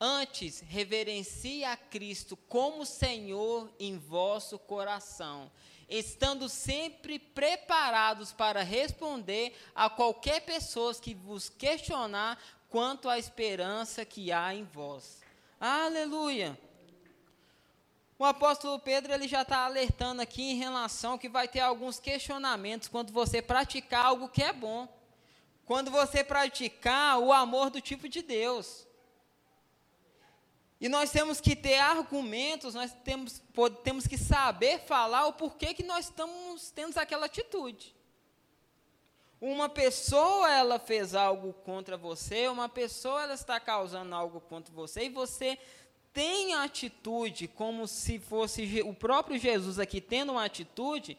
Antes, 0.00 0.60
reverencie 0.60 1.62
a 1.62 1.76
Cristo 1.76 2.38
como 2.48 2.86
Senhor 2.86 3.70
em 3.78 3.98
vosso 3.98 4.58
coração, 4.58 5.52
estando 5.90 6.48
sempre 6.48 7.18
preparados 7.18 8.32
para 8.32 8.62
responder 8.62 9.54
a 9.74 9.90
qualquer 9.90 10.40
pessoa 10.40 10.94
que 10.94 11.12
vos 11.12 11.50
questionar 11.50 12.42
quanto 12.72 13.10
à 13.10 13.18
esperança 13.18 14.02
que 14.02 14.32
há 14.32 14.54
em 14.54 14.64
vós. 14.64 15.20
Aleluia! 15.60 16.58
O 18.18 18.24
apóstolo 18.24 18.78
Pedro 18.78 19.12
ele 19.12 19.28
já 19.28 19.42
está 19.42 19.66
alertando 19.66 20.22
aqui 20.22 20.42
em 20.42 20.56
relação 20.56 21.18
que 21.18 21.28
vai 21.28 21.46
ter 21.46 21.60
alguns 21.60 22.00
questionamentos 22.00 22.88
quando 22.88 23.12
você 23.12 23.42
praticar 23.42 24.06
algo 24.06 24.28
que 24.28 24.42
é 24.42 24.54
bom. 24.54 24.88
Quando 25.66 25.90
você 25.90 26.24
praticar 26.24 27.18
o 27.18 27.30
amor 27.30 27.68
do 27.68 27.80
tipo 27.80 28.08
de 28.08 28.22
Deus. 28.22 28.86
E 30.80 30.88
nós 30.88 31.10
temos 31.10 31.40
que 31.40 31.54
ter 31.54 31.78
argumentos, 31.78 32.74
nós 32.74 32.92
temos, 33.04 33.42
temos 33.84 34.06
que 34.06 34.16
saber 34.16 34.80
falar 34.80 35.26
o 35.26 35.34
porquê 35.34 35.74
que 35.74 35.82
nós 35.82 36.06
estamos 36.06 36.70
tendo 36.70 36.96
aquela 36.96 37.26
atitude. 37.26 37.94
Uma 39.44 39.68
pessoa 39.68 40.48
ela 40.48 40.78
fez 40.78 41.16
algo 41.16 41.52
contra 41.52 41.96
você, 41.96 42.46
uma 42.46 42.68
pessoa 42.68 43.24
ela 43.24 43.34
está 43.34 43.58
causando 43.58 44.14
algo 44.14 44.40
contra 44.40 44.72
você 44.72 45.06
e 45.06 45.08
você 45.08 45.58
tem 46.12 46.54
a 46.54 46.62
atitude 46.62 47.48
como 47.48 47.88
se 47.88 48.20
fosse 48.20 48.80
o 48.82 48.94
próprio 48.94 49.36
Jesus 49.36 49.80
aqui 49.80 50.00
tendo 50.00 50.30
uma 50.30 50.44
atitude, 50.44 51.18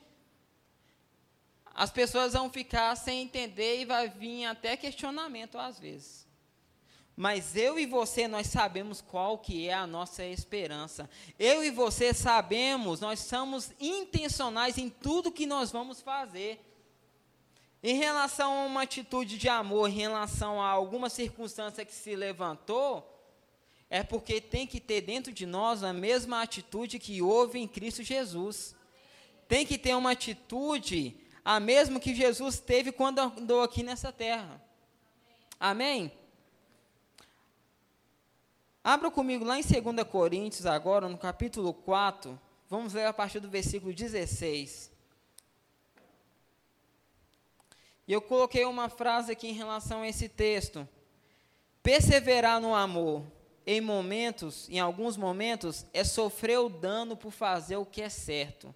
as 1.76 1.92
pessoas 1.92 2.32
vão 2.32 2.50
ficar 2.50 2.96
sem 2.96 3.24
entender 3.24 3.82
e 3.82 3.86
vai 3.86 4.08
vir 4.08 4.46
até 4.46 4.78
questionamento 4.78 5.58
às 5.58 5.78
vezes. 5.78 6.26
Mas 7.18 7.58
eu 7.58 7.78
e 7.78 7.86
você, 7.86 8.26
nós 8.26 8.48
sabemos 8.48 9.02
qual 9.02 9.38
que 9.38 9.68
é 9.68 9.74
a 9.74 9.86
nossa 9.86 10.24
esperança. 10.24 11.10
Eu 11.38 11.62
e 11.62 11.70
você 11.70 12.14
sabemos, 12.14 13.02
nós 13.02 13.20
somos 13.20 13.74
intencionais 13.82 14.78
em 14.78 14.90
tudo 14.90 15.30
que 15.30 15.46
nós 15.46 15.74
vamos 15.74 16.02
fazer. 16.02 16.73
Em 17.84 17.98
relação 17.98 18.62
a 18.62 18.66
uma 18.66 18.84
atitude 18.84 19.38
de 19.38 19.50
amor, 19.50 19.90
em 19.90 19.94
relação 19.94 20.62
a 20.62 20.70
alguma 20.70 21.10
circunstância 21.10 21.84
que 21.84 21.94
se 21.94 22.16
levantou, 22.16 23.10
é 23.90 24.02
porque 24.02 24.40
tem 24.40 24.66
que 24.66 24.80
ter 24.80 25.02
dentro 25.02 25.34
de 25.34 25.46
nós 25.46 25.84
a 25.84 25.92
mesma 25.92 26.42
atitude 26.42 26.98
que 26.98 27.22
houve 27.22 27.60
em 27.60 27.68
Cristo 27.68 28.02
Jesus. 28.02 28.74
Tem 29.50 29.66
que 29.66 29.78
ter 29.78 29.94
uma 29.96 30.12
atitude, 30.12 31.18
a 31.44 31.60
mesma 31.60 32.00
que 32.00 32.16
Jesus 32.16 32.58
teve 32.58 32.94
quando 32.94 33.20
andou 33.20 33.62
aqui 33.62 33.84
nessa 33.84 34.14
terra. 34.14 34.64
Amém? 35.60 36.10
Abra 38.82 39.12
comigo 39.12 39.44
lá 39.44 39.60
em 39.60 39.62
2 39.62 40.08
Coríntios, 40.08 40.66
agora, 40.66 41.10
no 41.10 41.18
capítulo 41.18 41.74
4. 41.74 42.40
Vamos 42.70 42.94
ler 42.94 43.08
a 43.08 43.14
partir 43.14 43.42
do 43.42 43.50
versículo 43.50 43.94
16. 43.94 44.93
E 48.08 48.14
eu 48.14 48.22
coloquei 48.22 48.66
uma 48.66 48.90
frase 48.90 49.32
aqui 49.32 49.48
em 49.48 49.54
relação 49.54 50.02
a 50.02 50.08
esse 50.08 50.28
texto. 50.28 50.88
Perseverar 51.82 52.60
no 52.60 52.74
amor 52.74 53.26
em 53.66 53.80
momentos, 53.80 54.68
em 54.70 54.80
alguns 54.80 55.16
momentos, 55.16 55.86
é 55.94 56.04
sofrer 56.04 56.60
o 56.60 56.70
dano 56.70 57.16
por 57.16 57.32
fazer 57.32 57.78
o 57.78 57.86
que 57.86 58.02
é 58.02 58.10
certo. 58.10 58.76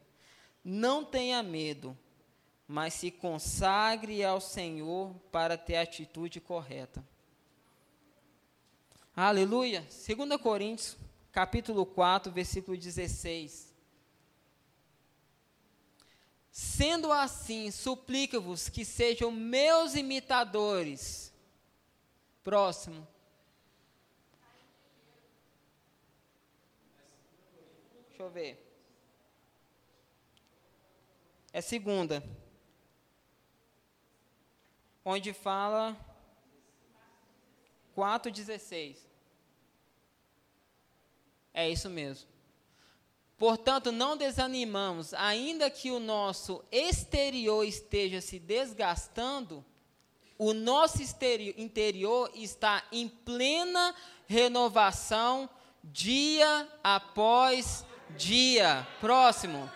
Não 0.64 1.04
tenha 1.04 1.44
medo, 1.44 1.98
mas 2.68 2.94
se 2.94 3.12
consagre 3.12 4.24
ao 4.24 4.40
Senhor 4.40 5.14
para 5.32 5.58
ter 5.58 5.76
a 5.76 5.82
atitude 5.82 6.40
correta. 6.40 7.04
Aleluia. 9.16 9.82
2 9.82 10.42
Coríntios, 10.42 10.96
capítulo 11.32 11.86
4, 11.86 12.32
versículo 12.32 12.78
16. 12.78 13.67
Sendo 16.60 17.12
assim, 17.12 17.70
suplico-vos 17.70 18.68
que 18.68 18.84
sejam 18.84 19.30
meus 19.30 19.94
imitadores. 19.94 21.32
Próximo. 22.44 23.08
Deixa 28.08 28.24
eu 28.24 28.30
ver. 28.32 28.58
É 31.54 31.62
segunda. 31.62 32.24
Onde 35.06 35.34
fala 35.34 35.96
4,16. 37.96 38.98
É 41.54 41.70
isso 41.70 41.88
mesmo. 41.88 42.28
Portanto, 43.38 43.92
não 43.92 44.18
desanimamos, 44.18 45.14
ainda 45.14 45.70
que 45.70 45.92
o 45.92 46.00
nosso 46.00 46.64
exterior 46.72 47.64
esteja 47.64 48.20
se 48.20 48.40
desgastando, 48.40 49.64
o 50.40 50.54
nosso 50.54 51.02
interior 51.58 52.32
está 52.34 52.84
em 52.92 53.08
plena 53.08 53.94
renovação 54.28 55.50
dia 55.84 56.68
após 56.84 57.86
dia. 58.16 58.88
Próximo. 59.00 59.70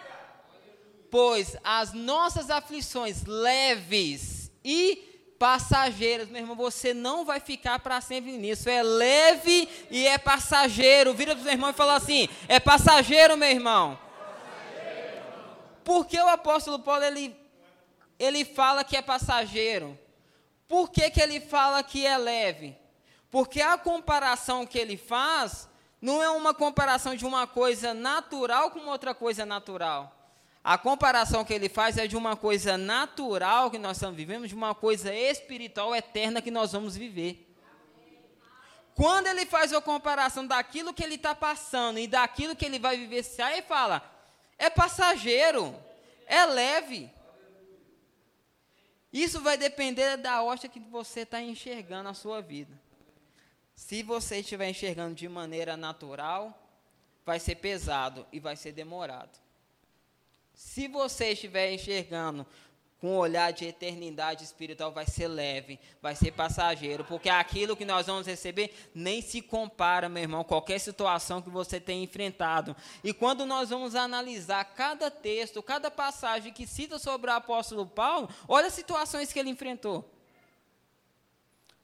Pois 1.09 1.55
as 1.63 1.93
nossas 1.93 2.49
aflições 2.49 3.25
leves 3.25 4.51
e 4.63 5.10
passageiras, 5.41 6.29
meu 6.29 6.39
irmão, 6.39 6.55
você 6.55 6.93
não 6.93 7.25
vai 7.25 7.39
ficar 7.39 7.79
para 7.79 7.99
sempre 7.99 8.33
nisso. 8.33 8.69
É 8.69 8.83
leve 8.83 9.67
e 9.89 10.05
é 10.05 10.15
passageiro. 10.15 11.15
Vira 11.15 11.33
para 11.33 11.41
o 11.41 11.43
seu 11.43 11.51
irmão 11.51 11.71
e 11.71 11.73
fala 11.73 11.95
assim: 11.95 12.29
é 12.47 12.59
passageiro, 12.59 13.35
meu 13.35 13.49
irmão. 13.49 13.97
Por 15.83 16.05
que 16.05 16.19
o 16.19 16.29
apóstolo 16.29 16.77
Paulo 16.77 17.03
ele, 17.03 17.35
ele 18.19 18.45
fala 18.45 18.83
que 18.83 18.95
é 18.95 19.01
passageiro? 19.01 19.97
Por 20.67 20.91
que, 20.91 21.09
que 21.09 21.19
ele 21.19 21.39
fala 21.41 21.81
que 21.81 22.05
é 22.05 22.15
leve? 22.19 22.77
Porque 23.31 23.63
a 23.63 23.79
comparação 23.79 24.63
que 24.63 24.77
ele 24.77 24.95
faz 24.95 25.67
não 25.99 26.21
é 26.21 26.29
uma 26.29 26.53
comparação 26.53 27.15
de 27.15 27.25
uma 27.25 27.47
coisa 27.47 27.95
natural 27.95 28.69
com 28.69 28.81
outra 28.81 29.15
coisa 29.15 29.43
natural. 29.43 30.20
A 30.63 30.77
comparação 30.77 31.43
que 31.43 31.53
ele 31.53 31.67
faz 31.67 31.97
é 31.97 32.05
de 32.05 32.15
uma 32.15 32.35
coisa 32.35 32.77
natural 32.77 33.71
que 33.71 33.79
nós 33.79 33.97
estamos 33.97 34.15
vivendo, 34.15 34.47
de 34.47 34.53
uma 34.53 34.75
coisa 34.75 35.13
espiritual 35.13 35.95
eterna 35.95 36.41
que 36.41 36.51
nós 36.51 36.71
vamos 36.71 36.95
viver. 36.95 37.47
Quando 38.93 39.27
ele 39.27 39.45
faz 39.45 39.73
a 39.73 39.81
comparação 39.81 40.45
daquilo 40.45 40.93
que 40.93 41.03
ele 41.03 41.15
está 41.15 41.33
passando 41.33 41.97
e 41.97 42.05
daquilo 42.05 42.55
que 42.55 42.65
ele 42.65 42.77
vai 42.77 42.95
vivenciar, 42.95 43.51
ele 43.51 43.63
fala: 43.63 44.03
é 44.57 44.69
passageiro, 44.69 45.75
é 46.27 46.45
leve. 46.45 47.09
Isso 49.11 49.41
vai 49.41 49.57
depender 49.57 50.17
da 50.17 50.43
ótica 50.43 50.71
que 50.71 50.79
você 50.79 51.21
está 51.21 51.41
enxergando 51.41 52.09
a 52.09 52.13
sua 52.13 52.41
vida. 52.41 52.79
Se 53.73 54.03
você 54.03 54.37
estiver 54.37 54.69
enxergando 54.69 55.15
de 55.15 55.27
maneira 55.27 55.75
natural, 55.75 56.55
vai 57.25 57.39
ser 57.39 57.55
pesado 57.55 58.27
e 58.31 58.39
vai 58.39 58.55
ser 58.55 58.71
demorado. 58.71 59.39
Se 60.53 60.87
você 60.87 61.31
estiver 61.31 61.73
enxergando 61.73 62.45
com 63.01 63.15
um 63.15 63.17
olhar 63.17 63.51
de 63.51 63.65
eternidade 63.65 64.43
espiritual, 64.43 64.91
vai 64.91 65.07
ser 65.07 65.27
leve, 65.27 65.79
vai 65.99 66.15
ser 66.15 66.31
passageiro, 66.33 67.03
porque 67.03 67.29
aquilo 67.29 67.75
que 67.75 67.83
nós 67.83 68.05
vamos 68.05 68.27
receber 68.27 68.71
nem 68.93 69.23
se 69.23 69.41
compara, 69.41 70.07
meu 70.07 70.21
irmão, 70.21 70.43
qualquer 70.43 70.79
situação 70.79 71.41
que 71.41 71.49
você 71.49 71.79
tenha 71.79 72.03
enfrentado. 72.03 72.75
E 73.03 73.11
quando 73.11 73.43
nós 73.43 73.71
vamos 73.71 73.95
analisar 73.95 74.63
cada 74.63 75.09
texto, 75.09 75.63
cada 75.63 75.89
passagem 75.89 76.53
que 76.53 76.67
cita 76.67 76.99
sobre 76.99 77.31
o 77.31 77.33
apóstolo 77.33 77.87
Paulo, 77.87 78.29
olha 78.47 78.67
as 78.67 78.73
situações 78.73 79.33
que 79.33 79.39
ele 79.39 79.49
enfrentou. 79.49 80.07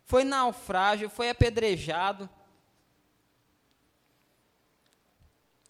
Foi 0.06 0.24
naufrágio, 0.24 1.10
foi 1.10 1.32
apedrejado, 1.32 2.30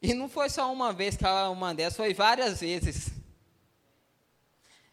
E 0.07 0.13
não 0.13 0.29
foi 0.29 0.49
só 0.49 0.71
uma 0.71 0.93
vez 0.93 1.17
que 1.17 1.25
ela 1.25 1.73
dessas, 1.73 1.97
foi 1.97 2.13
várias 2.13 2.61
vezes. 2.61 3.11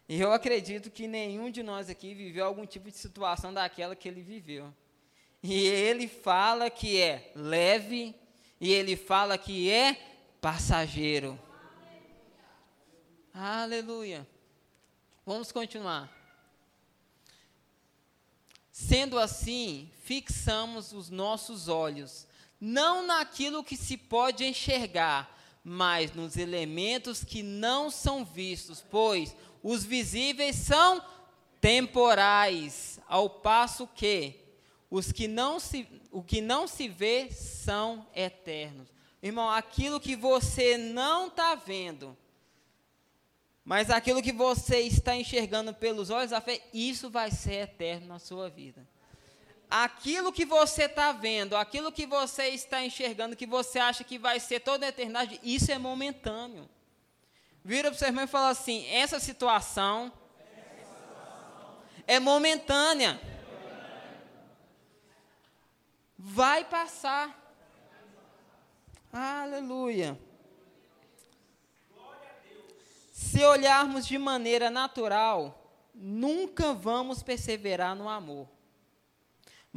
E 0.09 0.19
eu 0.19 0.33
acredito 0.33 0.91
que 0.91 1.07
nenhum 1.07 1.49
de 1.49 1.63
nós 1.63 1.89
aqui 1.89 2.13
viveu 2.13 2.45
algum 2.45 2.65
tipo 2.65 2.91
de 2.91 2.97
situação 2.97 3.53
daquela 3.53 3.95
que 3.95 4.09
ele 4.09 4.21
viveu. 4.21 4.73
E 5.41 5.53
ele 5.53 6.09
fala 6.09 6.69
que 6.69 6.99
é 6.99 7.31
leve, 7.33 8.13
e 8.59 8.73
ele 8.73 8.97
fala 8.97 9.37
que 9.37 9.71
é 9.71 9.97
passageiro. 10.41 11.39
Aleluia. 13.33 14.27
Vamos 15.25 15.49
continuar. 15.49 16.11
Sendo 18.69 19.17
assim, 19.17 19.89
fixamos 20.03 20.91
os 20.91 21.09
nossos 21.09 21.69
olhos 21.69 22.27
não 22.59 23.05
naquilo 23.05 23.63
que 23.63 23.75
se 23.75 23.97
pode 23.97 24.45
enxergar, 24.45 25.33
mas 25.63 26.13
nos 26.13 26.37
elementos 26.37 27.23
que 27.23 27.41
não 27.41 27.89
são 27.89 28.23
vistos, 28.23 28.85
pois 28.89 29.35
os 29.63 29.83
visíveis 29.83 30.55
são 30.55 31.03
temporais, 31.59 32.99
ao 33.07 33.29
passo 33.29 33.87
que 33.87 34.35
os 34.89 35.11
que 35.11 35.27
não 35.27 35.59
se, 35.59 35.87
o 36.11 36.23
que 36.23 36.39
não 36.39 36.67
se 36.67 36.87
vê 36.87 37.31
são 37.31 38.07
eternos. 38.15 38.87
Irmão, 39.21 39.49
aquilo 39.49 39.99
que 39.99 40.15
você 40.15 40.77
não 40.77 41.27
está 41.27 41.55
vendo, 41.55 42.15
mas 43.63 43.89
aquilo 43.89 44.21
que 44.21 44.31
você 44.31 44.81
está 44.81 45.15
enxergando 45.15 45.73
pelos 45.73 46.11
olhos 46.11 46.29
da 46.29 46.39
fé, 46.39 46.61
isso 46.71 47.09
vai 47.09 47.31
ser 47.31 47.63
eterno 47.63 48.07
na 48.07 48.19
sua 48.19 48.49
vida 48.49 48.87
aquilo 49.69 50.31
que 50.31 50.45
você 50.45 50.83
está 50.83 51.11
vendo, 51.11 51.55
aquilo 51.55 51.91
que 51.91 52.05
você 52.05 52.49
está 52.49 52.83
enxergando, 52.83 53.35
que 53.35 53.45
você 53.45 53.79
acha 53.79 54.03
que 54.03 54.17
vai 54.17 54.39
ser 54.39 54.59
toda 54.59 54.85
a 54.85 54.89
eternidade, 54.89 55.39
isso 55.43 55.71
é 55.71 55.77
momentâneo. 55.77 56.69
Vira 57.63 57.89
para 57.89 57.95
o 57.95 57.99
seu 57.99 58.07
irmão 58.07 58.23
e 58.23 58.27
fala 58.27 58.49
assim: 58.49 58.85
essa 58.87 59.19
situação, 59.19 60.11
é 62.05 62.19
momentânea. 62.19 63.19
Vai 66.17 66.63
passar. 66.63 67.43
Aleluia. 69.11 70.19
Se 73.11 73.43
olharmos 73.43 74.05
de 74.05 74.17
maneira 74.17 74.69
natural, 74.69 75.65
nunca 75.93 76.73
vamos 76.73 77.23
perseverar 77.23 77.95
no 77.95 78.07
amor. 78.07 78.54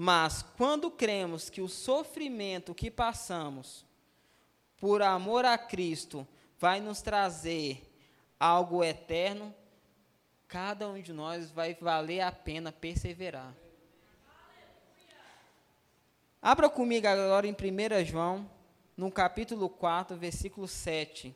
Mas 0.01 0.43
quando 0.57 0.93
cremos 0.93 1.51
que 1.51 1.61
o 1.61 1.67
sofrimento 1.67 2.73
que 2.73 2.89
passamos 2.89 3.85
por 4.77 5.03
amor 5.03 5.45
a 5.45 5.59
Cristo 5.59 6.25
vai 6.57 6.81
nos 6.81 7.03
trazer 7.03 7.83
algo 8.39 8.85
eterno, 8.85 9.53
cada 10.47 10.89
um 10.89 11.03
de 11.03 11.13
nós 11.13 11.51
vai 11.51 11.75
valer 11.75 12.21
a 12.21 12.31
pena 12.31 12.71
perseverar. 12.71 13.53
Abra 16.41 16.71
comigo 16.71 17.09
agora 17.09 17.49
em 17.49 17.53
1 17.53 18.05
João, 18.05 18.49
no 18.97 19.11
capítulo 19.11 19.69
4, 19.69 20.17
versículo 20.17 20.69
7. 20.69 21.35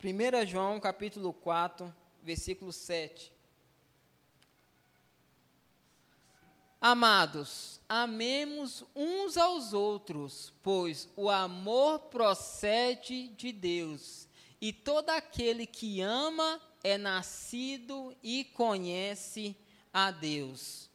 1 0.00 0.46
João 0.46 0.78
capítulo 0.78 1.32
4, 1.32 1.92
versículo 2.22 2.72
7. 2.72 3.32
Amados, 6.80 7.80
amemos 7.88 8.84
uns 8.94 9.36
aos 9.36 9.72
outros, 9.72 10.54
pois 10.62 11.08
o 11.16 11.28
amor 11.28 11.98
procede 11.98 13.26
de 13.30 13.50
Deus, 13.50 14.28
e 14.60 14.72
todo 14.72 15.10
aquele 15.10 15.66
que 15.66 16.00
ama 16.00 16.60
é 16.84 16.96
nascido 16.96 18.16
e 18.22 18.44
conhece 18.44 19.56
a 19.92 20.12
Deus. 20.12 20.88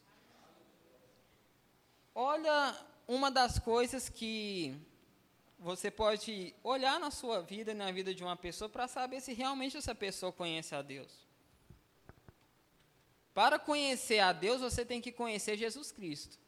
Olha, 2.14 2.74
uma 3.06 3.30
das 3.30 3.58
coisas 3.58 4.08
que 4.08 4.74
você 5.64 5.90
pode 5.90 6.54
olhar 6.62 7.00
na 7.00 7.10
sua 7.10 7.40
vida 7.40 7.70
e 7.70 7.74
na 7.74 7.90
vida 7.90 8.14
de 8.14 8.22
uma 8.22 8.36
pessoa 8.36 8.68
para 8.68 8.86
saber 8.86 9.22
se 9.22 9.32
realmente 9.32 9.78
essa 9.78 9.94
pessoa 9.94 10.30
conhece 10.30 10.74
a 10.74 10.82
Deus. 10.82 11.10
Para 13.32 13.58
conhecer 13.58 14.18
a 14.18 14.30
Deus, 14.30 14.60
você 14.60 14.84
tem 14.84 15.00
que 15.00 15.10
conhecer 15.10 15.56
Jesus 15.56 15.90
Cristo. 15.90 16.38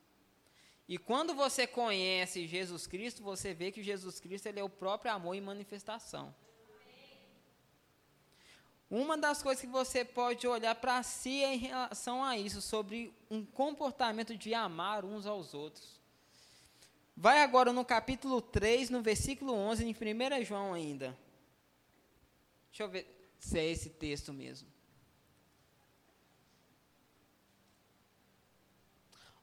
E 0.87 0.99
quando 0.99 1.35
você 1.35 1.67
conhece 1.67 2.47
Jesus 2.47 2.87
Cristo, 2.87 3.23
você 3.23 3.55
vê 3.55 3.73
que 3.73 3.83
Jesus 3.83 4.21
Cristo 4.21 4.49
ele 4.49 4.61
é 4.61 4.63
o 4.63 4.69
próprio 4.69 5.11
amor 5.11 5.35
em 5.35 5.41
manifestação. 5.41 6.35
Uma 8.91 9.17
das 9.17 9.43
coisas 9.43 9.63
que 9.63 9.67
você 9.67 10.05
pode 10.05 10.47
olhar 10.47 10.75
para 10.75 11.03
si 11.03 11.43
é 11.43 11.55
em 11.55 11.59
relação 11.59 12.23
a 12.23 12.37
isso, 12.37 12.61
sobre 12.61 13.15
um 13.31 13.47
comportamento 13.47 14.37
de 14.37 14.53
amar 14.53 15.07
uns 15.07 15.25
aos 15.27 15.55
outros. 15.55 15.96
Vai 17.17 17.43
agora 17.43 17.73
no 17.73 17.83
capítulo 17.83 18.43
3, 18.43 18.91
no 18.91 19.01
versículo 19.01 19.55
11, 19.55 19.85
em 19.87 19.93
1 19.95 20.45
João 20.45 20.75
ainda. 20.75 21.17
Deixa 22.69 22.83
eu 22.83 22.91
ver 22.91 23.35
se 23.39 23.59
é 23.59 23.65
esse 23.65 23.89
texto 23.89 24.35
mesmo. 24.35 24.69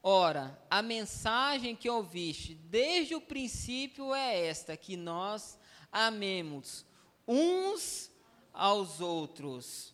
Ora, 0.00 0.62
a 0.70 0.82
mensagem 0.82 1.74
que 1.74 1.88
ouviste 1.88 2.54
desde 2.54 3.14
o 3.14 3.20
princípio 3.20 4.14
é 4.14 4.46
esta: 4.46 4.76
que 4.76 4.96
nós 4.96 5.58
amemos 5.90 6.86
uns 7.26 8.10
aos 8.52 9.00
outros. 9.00 9.93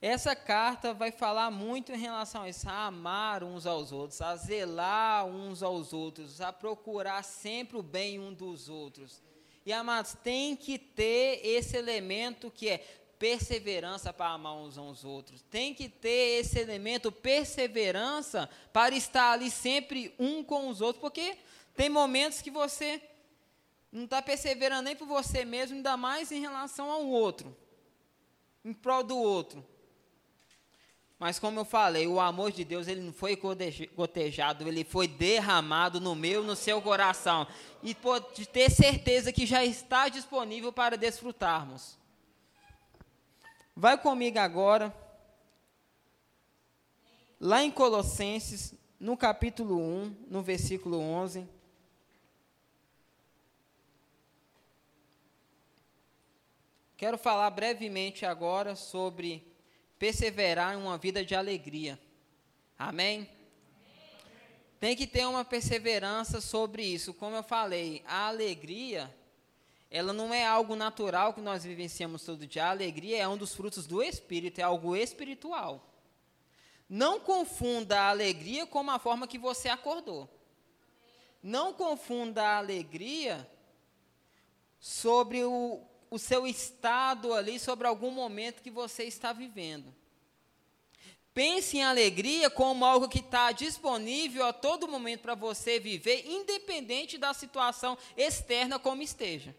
Essa 0.00 0.36
carta 0.36 0.94
vai 0.94 1.10
falar 1.10 1.50
muito 1.50 1.92
em 1.92 1.98
relação 1.98 2.42
a 2.42 2.48
isso, 2.48 2.68
a 2.68 2.86
amar 2.86 3.42
uns 3.42 3.66
aos 3.66 3.90
outros, 3.90 4.22
a 4.22 4.36
zelar 4.36 5.26
uns 5.26 5.60
aos 5.60 5.92
outros, 5.92 6.40
a 6.40 6.52
procurar 6.52 7.24
sempre 7.24 7.76
o 7.76 7.82
bem 7.82 8.20
um 8.20 8.32
dos 8.32 8.68
outros. 8.68 9.20
E 9.66 9.72
amados, 9.72 10.16
tem 10.22 10.54
que 10.54 10.78
ter 10.78 11.40
esse 11.44 11.76
elemento 11.76 12.48
que 12.48 12.68
é 12.68 12.78
perseverança 13.18 14.12
para 14.12 14.30
amar 14.30 14.54
uns 14.54 14.78
aos 14.78 15.04
outros. 15.04 15.42
Tem 15.50 15.74
que 15.74 15.88
ter 15.88 16.40
esse 16.40 16.60
elemento 16.60 17.10
perseverança 17.10 18.48
para 18.72 18.94
estar 18.94 19.32
ali 19.32 19.50
sempre 19.50 20.14
um 20.16 20.44
com 20.44 20.68
os 20.68 20.80
outros, 20.80 21.00
porque 21.00 21.36
tem 21.74 21.88
momentos 21.88 22.40
que 22.40 22.52
você 22.52 23.02
não 23.90 24.04
está 24.04 24.22
perseverando 24.22 24.82
nem 24.82 24.94
por 24.94 25.08
você 25.08 25.44
mesmo, 25.44 25.74
ainda 25.74 25.96
mais 25.96 26.30
em 26.30 26.40
relação 26.40 26.88
ao 26.88 27.04
outro, 27.04 27.56
em 28.64 28.72
prol 28.72 29.02
do 29.02 29.18
outro. 29.18 29.66
Mas 31.18 31.40
como 31.40 31.58
eu 31.58 31.64
falei, 31.64 32.06
o 32.06 32.20
amor 32.20 32.52
de 32.52 32.64
Deus 32.64 32.86
ele 32.86 33.00
não 33.00 33.12
foi 33.12 33.36
gotejado, 33.96 34.68
ele 34.68 34.84
foi 34.84 35.08
derramado 35.08 36.00
no 36.00 36.14
meu, 36.14 36.44
no 36.44 36.54
seu 36.54 36.80
coração. 36.80 37.44
E 37.82 37.92
pode 37.92 38.46
ter 38.46 38.70
certeza 38.70 39.32
que 39.32 39.44
já 39.44 39.64
está 39.64 40.08
disponível 40.08 40.72
para 40.72 40.96
desfrutarmos. 40.96 41.98
Vai 43.74 43.98
comigo 43.98 44.38
agora, 44.38 44.94
lá 47.40 47.64
em 47.64 47.70
Colossenses, 47.70 48.74
no 48.98 49.16
capítulo 49.16 49.76
1, 49.76 50.26
no 50.28 50.40
versículo 50.40 51.00
11. 51.00 51.48
Quero 56.96 57.18
falar 57.18 57.50
brevemente 57.50 58.26
agora 58.26 58.74
sobre 58.74 59.47
perseverar 59.98 60.74
em 60.74 60.76
uma 60.76 60.96
vida 60.96 61.24
de 61.24 61.34
alegria. 61.34 61.98
Amém? 62.78 63.28
Tem 64.78 64.94
que 64.94 65.06
ter 65.06 65.26
uma 65.26 65.44
perseverança 65.44 66.40
sobre 66.40 66.84
isso. 66.84 67.12
Como 67.12 67.34
eu 67.34 67.42
falei, 67.42 68.02
a 68.06 68.28
alegria, 68.28 69.12
ela 69.90 70.12
não 70.12 70.32
é 70.32 70.46
algo 70.46 70.76
natural 70.76 71.34
que 71.34 71.40
nós 71.40 71.64
vivenciamos 71.64 72.22
todo 72.22 72.46
dia. 72.46 72.66
A 72.66 72.70
alegria 72.70 73.18
é 73.18 73.26
um 73.26 73.36
dos 73.36 73.54
frutos 73.54 73.86
do 73.86 74.00
Espírito, 74.00 74.60
é 74.60 74.62
algo 74.62 74.94
espiritual. 74.94 75.84
Não 76.88 77.18
confunda 77.18 78.00
a 78.00 78.10
alegria 78.10 78.66
com 78.66 78.88
a 78.88 78.98
forma 78.98 79.26
que 79.26 79.36
você 79.36 79.68
acordou. 79.68 80.28
Não 81.42 81.72
confunda 81.72 82.42
a 82.42 82.58
alegria 82.58 83.48
sobre 84.78 85.44
o, 85.44 85.82
o 86.10 86.18
seu 86.18 86.46
estado 86.46 87.34
ali 87.34 87.58
sobre 87.58 87.86
algum 87.86 88.10
momento 88.10 88.62
que 88.62 88.70
você 88.70 89.04
está 89.04 89.32
vivendo. 89.32 89.94
Pense 91.34 91.76
em 91.76 91.84
alegria 91.84 92.50
como 92.50 92.84
algo 92.84 93.08
que 93.08 93.20
está 93.20 93.52
disponível 93.52 94.44
a 94.44 94.52
todo 94.52 94.88
momento 94.88 95.20
para 95.20 95.34
você 95.34 95.78
viver, 95.78 96.26
independente 96.26 97.16
da 97.16 97.32
situação 97.32 97.96
externa 98.16 98.78
como 98.78 99.02
esteja. 99.02 99.54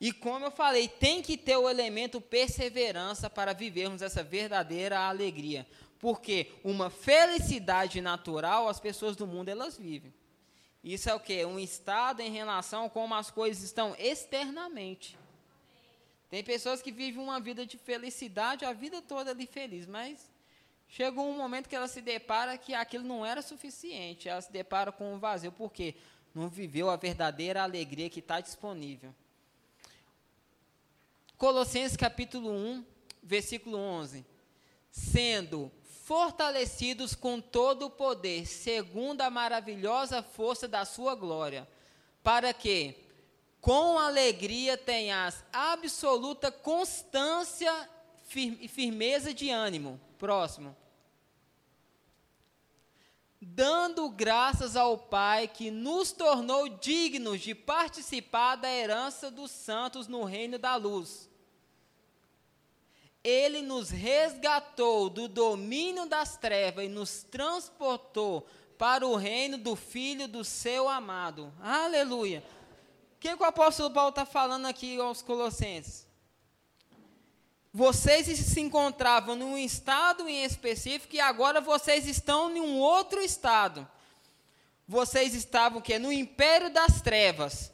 E 0.00 0.10
como 0.10 0.46
eu 0.46 0.50
falei, 0.50 0.88
tem 0.88 1.22
que 1.22 1.36
ter 1.36 1.56
o 1.56 1.68
elemento 1.68 2.20
perseverança 2.20 3.30
para 3.30 3.52
vivermos 3.52 4.02
essa 4.02 4.24
verdadeira 4.24 4.98
alegria. 4.98 5.64
Porque 6.00 6.50
uma 6.64 6.90
felicidade 6.90 8.00
natural 8.00 8.68
as 8.68 8.80
pessoas 8.80 9.14
do 9.14 9.28
mundo 9.28 9.48
elas 9.48 9.78
vivem. 9.78 10.12
Isso 10.82 11.08
é 11.08 11.14
o 11.14 11.20
que? 11.20 11.44
Um 11.44 11.58
estado 11.58 12.20
em 12.20 12.30
relação 12.30 12.86
a 12.86 12.90
como 12.90 13.14
as 13.14 13.30
coisas 13.30 13.62
estão 13.62 13.94
externamente. 13.98 15.16
Tem 16.28 16.42
pessoas 16.42 16.82
que 16.82 16.90
vivem 16.90 17.22
uma 17.22 17.38
vida 17.38 17.64
de 17.64 17.78
felicidade 17.78 18.64
a 18.64 18.72
vida 18.72 19.00
toda 19.02 19.30
ali 19.30 19.46
feliz, 19.46 19.86
mas 19.86 20.30
chegou 20.88 21.28
um 21.28 21.36
momento 21.36 21.68
que 21.68 21.76
ela 21.76 21.86
se 21.86 22.00
depara 22.00 22.56
que 22.58 22.74
aquilo 22.74 23.04
não 23.04 23.24
era 23.24 23.42
suficiente. 23.42 24.28
Ela 24.28 24.40
se 24.40 24.50
depara 24.50 24.90
com 24.90 25.14
um 25.14 25.18
vazio, 25.18 25.52
porque 25.52 25.94
não 26.34 26.48
viveu 26.48 26.90
a 26.90 26.96
verdadeira 26.96 27.62
alegria 27.62 28.10
que 28.10 28.20
está 28.20 28.40
disponível. 28.40 29.14
Colossenses 31.36 31.96
capítulo 31.96 32.50
1, 32.50 32.84
versículo 33.22 33.76
11. 33.76 34.24
Sendo 34.90 35.70
fortalecidos 36.04 37.14
com 37.14 37.40
todo 37.40 37.86
o 37.86 37.90
poder, 37.90 38.46
segundo 38.46 39.20
a 39.20 39.30
maravilhosa 39.30 40.22
força 40.22 40.66
da 40.66 40.84
sua 40.84 41.14
glória, 41.14 41.66
para 42.22 42.52
que, 42.52 42.96
com 43.60 43.98
alegria, 43.98 44.76
tenhas 44.76 45.44
absoluta 45.52 46.50
constância 46.50 47.72
e 48.34 48.68
firmeza 48.68 49.32
de 49.32 49.50
ânimo. 49.50 50.00
Próximo. 50.18 50.76
Dando 53.40 54.08
graças 54.08 54.76
ao 54.76 54.96
Pai 54.96 55.48
que 55.48 55.70
nos 55.70 56.12
tornou 56.12 56.68
dignos 56.68 57.40
de 57.40 57.54
participar 57.54 58.56
da 58.56 58.70
herança 58.70 59.30
dos 59.30 59.50
santos 59.50 60.06
no 60.06 60.24
reino 60.24 60.58
da 60.58 60.76
luz 60.76 61.31
ele 63.22 63.62
nos 63.62 63.90
resgatou 63.90 65.08
do 65.08 65.28
domínio 65.28 66.06
das 66.06 66.36
trevas 66.36 66.84
e 66.84 66.88
nos 66.88 67.22
transportou 67.22 68.46
para 68.76 69.06
o 69.06 69.16
reino 69.16 69.56
do 69.58 69.76
Filho 69.76 70.26
do 70.26 70.44
seu 70.44 70.88
amado. 70.88 71.52
Aleluia. 71.60 72.42
O 73.16 73.20
que, 73.20 73.36
que 73.36 73.42
o 73.42 73.46
apóstolo 73.46 73.90
Paulo 73.90 74.10
está 74.10 74.26
falando 74.26 74.66
aqui 74.66 74.98
aos 74.98 75.22
Colossenses? 75.22 76.06
vocês 77.72 78.26
se 78.26 78.60
encontravam 78.60 79.34
num 79.34 79.56
estado 79.56 80.28
em 80.28 80.44
específico 80.44 81.16
e 81.16 81.20
agora 81.20 81.60
vocês 81.60 82.06
estão 82.06 82.54
em 82.54 82.60
um 82.60 82.78
outro 82.78 83.22
estado. 83.22 83.88
Vocês 84.86 85.34
estavam 85.34 85.80
que 85.80 85.98
no 85.98 86.12
império 86.12 86.70
das 86.70 87.00
trevas, 87.00 87.72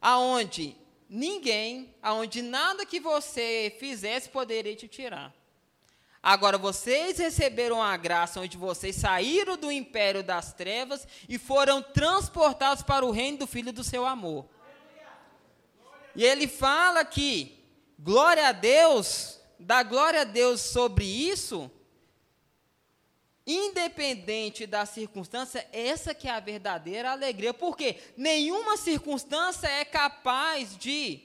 aonde 0.00 0.76
ninguém, 1.08 1.94
aonde 2.02 2.42
nada 2.42 2.84
que 2.84 3.00
você 3.00 3.74
fizesse 3.78 4.28
poderia 4.28 4.76
te 4.76 4.86
tirar. 4.86 5.34
Agora 6.22 6.58
vocês 6.58 7.18
receberam 7.18 7.82
a 7.82 7.96
graça 7.96 8.40
onde 8.40 8.56
vocês 8.56 8.96
saíram 8.96 9.56
do 9.56 9.70
império 9.70 10.22
das 10.22 10.52
trevas 10.52 11.06
e 11.28 11.38
foram 11.38 11.80
transportados 11.80 12.82
para 12.82 13.06
o 13.06 13.10
reino 13.10 13.38
do 13.38 13.46
filho 13.46 13.72
do 13.72 13.84
seu 13.84 14.04
amor. 14.04 14.46
E 16.14 16.24
ele 16.24 16.48
fala 16.48 17.04
que 17.04 17.64
glória 17.98 18.48
a 18.48 18.52
Deus 18.52 19.38
dar 19.58 19.82
glória 19.82 20.20
a 20.20 20.24
Deus 20.24 20.60
sobre 20.60 21.04
isso, 21.04 21.70
independente 23.48 24.66
da 24.66 24.84
circunstância, 24.84 25.66
essa 25.72 26.14
que 26.14 26.28
é 26.28 26.30
a 26.30 26.38
verdadeira 26.38 27.10
alegria. 27.10 27.54
Porque 27.54 27.96
nenhuma 28.14 28.76
circunstância 28.76 29.66
é 29.66 29.86
capaz 29.86 30.76
de 30.76 31.22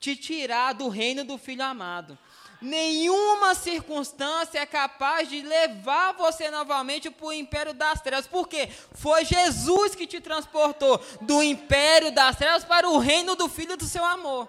te 0.00 0.16
tirar 0.16 0.72
do 0.72 0.88
reino 0.88 1.24
do 1.24 1.38
Filho 1.38 1.62
amado. 1.62 2.18
Nenhuma 2.60 3.54
circunstância 3.54 4.58
é 4.58 4.66
capaz 4.66 5.28
de 5.28 5.42
levar 5.42 6.14
você 6.14 6.50
novamente 6.50 7.10
para 7.10 7.26
o 7.26 7.32
império 7.32 7.72
das 7.72 8.00
trevas. 8.00 8.26
Porque 8.26 8.68
foi 8.92 9.24
Jesus 9.24 9.94
que 9.94 10.06
te 10.06 10.20
transportou 10.20 11.00
do 11.20 11.40
império 11.40 12.10
das 12.10 12.36
trevas 12.36 12.64
para 12.64 12.88
o 12.88 12.98
reino 12.98 13.36
do 13.36 13.48
Filho 13.48 13.76
do 13.76 13.84
seu 13.84 14.04
amor. 14.04 14.48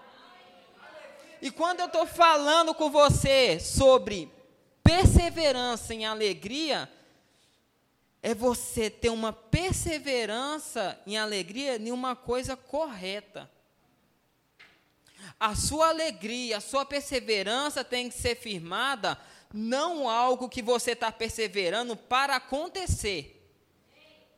E 1.42 1.52
quando 1.52 1.82
eu 1.82 1.86
estou 1.86 2.08
falando 2.08 2.74
com 2.74 2.90
você 2.90 3.60
sobre 3.60 4.32
perseverança 4.82 5.94
em 5.94 6.06
alegria, 6.06 6.90
é 8.26 8.34
você 8.34 8.90
ter 8.90 9.10
uma 9.10 9.32
perseverança 9.32 11.00
em 11.06 11.16
alegria 11.16 11.76
em 11.76 11.92
uma 11.92 12.16
coisa 12.16 12.58
correta. 12.58 13.48
A 15.40 15.56
sua 15.56 15.90
alegria, 15.90 16.58
a 16.58 16.60
sua 16.60 16.84
perseverança 16.84 17.84
tem 17.84 18.10
que 18.10 18.16
ser 18.16 18.36
firmada, 18.36 19.16
não 19.54 20.10
algo 20.10 20.50
que 20.50 20.64
você 20.64 20.94
está 20.94 21.12
perseverando 21.12 21.96
para 21.96 22.38
acontecer, 22.38 23.48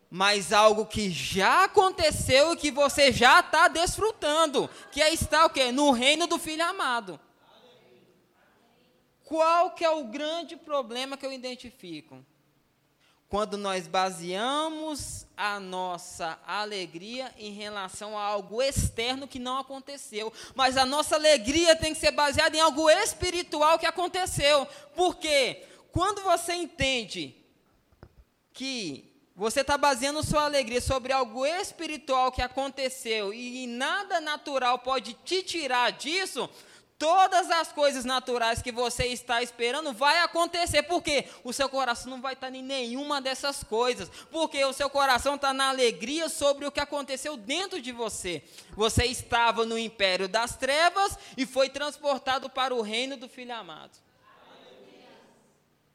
mas 0.10 0.52
algo 0.52 0.86
que 0.86 1.10
já 1.10 1.64
aconteceu 1.64 2.52
e 2.52 2.58
que 2.58 2.72
você 2.72 3.10
já 3.10 3.40
está 3.40 3.70
desfrutando, 3.70 4.70
que 4.92 5.02
é 5.02 5.14
estar 5.14 5.46
o 5.46 5.50
quê? 5.50 5.72
No 5.72 5.92
reino 5.92 6.28
do 6.28 6.38
Filho 6.38 6.66
amado. 6.66 7.18
Qual 9.24 9.72
que 9.72 9.86
é 9.86 9.90
o 9.90 10.04
grande 10.04 10.58
problema 10.58 11.16
que 11.16 11.26
eu 11.26 11.32
identifico? 11.32 12.22
Quando 13.30 13.58
nós 13.58 13.88
baseamos 13.88 15.28
a 15.36 15.60
nossa 15.60 16.40
alegria 16.48 17.34
em 17.38 17.52
relação 17.52 18.18
a 18.18 18.24
algo 18.24 18.62
externo 18.62 19.28
que 19.28 19.38
não 19.38 19.58
aconteceu. 19.58 20.32
Mas 20.56 20.78
a 20.78 20.86
nossa 20.86 21.16
alegria 21.16 21.76
tem 21.76 21.94
que 21.94 22.00
ser 22.00 22.12
baseada 22.12 22.56
em 22.56 22.62
algo 22.62 22.90
espiritual 22.90 23.78
que 23.78 23.86
aconteceu. 23.86 24.66
Por 24.96 25.18
quê? 25.18 25.66
Quando 25.92 26.22
você 26.22 26.54
entende 26.54 27.36
que 28.54 29.08
você 29.36 29.62
está 29.62 29.78
baseando 29.78 30.24
sua 30.24 30.46
alegria 30.46 30.82
sobre 30.82 31.14
algo 31.14 31.46
espiritual 31.46 32.32
que 32.32 32.42
aconteceu 32.42 33.32
e 33.32 33.68
nada 33.68 34.20
natural 34.20 34.80
pode 34.80 35.14
te 35.14 35.44
tirar 35.44 35.92
disso. 35.92 36.50
Todas 36.98 37.52
as 37.52 37.72
coisas 37.72 38.06
naturais 38.06 38.60
que 38.60 38.72
você 38.72 39.06
está 39.06 39.44
esperando 39.44 39.94
vai 39.94 40.20
acontecer, 40.22 40.82
porque 40.84 41.26
o 41.44 41.54
seu 41.54 41.70
coração 41.70 42.10
não 42.10 42.22
vai 42.22 42.34
estar 42.34 42.54
em 42.54 42.64
nenhuma 42.64 43.22
dessas 43.22 43.64
coisas, 43.64 44.10
porque 44.32 44.66
o 44.66 44.74
seu 44.74 44.90
coração 44.90 45.36
está 45.36 45.54
na 45.54 45.70
alegria 45.70 46.28
sobre 46.28 46.66
o 46.66 46.72
que 46.72 46.80
aconteceu 46.80 47.38
dentro 47.38 47.80
de 47.80 47.92
você. 47.92 48.44
Você 48.72 49.06
estava 49.06 49.64
no 49.64 49.78
império 49.78 50.28
das 50.28 50.56
trevas 50.56 51.20
e 51.38 51.46
foi 51.46 51.70
transportado 51.70 52.50
para 52.50 52.74
o 52.74 52.82
reino 52.82 53.16
do 53.16 53.30
Filho 53.30 53.54
amado. 53.54 53.96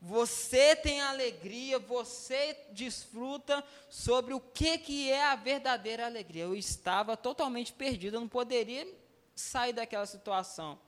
Você 0.00 0.76
tem 0.76 1.00
alegria, 1.00 1.80
você 1.80 2.56
desfruta 2.70 3.64
sobre 3.88 4.34
o 4.34 4.40
que, 4.40 4.78
que 4.78 5.10
é 5.10 5.24
a 5.24 5.34
verdadeira 5.34 6.06
alegria. 6.06 6.44
Eu 6.44 6.54
estava 6.54 7.16
totalmente 7.16 7.72
perdido, 7.72 8.16
eu 8.16 8.20
não 8.20 8.28
poderia 8.28 8.86
sair 9.34 9.72
daquela 9.72 10.06
situação. 10.06 10.78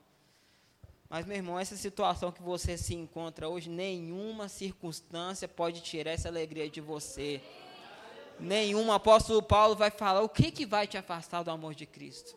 Mas, 1.15 1.25
meu 1.25 1.37
irmão, 1.37 1.57
essa 1.57 1.77
situação 1.77 2.29
que 2.29 2.41
você 2.41 2.77
se 2.77 2.93
encontra 2.93 3.47
hoje, 3.47 3.69
nenhuma 3.69 4.49
circunstância 4.49 5.47
pode 5.47 5.79
tirar 5.79 6.11
essa 6.11 6.27
alegria 6.27 6.69
de 6.69 6.81
você. 6.81 7.41
Nenhum 8.37 8.91
apóstolo 8.91 9.41
Paulo 9.41 9.77
vai 9.77 9.89
falar 9.89 10.19
o 10.23 10.27
que, 10.27 10.51
que 10.51 10.65
vai 10.65 10.85
te 10.85 10.97
afastar 10.97 11.41
do 11.41 11.49
amor 11.49 11.73
de 11.73 11.85
Cristo. 11.85 12.35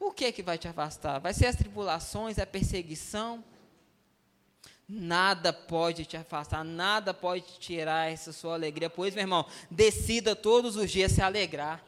O 0.00 0.10
que, 0.10 0.32
que 0.32 0.42
vai 0.42 0.58
te 0.58 0.66
afastar? 0.66 1.20
Vai 1.20 1.32
ser 1.32 1.46
as 1.46 1.54
tribulações, 1.54 2.36
a 2.36 2.44
perseguição? 2.44 3.44
Nada 4.88 5.52
pode 5.52 6.04
te 6.04 6.16
afastar, 6.16 6.64
nada 6.64 7.14
pode 7.14 7.44
tirar 7.60 8.10
essa 8.10 8.32
sua 8.32 8.54
alegria. 8.54 8.90
Pois, 8.90 9.14
meu 9.14 9.22
irmão, 9.22 9.46
decida 9.70 10.34
todos 10.34 10.74
os 10.74 10.90
dias 10.90 11.12
se 11.12 11.22
alegrar. 11.22 11.80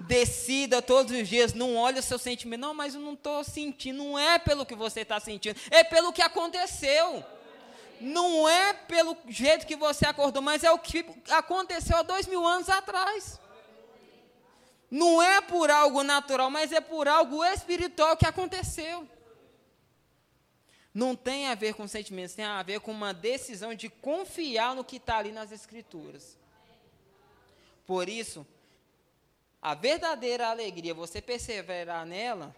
Decida 0.00 0.80
todos 0.80 1.12
os 1.12 1.28
dias, 1.28 1.52
não 1.52 1.76
olhe 1.76 1.98
o 1.98 2.02
seu 2.02 2.18
sentimento. 2.18 2.60
Não, 2.60 2.74
mas 2.74 2.94
eu 2.94 3.00
não 3.00 3.14
estou 3.14 3.44
sentindo. 3.44 4.02
Não 4.02 4.18
é 4.18 4.38
pelo 4.38 4.66
que 4.66 4.74
você 4.74 5.00
está 5.00 5.20
sentindo, 5.20 5.58
é 5.70 5.84
pelo 5.84 6.12
que 6.12 6.22
aconteceu. 6.22 7.24
Não 8.00 8.48
é 8.48 8.72
pelo 8.72 9.16
jeito 9.28 9.66
que 9.66 9.76
você 9.76 10.06
acordou, 10.06 10.40
mas 10.40 10.64
é 10.64 10.70
o 10.70 10.78
que 10.78 11.04
aconteceu 11.28 11.96
há 11.98 12.02
dois 12.02 12.26
mil 12.26 12.46
anos 12.46 12.68
atrás. 12.68 13.38
Não 14.90 15.22
é 15.22 15.40
por 15.40 15.70
algo 15.70 16.02
natural, 16.02 16.50
mas 16.50 16.72
é 16.72 16.80
por 16.80 17.06
algo 17.06 17.44
espiritual 17.44 18.16
que 18.16 18.26
aconteceu 18.26 19.06
não 20.92 21.14
tem 21.14 21.46
a 21.46 21.54
ver 21.54 21.74
com 21.74 21.86
sentimentos, 21.86 22.34
tem 22.34 22.44
a 22.44 22.62
ver 22.62 22.80
com 22.80 22.90
uma 22.90 23.14
decisão 23.14 23.74
de 23.74 23.88
confiar 23.88 24.74
no 24.74 24.84
que 24.84 24.96
está 24.96 25.18
ali 25.18 25.30
nas 25.30 25.52
Escrituras. 25.52 26.36
Por 27.86 28.08
isso, 28.08 28.46
a 29.60 29.74
verdadeira 29.74 30.48
alegria, 30.48 30.94
você 30.94 31.20
perseverar 31.20 32.06
nela, 32.06 32.54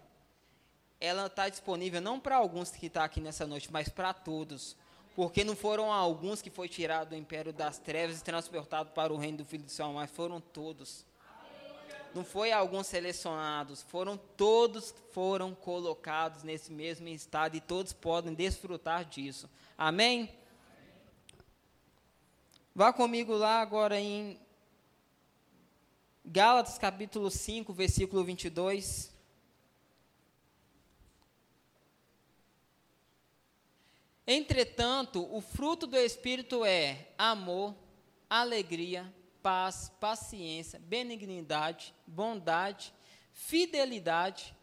ela 0.99 1.27
está 1.27 1.49
disponível 1.49 1.99
não 1.99 2.19
para 2.19 2.37
alguns 2.37 2.71
que 2.71 2.85
estão 2.85 3.01
tá 3.01 3.05
aqui 3.05 3.19
nessa 3.19 3.45
noite, 3.45 3.71
mas 3.71 3.89
para 3.89 4.13
todos. 4.13 4.75
Porque 5.15 5.43
não 5.43 5.55
foram 5.55 5.91
alguns 5.91 6.41
que 6.41 6.49
foi 6.49 6.67
tirado 6.67 7.09
do 7.09 7.15
império 7.15 7.53
das 7.53 7.77
trevas 7.77 8.19
e 8.19 8.23
transportado 8.23 8.91
para 8.91 9.13
o 9.13 9.17
reino 9.17 9.39
do 9.39 9.45
Filho 9.45 9.63
do 9.63 9.71
Céu, 9.71 9.91
mas 9.93 10.09
foram 10.09 10.41
todos 10.41 11.05
não 12.13 12.23
foi 12.23 12.51
alguns 12.51 12.87
selecionados, 12.87 13.81
foram 13.81 14.17
todos 14.17 14.93
foram 15.11 15.55
colocados 15.55 16.43
nesse 16.43 16.71
mesmo 16.71 17.07
estado 17.07 17.55
e 17.55 17.61
todos 17.61 17.91
podem 17.91 18.33
desfrutar 18.33 19.03
disso. 19.05 19.49
Amém? 19.77 20.29
Vá 22.75 22.93
comigo 22.93 23.35
lá 23.35 23.61
agora 23.61 23.99
em 23.99 24.39
Gálatas 26.25 26.77
capítulo 26.77 27.29
5, 27.29 27.73
versículo 27.73 28.23
22. 28.23 29.11
Entretanto, 34.25 35.27
o 35.35 35.41
fruto 35.41 35.85
do 35.85 35.97
Espírito 35.97 36.63
é 36.63 37.09
amor, 37.17 37.75
alegria, 38.29 39.13
paz, 39.41 39.91
paciência, 39.99 40.79
benignidade, 40.79 41.93
bondade, 42.07 42.93
fidelidade, 43.33 44.55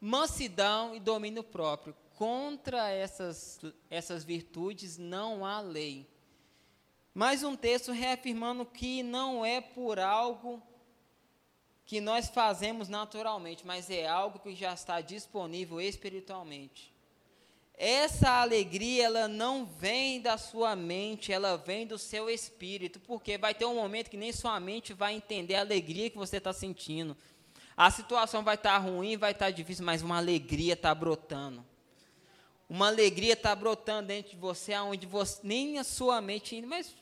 mansidão 0.00 0.94
e 0.94 1.00
domínio 1.00 1.42
próprio. 1.42 1.96
Contra 2.14 2.88
essas, 2.88 3.58
essas 3.90 4.22
virtudes 4.22 4.96
não 4.96 5.44
há 5.44 5.60
lei. 5.60 6.08
Mais 7.20 7.42
um 7.42 7.54
texto 7.54 7.92
reafirmando 7.92 8.64
que 8.64 9.02
não 9.02 9.44
é 9.44 9.60
por 9.60 9.98
algo 9.98 10.62
que 11.84 12.00
nós 12.00 12.30
fazemos 12.30 12.88
naturalmente, 12.88 13.66
mas 13.66 13.90
é 13.90 14.08
algo 14.08 14.38
que 14.38 14.54
já 14.54 14.72
está 14.72 15.02
disponível 15.02 15.82
espiritualmente. 15.82 16.90
Essa 17.74 18.40
alegria, 18.40 19.04
ela 19.04 19.28
não 19.28 19.66
vem 19.66 20.18
da 20.18 20.38
sua 20.38 20.74
mente, 20.74 21.30
ela 21.30 21.58
vem 21.58 21.86
do 21.86 21.98
seu 21.98 22.30
espírito, 22.30 22.98
porque 23.00 23.36
vai 23.36 23.52
ter 23.52 23.66
um 23.66 23.74
momento 23.74 24.08
que 24.08 24.16
nem 24.16 24.32
sua 24.32 24.58
mente 24.58 24.94
vai 24.94 25.12
entender 25.12 25.56
a 25.56 25.60
alegria 25.60 26.08
que 26.08 26.16
você 26.16 26.38
está 26.38 26.54
sentindo. 26.54 27.14
A 27.76 27.90
situação 27.90 28.42
vai 28.42 28.54
estar 28.54 28.72
tá 28.72 28.78
ruim, 28.78 29.18
vai 29.18 29.32
estar 29.32 29.44
tá 29.44 29.50
difícil, 29.50 29.84
mas 29.84 30.00
uma 30.00 30.16
alegria 30.16 30.72
está 30.72 30.94
brotando. 30.94 31.62
Uma 32.66 32.86
alegria 32.86 33.34
está 33.34 33.54
brotando 33.54 34.08
dentro 34.08 34.30
de 34.30 34.38
você, 34.38 34.72
aonde 34.72 35.04
você, 35.06 35.40
nem 35.42 35.78
a 35.78 35.84
sua 35.84 36.18
mente, 36.22 36.62
mas 36.62 36.96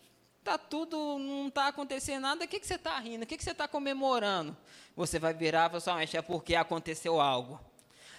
está 0.49 0.57
tudo, 0.57 1.19
não 1.19 1.49
está 1.49 1.69
acontecendo 1.69 2.23
nada, 2.23 2.45
o 2.45 2.49
que, 2.49 2.59
que 2.59 2.67
você 2.67 2.77
está 2.77 2.99
rindo? 2.99 3.25
O 3.25 3.27
que, 3.27 3.37
que 3.37 3.45
você 3.45 3.51
está 3.51 3.69
comemorando? 3.69 4.57
Você 4.97 5.19
vai 5.19 5.35
virar 5.35 5.69
para 5.69 5.79
sua 5.79 5.97
mente, 5.97 6.17
é 6.17 6.23
porque 6.23 6.55
aconteceu 6.55 7.21
algo. 7.21 7.61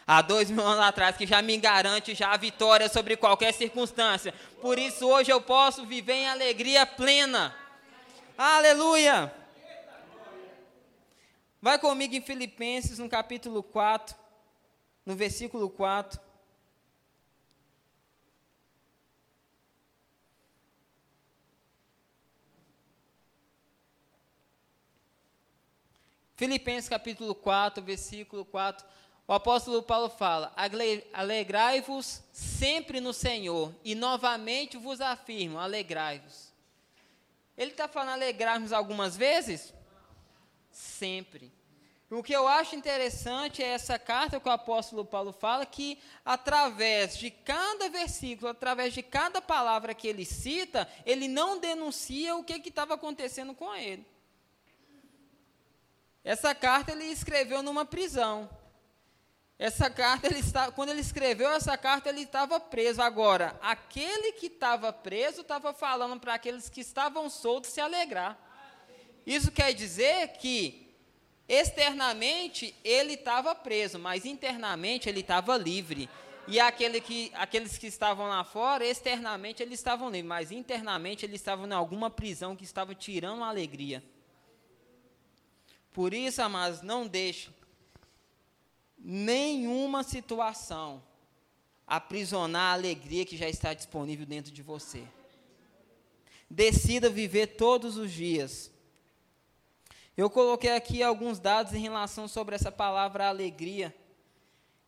há 0.05 0.21
dois 0.21 0.51
mil 0.51 0.65
anos 0.65 0.85
atrás, 0.85 1.17
que 1.17 1.25
já 1.25 1.41
me 1.41 1.57
garante 1.57 2.13
já 2.13 2.31
a 2.31 2.37
vitória 2.37 2.87
sobre 2.87 3.17
qualquer 3.17 3.51
circunstância. 3.53 4.31
Por 4.61 4.77
isso 4.77 5.07
hoje 5.07 5.31
eu 5.31 5.41
posso 5.41 5.85
viver 5.85 6.13
em 6.13 6.27
alegria 6.27 6.85
plena. 6.85 7.55
Aleluia! 8.37 9.33
Vai 11.61 11.79
comigo 11.79 12.15
em 12.15 12.21
Filipenses, 12.21 12.99
no 12.99 13.09
capítulo 13.09 13.63
4, 13.63 14.15
no 15.05 15.15
versículo 15.15 15.69
4. 15.69 16.28
Filipenses 26.39 26.87
capítulo 26.87 27.35
4, 27.35 27.83
versículo 27.83 28.45
4. 28.45 28.87
O 29.27 29.33
apóstolo 29.33 29.83
Paulo 29.83 30.09
fala: 30.09 30.53
Alegrai-vos 31.11 32.23
sempre 32.31 33.01
no 33.01 33.11
Senhor, 33.11 33.75
e 33.83 33.93
novamente 33.93 34.77
vos 34.77 35.01
afirmo: 35.01 35.59
alegrai-vos. 35.59 36.53
Ele 37.57 37.71
está 37.71 37.89
falando 37.89 38.13
alegrarmos 38.13 38.71
algumas 38.71 39.17
vezes? 39.17 39.73
Sempre. 40.71 41.51
O 42.09 42.23
que 42.23 42.31
eu 42.31 42.47
acho 42.47 42.73
interessante 42.73 43.61
é 43.61 43.67
essa 43.67 43.99
carta 43.99 44.39
que 44.39 44.47
o 44.47 44.51
apóstolo 44.53 45.03
Paulo 45.03 45.33
fala, 45.33 45.65
que 45.65 45.99
através 46.23 47.17
de 47.17 47.29
cada 47.29 47.89
versículo, 47.89 48.47
através 48.47 48.93
de 48.93 49.03
cada 49.03 49.41
palavra 49.41 49.93
que 49.93 50.07
ele 50.07 50.23
cita, 50.23 50.87
ele 51.05 51.27
não 51.27 51.59
denuncia 51.59 52.37
o 52.37 52.45
que 52.45 52.53
estava 52.53 52.93
acontecendo 52.93 53.53
com 53.53 53.75
ele. 53.75 54.07
Essa 56.29 56.53
carta 56.53 56.91
ele 56.91 57.05
escreveu 57.05 57.63
numa 57.63 57.83
prisão. 57.83 58.47
Essa 59.57 59.89
carta, 59.89 60.27
ele 60.27 60.37
está, 60.37 60.71
quando 60.71 60.89
ele 60.89 61.01
escreveu 61.01 61.49
essa 61.49 61.75
carta, 61.75 62.07
ele 62.07 62.21
estava 62.21 62.59
preso. 62.59 63.01
Agora, 63.01 63.57
aquele 63.63 64.33
que 64.33 64.45
estava 64.45 64.93
preso 64.93 65.41
estava 65.41 65.73
falando 65.73 66.19
para 66.19 66.35
aqueles 66.35 66.69
que 66.69 66.81
estavam 66.81 67.31
soltos 67.31 67.71
se 67.71 67.81
alegrar. 67.81 68.37
Isso 69.25 69.51
quer 69.51 69.73
dizer 69.73 70.33
que 70.33 70.93
externamente 71.47 72.75
ele 72.83 73.15
estava 73.15 73.55
preso, 73.55 73.97
mas 73.97 74.23
internamente 74.23 75.09
ele 75.09 75.21
estava 75.21 75.57
livre. 75.57 76.07
E 76.47 76.59
aquele 76.59 77.01
que, 77.01 77.31
aqueles 77.33 77.75
que 77.75 77.87
estavam 77.87 78.27
lá 78.27 78.43
fora, 78.43 78.85
externamente 78.85 79.63
eles 79.63 79.79
estavam 79.79 80.11
livres, 80.11 80.29
mas 80.29 80.51
internamente 80.51 81.25
eles 81.25 81.41
estavam 81.41 81.65
em 81.65 81.73
alguma 81.73 82.11
prisão 82.11 82.55
que 82.55 82.63
estava 82.63 82.93
tirando 82.93 83.43
a 83.43 83.47
alegria. 83.47 84.03
Por 85.99 86.13
isso, 86.13 86.41
amados, 86.41 86.81
não 86.81 87.05
deixe 87.05 87.49
nenhuma 88.97 90.01
situação 90.01 91.03
aprisionar 91.85 92.71
a 92.71 92.73
alegria 92.73 93.25
que 93.25 93.35
já 93.35 93.49
está 93.49 93.73
disponível 93.73 94.25
dentro 94.25 94.49
de 94.49 94.63
você. 94.63 95.05
Decida 96.49 97.09
viver 97.09 97.47
todos 97.47 97.97
os 97.97 98.13
dias. 98.13 98.71
Eu 100.15 100.29
coloquei 100.29 100.71
aqui 100.71 101.03
alguns 101.03 101.37
dados 101.37 101.73
em 101.73 101.81
relação 101.81 102.29
sobre 102.29 102.55
essa 102.55 102.71
palavra 102.71 103.27
alegria. 103.27 103.93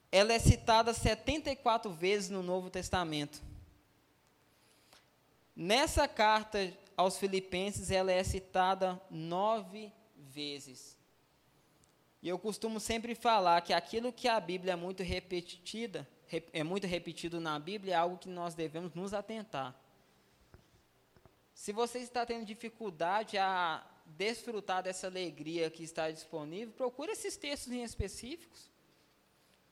Ela 0.10 0.32
é 0.32 0.40
citada 0.40 0.94
74 0.94 1.92
vezes 1.92 2.30
no 2.30 2.42
Novo 2.42 2.70
Testamento. 2.70 3.44
Nessa 5.54 6.08
carta 6.08 6.72
aos 6.96 7.18
Filipenses, 7.18 7.92
ela 7.92 8.14
é 8.14 8.24
citada 8.24 8.98
nove 9.10 9.92
vezes. 10.16 11.01
E 12.22 12.30
eu 12.30 12.38
costumo 12.38 12.80
sempre 12.80 13.16
falar 13.16 13.62
que 13.62 13.74
aquilo 13.74 14.14
que 14.14 14.28
a 14.28 14.40
Bíblia 14.40 14.74
é 14.74 14.76
muito 14.76 15.02
repetida, 15.02 16.08
é 16.54 16.64
muito 16.64 16.86
repetido 16.86 17.40
na 17.40 17.58
Bíblia, 17.58 17.96
é 17.96 17.98
algo 17.98 18.18
que 18.18 18.30
nós 18.30 18.54
devemos 18.54 18.94
nos 18.94 19.14
atentar. 19.14 19.76
Se 21.54 21.72
você 21.72 22.00
está 22.00 22.26
tendo 22.26 22.46
dificuldade 22.46 23.38
a 23.38 23.84
desfrutar 24.06 24.84
dessa 24.84 25.08
alegria 25.08 25.70
que 25.70 25.84
está 25.84 26.12
disponível, 26.12 26.74
procure 26.74 27.12
esses 27.12 27.36
textos 27.36 27.74
em 27.74 27.84
específicos 27.84 28.70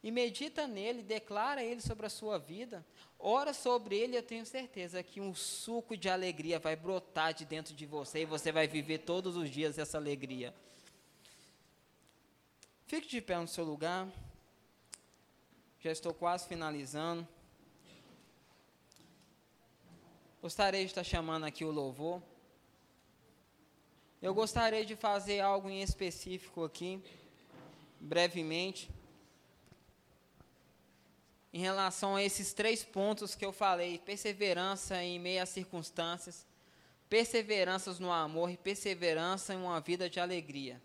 e 0.02 0.12
medita 0.12 0.66
nele, 0.66 1.04
declara 1.04 1.64
ele 1.64 1.82
sobre 1.82 2.06
a 2.06 2.10
sua 2.10 2.38
vida, 2.38 2.86
ora 3.20 3.54
sobre 3.54 3.98
ele, 3.98 4.18
eu 4.18 4.24
tenho 4.24 4.46
certeza 4.46 5.04
que 5.04 5.20
um 5.20 5.36
suco 5.36 5.96
de 5.96 6.10
alegria 6.10 6.58
vai 6.58 6.76
brotar 6.76 7.34
de 7.34 7.46
dentro 7.46 7.76
de 7.76 7.86
você 7.86 8.22
e 8.22 8.26
você 8.26 8.52
vai 8.52 8.68
viver 8.68 9.00
todos 9.00 9.36
os 9.36 9.50
dias 9.50 9.78
essa 9.78 9.98
alegria. 9.98 10.54
Fique 12.90 13.08
de 13.08 13.22
pé 13.22 13.38
no 13.38 13.48
seu 13.48 13.64
lugar. 13.64 14.08
Já 15.80 15.92
estou 15.92 16.12
quase 16.12 16.48
finalizando. 16.48 17.26
Gostaria 20.42 20.80
de 20.80 20.88
estar 20.88 21.04
chamando 21.04 21.44
aqui 21.44 21.64
o 21.64 21.70
louvor. 21.70 22.20
Eu 24.20 24.34
gostaria 24.34 24.84
de 24.84 24.96
fazer 24.96 25.40
algo 25.40 25.70
em 25.70 25.84
específico 25.84 26.64
aqui, 26.64 27.00
brevemente, 28.00 28.90
em 31.54 31.60
relação 31.60 32.16
a 32.16 32.24
esses 32.24 32.54
três 32.54 32.84
pontos 32.84 33.36
que 33.36 33.46
eu 33.46 33.54
falei: 33.54 34.00
perseverança 34.00 35.04
em 35.04 35.20
meio 35.20 35.44
às 35.44 35.50
circunstâncias, 35.50 36.44
perseveranças 37.08 38.00
no 38.00 38.12
amor 38.12 38.50
e 38.50 38.58
perseverança 38.58 39.54
em 39.54 39.58
uma 39.58 39.80
vida 39.80 40.10
de 40.10 40.20
alegria. 40.20 40.82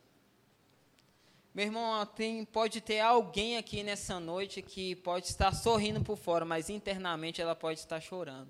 Meu 1.55 1.66
irmão, 1.66 2.05
tem, 2.05 2.44
pode 2.44 2.80
ter 2.80 2.98
alguém 2.98 3.57
aqui 3.57 3.84
nessa 3.84 4.18
noite 4.18 4.61
que 4.61 4.96
pode 4.96 5.26
estar 5.26 5.55
sorrindo 5.55 6.00
por 6.00 6.16
fora, 6.16 6.44
mas 6.44 6.68
internamente 6.68 7.40
ela 7.40 7.55
pode 7.55 7.78
estar 7.78 8.00
chorando. 8.00 8.48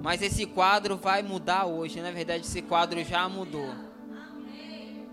Mas 0.00 0.22
esse 0.22 0.46
quadro 0.46 0.96
vai 0.96 1.24
mudar 1.24 1.66
hoje. 1.66 2.00
Na 2.00 2.12
verdade, 2.12 2.46
esse 2.46 2.62
quadro 2.62 3.02
já 3.02 3.28
mudou. 3.28 3.74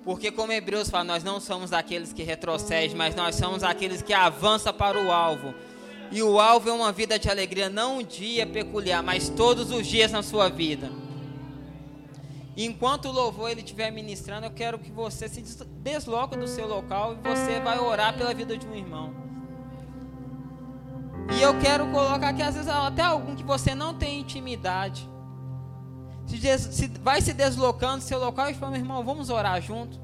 Porque, 0.04 0.32
como 0.32 0.54
Hebreus 0.54 0.92
fala, 0.92 1.04
nós 1.04 1.24
não 1.24 1.40
somos 1.40 1.74
aqueles 1.74 2.14
que 2.14 2.22
retrocedem, 2.22 2.96
mas 2.96 3.16
nós 3.16 3.34
somos 3.34 3.64
aqueles 3.64 4.04
que 4.04 4.14
avançam 4.14 4.72
para 4.72 5.02
o 5.02 5.12
alvo. 5.12 5.56
E 6.12 6.22
o 6.22 6.40
alvo 6.40 6.70
é 6.70 6.72
uma 6.72 6.92
vida 6.92 7.18
de 7.18 7.32
alegria, 7.32 7.68
não 7.68 7.98
um 7.98 8.04
dia 8.04 8.46
peculiar, 8.46 9.02
mas 9.02 9.28
todos 9.28 9.72
os 9.72 9.88
dias 9.88 10.12
na 10.12 10.22
sua 10.22 10.50
vida. 10.50 10.92
Enquanto 12.60 13.10
o 13.10 13.12
louvor 13.12 13.52
ele 13.52 13.62
estiver 13.62 13.92
ministrando, 13.92 14.48
eu 14.48 14.52
quero 14.52 14.80
que 14.80 14.90
você 14.90 15.30
se 15.30 15.44
desloque 15.84 16.36
do 16.36 16.48
seu 16.48 16.68
local 16.68 17.14
e 17.14 17.28
você 17.28 17.60
vai 17.60 17.78
orar 17.78 18.18
pela 18.18 18.34
vida 18.34 18.58
de 18.58 18.66
um 18.66 18.74
irmão. 18.74 19.14
E 21.38 21.42
eu 21.42 21.60
quero 21.60 21.86
colocar 21.92 22.30
aqui, 22.30 22.42
às 22.42 22.56
vezes, 22.56 22.68
até 22.68 23.04
algum 23.04 23.36
que 23.36 23.44
você 23.44 23.76
não 23.76 23.94
tem 23.94 24.22
intimidade. 24.22 25.08
Se, 26.26 26.58
se 26.58 26.88
vai 27.04 27.22
se 27.22 27.32
deslocando 27.32 27.98
do 27.98 28.04
seu 28.04 28.18
local 28.18 28.50
e 28.50 28.56
fala, 28.56 28.72
meu 28.72 28.82
irmão, 28.82 29.04
vamos 29.04 29.30
orar 29.30 29.62
junto. 29.62 30.00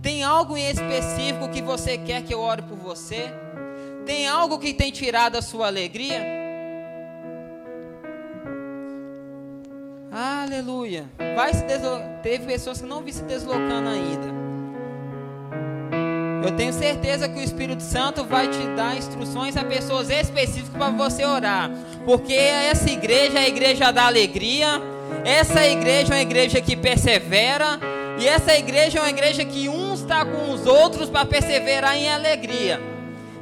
Tem 0.00 0.24
algo 0.24 0.56
em 0.56 0.70
específico 0.70 1.50
que 1.50 1.60
você 1.60 1.98
quer 1.98 2.22
que 2.22 2.32
eu 2.32 2.40
ore 2.40 2.62
por 2.62 2.78
você? 2.78 3.30
Tem 4.06 4.26
algo 4.26 4.58
que 4.58 4.72
tem 4.72 4.90
tirado 4.90 5.36
a 5.36 5.42
sua 5.42 5.66
alegria? 5.66 6.43
Aleluia. 10.16 11.06
Vai 11.34 11.52
se 11.52 11.64
Teve 12.22 12.46
pessoas 12.46 12.80
que 12.80 12.86
não 12.86 13.02
vi 13.02 13.12
se 13.12 13.24
deslocando 13.24 13.88
ainda. 13.88 14.32
Eu 16.46 16.56
tenho 16.56 16.72
certeza 16.72 17.28
que 17.28 17.40
o 17.40 17.42
Espírito 17.42 17.82
Santo 17.82 18.22
vai 18.22 18.46
te 18.46 18.64
dar 18.76 18.96
instruções 18.96 19.56
a 19.56 19.64
pessoas 19.64 20.10
específicas 20.10 20.70
para 20.70 20.90
você 20.90 21.24
orar. 21.24 21.68
Porque 22.04 22.32
essa 22.32 22.88
igreja 22.88 23.40
é 23.40 23.46
a 23.46 23.48
igreja 23.48 23.90
da 23.90 24.06
alegria. 24.06 24.80
Essa 25.24 25.66
igreja 25.66 26.14
é 26.14 26.16
uma 26.18 26.22
igreja 26.22 26.60
que 26.60 26.76
persevera. 26.76 27.80
E 28.20 28.28
essa 28.28 28.56
igreja 28.56 29.00
é 29.00 29.02
uma 29.02 29.10
igreja 29.10 29.44
que 29.44 29.68
uns 29.68 29.98
está 29.98 30.24
com 30.24 30.52
os 30.52 30.64
outros 30.64 31.10
para 31.10 31.24
perseverar 31.24 31.96
em 31.96 32.08
alegria. 32.08 32.93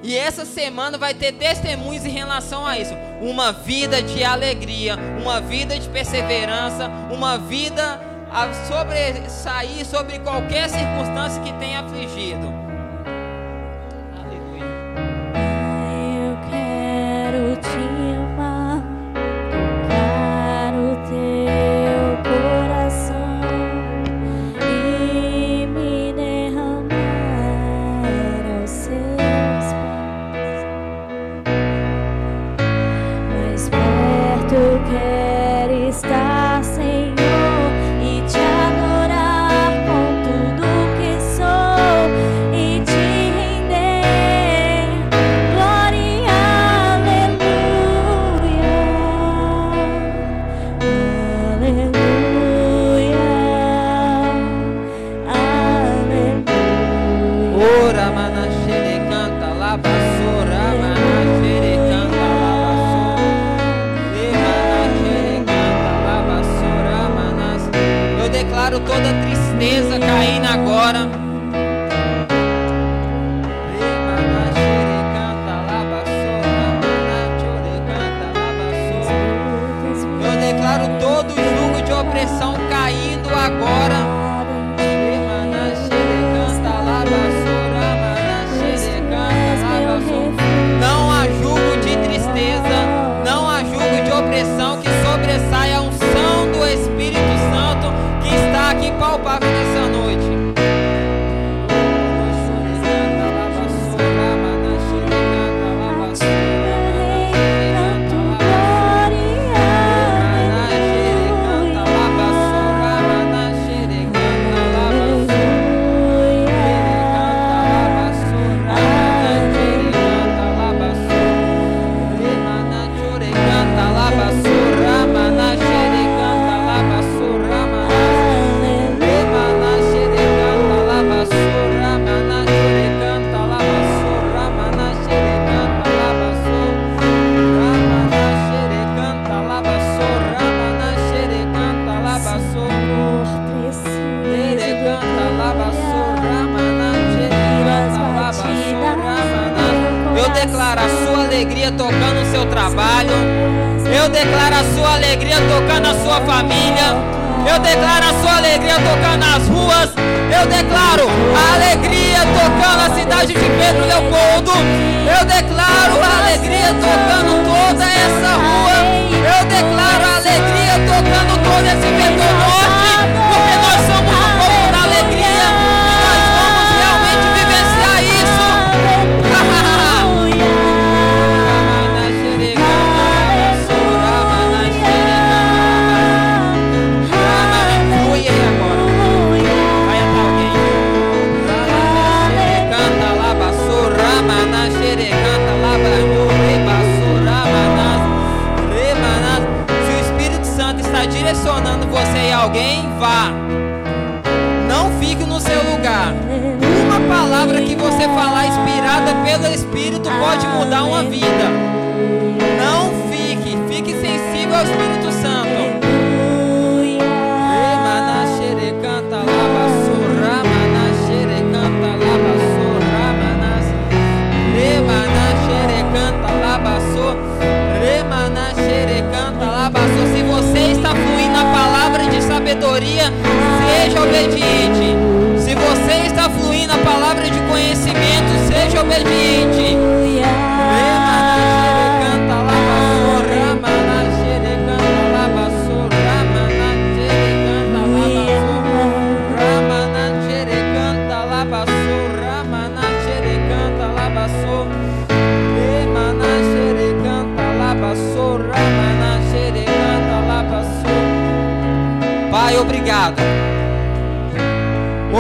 E 0.03 0.17
essa 0.17 0.45
semana 0.45 0.99
vai 0.99 1.15
ter 1.15 1.33
testemunhos 1.33 2.05
em 2.05 2.11
relação 2.11 2.67
a 2.67 2.79
isso. 2.79 2.93
Uma 3.21 3.53
vida 3.53 4.03
de 4.03 4.25
alegria, 4.25 4.97
uma 5.21 5.41
vida 5.41 5.79
de 5.79 5.89
perseverança, 5.89 6.89
uma 7.11 7.39
vida 7.39 8.01
a 8.31 8.53
sobressair 8.67 9.87
sobre 9.87 10.19
qualquer 10.19 10.69
circunstância 10.69 11.43
que 11.43 11.53
tenha 11.55 11.81
afligido. 11.81 12.62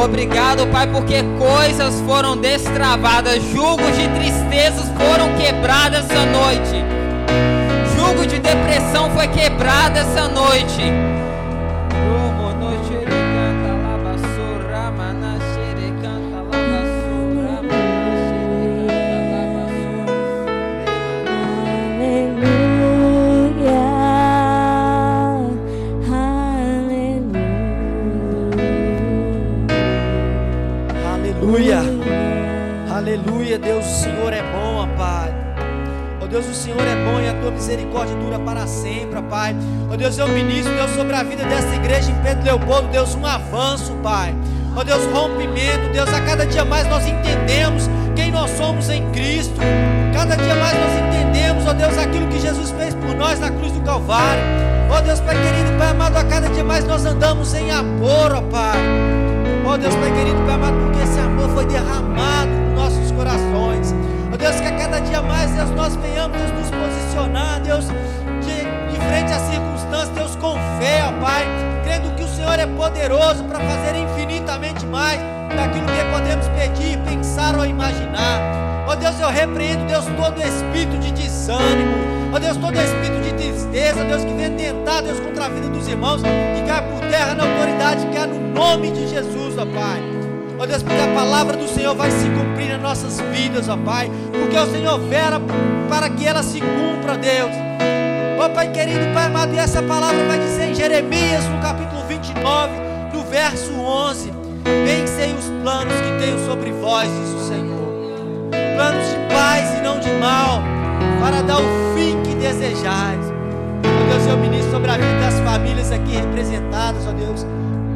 Obrigado, 0.05 0.67
Pai, 0.67 0.89
porque 0.89 1.23
coisas 1.39 2.01
foram 2.01 2.37
destravadas, 2.37 3.41
jugos 3.53 3.97
de 3.97 4.09
tristezas 4.09 4.87
foram 4.99 5.33
quebrados 5.37 5.99
essa 6.01 6.27
noite. 6.27 6.85
jugo 7.97 8.27
de 8.27 8.41
depressão 8.41 9.09
foi 9.13 9.29
quebrado 9.29 9.97
essa 9.99 10.27
noite. 10.27 10.83
Deus, 33.63 33.87
o 33.87 34.03
Senhor 34.03 34.33
é 34.33 34.43
bom, 34.43 34.83
ó 34.83 34.87
Pai. 34.99 35.33
Ó 36.21 36.27
Deus, 36.27 36.49
o 36.49 36.53
Senhor 36.53 36.81
é 36.81 36.97
bom 37.05 37.21
e 37.21 37.29
a 37.29 37.35
tua 37.35 37.53
misericórdia 37.53 38.17
dura 38.17 38.37
para 38.41 38.67
sempre, 38.67 39.17
ó 39.17 39.23
Pai. 39.23 39.55
Ó 39.89 39.97
Deus, 39.97 40.19
eu 40.19 40.27
ministro, 40.27 40.75
Deus, 40.75 40.91
sobre 40.91 41.15
a 41.15 41.23
vida 41.23 41.45
desta 41.45 41.73
igreja 41.77 42.11
em 42.11 42.15
Pedro 42.25 42.45
Leopoldo, 42.45 42.89
Deus, 42.89 43.15
um 43.15 43.25
avanço, 43.25 43.95
Pai. 44.03 44.35
Ó 44.75 44.83
Deus, 44.83 45.05
rompimento, 45.13 45.89
Deus, 45.93 46.13
a 46.13 46.21
cada 46.23 46.45
dia 46.45 46.65
mais 46.65 46.89
nós 46.89 47.07
entendemos 47.07 47.89
quem 48.17 48.33
nós 48.33 48.51
somos 48.51 48.91
em 48.91 49.09
Cristo. 49.13 49.61
Cada 50.13 50.35
dia 50.35 50.57
mais 50.57 50.77
nós 50.77 50.93
entendemos, 50.99 51.65
ó 51.65 51.73
Deus, 51.73 51.97
aquilo 51.97 52.27
que 52.27 52.41
Jesus 52.41 52.73
fez 52.73 52.95
por 52.95 53.15
nós 53.15 53.39
na 53.39 53.51
cruz 53.51 53.71
do 53.71 53.81
Calvário. 53.83 54.43
Ó 54.91 55.01
Deus, 55.03 55.21
Pai 55.21 55.37
querido, 55.37 55.79
Pai 55.79 55.91
amado, 55.91 56.17
a 56.17 56.25
cada 56.25 56.49
dia 56.49 56.65
mais 56.65 56.85
nós 56.85 57.07
andamos 57.07 57.55
em 57.55 57.71
amor, 57.71 58.35
ó 58.35 58.41
Pai. 58.41 58.79
Ó 59.65 59.77
Deus, 59.77 59.95
Pai 59.95 60.11
querido, 60.11 60.43
Pai 60.47 60.55
amado, 60.57 60.77
porque 60.85 61.05
esse 61.05 61.21
amor 61.21 61.49
foi 61.51 61.65
derramado 61.67 62.62
Deus, 64.43 64.61
que 64.61 64.66
a 64.66 64.72
cada 64.72 64.99
dia 64.99 65.22
mais, 65.22 65.53
Deus, 65.53 65.70
nós 65.70 65.95
venhamos 65.95 66.36
Deus, 66.36 66.51
nos 66.51 66.68
posicionar, 66.68 67.61
Deus, 67.61 67.84
de, 67.84 68.90
de 68.90 69.07
frente 69.07 69.32
às 69.32 69.43
circunstâncias, 69.43 70.09
Deus, 70.09 70.34
com 70.34 70.55
fé, 70.80 71.05
ó 71.07 71.12
Pai, 71.24 71.47
crendo 71.84 72.11
que 72.16 72.24
o 72.24 72.26
Senhor 72.26 72.59
é 72.59 72.66
poderoso 72.66 73.45
para 73.45 73.61
fazer 73.61 73.95
infinitamente 73.95 74.84
mais 74.86 75.20
daquilo 75.55 75.86
que 75.86 76.05
podemos 76.12 76.49
pedir, 76.49 76.99
pensar 77.05 77.57
ou 77.57 77.64
imaginar. 77.64 78.40
Ó 78.88 78.97
Deus, 78.97 79.20
eu 79.20 79.28
repreendo, 79.28 79.84
Deus, 79.86 80.07
todo 80.07 80.43
espírito 80.43 80.99
de 80.99 81.12
desânimo, 81.12 81.95
ó 82.34 82.38
Deus, 82.40 82.57
todo 82.57 82.74
espírito 82.74 83.20
de 83.20 83.32
tristeza, 83.34 84.03
Deus, 84.03 84.24
que 84.24 84.32
vem 84.34 84.57
tentar, 84.57 85.03
Deus, 85.03 85.20
contra 85.20 85.45
a 85.45 85.49
vida 85.51 85.68
dos 85.68 85.86
irmãos, 85.86 86.20
que 86.20 86.62
cai 86.66 86.82
por 86.82 86.99
terra 87.09 87.36
na 87.36 87.45
autoridade 87.45 88.07
que 88.07 88.16
é 88.16 88.26
no 88.26 88.40
nome 88.53 88.90
de 88.90 89.07
Jesus, 89.07 89.57
ó 89.57 89.64
Pai. 89.66 90.12
Ó 90.63 90.65
Deus, 90.65 90.81
porque 90.81 91.01
a 91.01 91.09
palavra 91.09 91.57
do 91.57 91.67
Senhor 91.67 91.93
vai 91.93 92.09
se 92.09 92.25
cumprir 92.29 92.69
nas 92.69 92.81
nossas 92.81 93.21
vidas, 93.33 93.69
ó 93.69 93.77
Pai. 93.77 94.09
Porque 94.31 94.57
o 94.57 94.67
Senhor 94.71 94.97
vera 95.09 95.41
para 95.89 96.09
que 96.09 96.25
ela 96.25 96.41
se 96.41 96.61
cumpra, 96.61 97.19
Deus. 97.19 97.51
Ó 98.39 98.49
Pai 98.49 98.71
querido, 98.71 99.13
Pai 99.13 99.27
amado, 99.27 99.53
e 99.53 99.59
essa 99.59 99.83
palavra 99.83 100.25
vai 100.25 100.39
dizer 100.39 100.67
em 100.67 100.75
Jeremias, 100.77 101.45
no 101.47 101.61
capítulo 101.61 102.05
29, 102.07 102.71
no 103.13 103.25
verso 103.25 103.73
11: 103.73 104.33
Pensei 104.63 105.35
os 105.35 105.47
planos 105.65 105.95
que 105.95 106.25
tenho 106.25 106.39
sobre 106.47 106.71
vós, 106.71 107.09
diz 107.09 107.35
o 107.35 107.49
Senhor. 107.49 108.53
Planos 108.77 109.09
de 109.09 109.35
paz 109.35 109.79
e 109.79 109.83
não 109.83 109.99
de 109.99 110.13
mal, 110.13 110.63
para 111.21 111.43
dar 111.43 111.59
o 111.59 111.97
fim 111.97 112.23
que 112.23 112.37
desejais. 112.37 113.27
Ó 113.83 114.13
Deus, 114.13 114.27
eu 114.29 114.37
ministro 114.37 114.71
sobre 114.71 114.93
a 114.93 114.97
vida 114.97 115.19
das 115.19 115.41
famílias 115.41 115.91
aqui 115.91 116.13
representadas, 116.13 117.05
ó 117.09 117.11
Deus. 117.11 117.45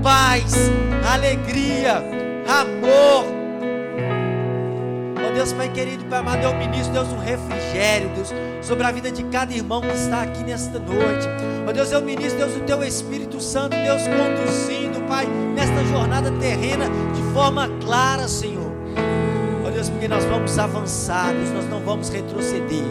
Paz, 0.03 0.53
alegria 1.09 2.26
amor, 2.49 3.37
Deus, 5.37 5.53
Pai 5.53 5.69
querido, 5.69 6.03
Pai 6.07 6.21
amado, 6.21 6.43
eu 6.43 6.55
ministro, 6.55 6.95
Deus, 6.95 7.09
um 7.13 7.19
refrigério, 7.19 8.09
Deus, 8.15 8.33
sobre 8.63 8.85
a 8.85 8.91
vida 8.91 9.13
de 9.13 9.23
cada 9.25 9.53
irmão 9.53 9.83
que 9.83 9.95
está 9.95 10.23
aqui 10.23 10.43
nesta 10.43 10.79
noite. 10.79 11.29
Ó 11.69 11.73
Deus, 11.73 11.93
eu 11.93 12.01
ministro, 12.01 12.39
Deus, 12.39 12.57
o 12.57 12.61
Teu 12.61 12.83
Espírito 12.83 13.39
Santo, 13.39 13.77
Deus, 13.77 14.03
conduzindo, 14.03 15.07
Pai, 15.07 15.27
nesta 15.55 15.85
jornada 15.85 16.33
terrena 16.41 16.87
de 17.15 17.23
forma 17.35 17.69
clara, 17.85 18.27
Senhor. 18.27 18.73
Ó 19.67 19.71
Deus, 19.71 19.91
porque 19.91 20.09
nós 20.09 20.25
vamos 20.25 20.59
avançar, 20.59 21.35
Deus, 21.35 21.51
nós 21.51 21.69
não 21.69 21.81
vamos 21.81 22.09
retroceder. 22.09 22.85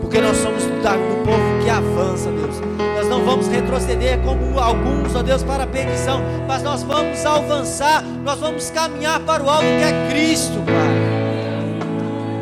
Porque 0.00 0.22
nós 0.22 0.38
somos 0.38 0.64
do 0.64 0.80
povo 1.24 1.49
avança, 1.70 2.30
Deus. 2.30 2.60
Nós 2.96 3.08
não 3.08 3.24
vamos 3.24 3.48
retroceder 3.48 4.18
como 4.20 4.58
alguns, 4.58 5.14
ó 5.14 5.22
Deus, 5.22 5.42
para 5.42 5.64
a 5.64 5.66
perdição. 5.66 6.20
Mas 6.46 6.62
nós 6.62 6.82
vamos 6.82 7.24
avançar, 7.24 8.02
nós 8.24 8.38
vamos 8.38 8.70
caminhar 8.70 9.20
para 9.20 9.42
o 9.42 9.48
alto 9.48 9.64
que 9.64 9.84
é 9.84 10.08
Cristo, 10.10 10.58
Pai. 10.66 11.20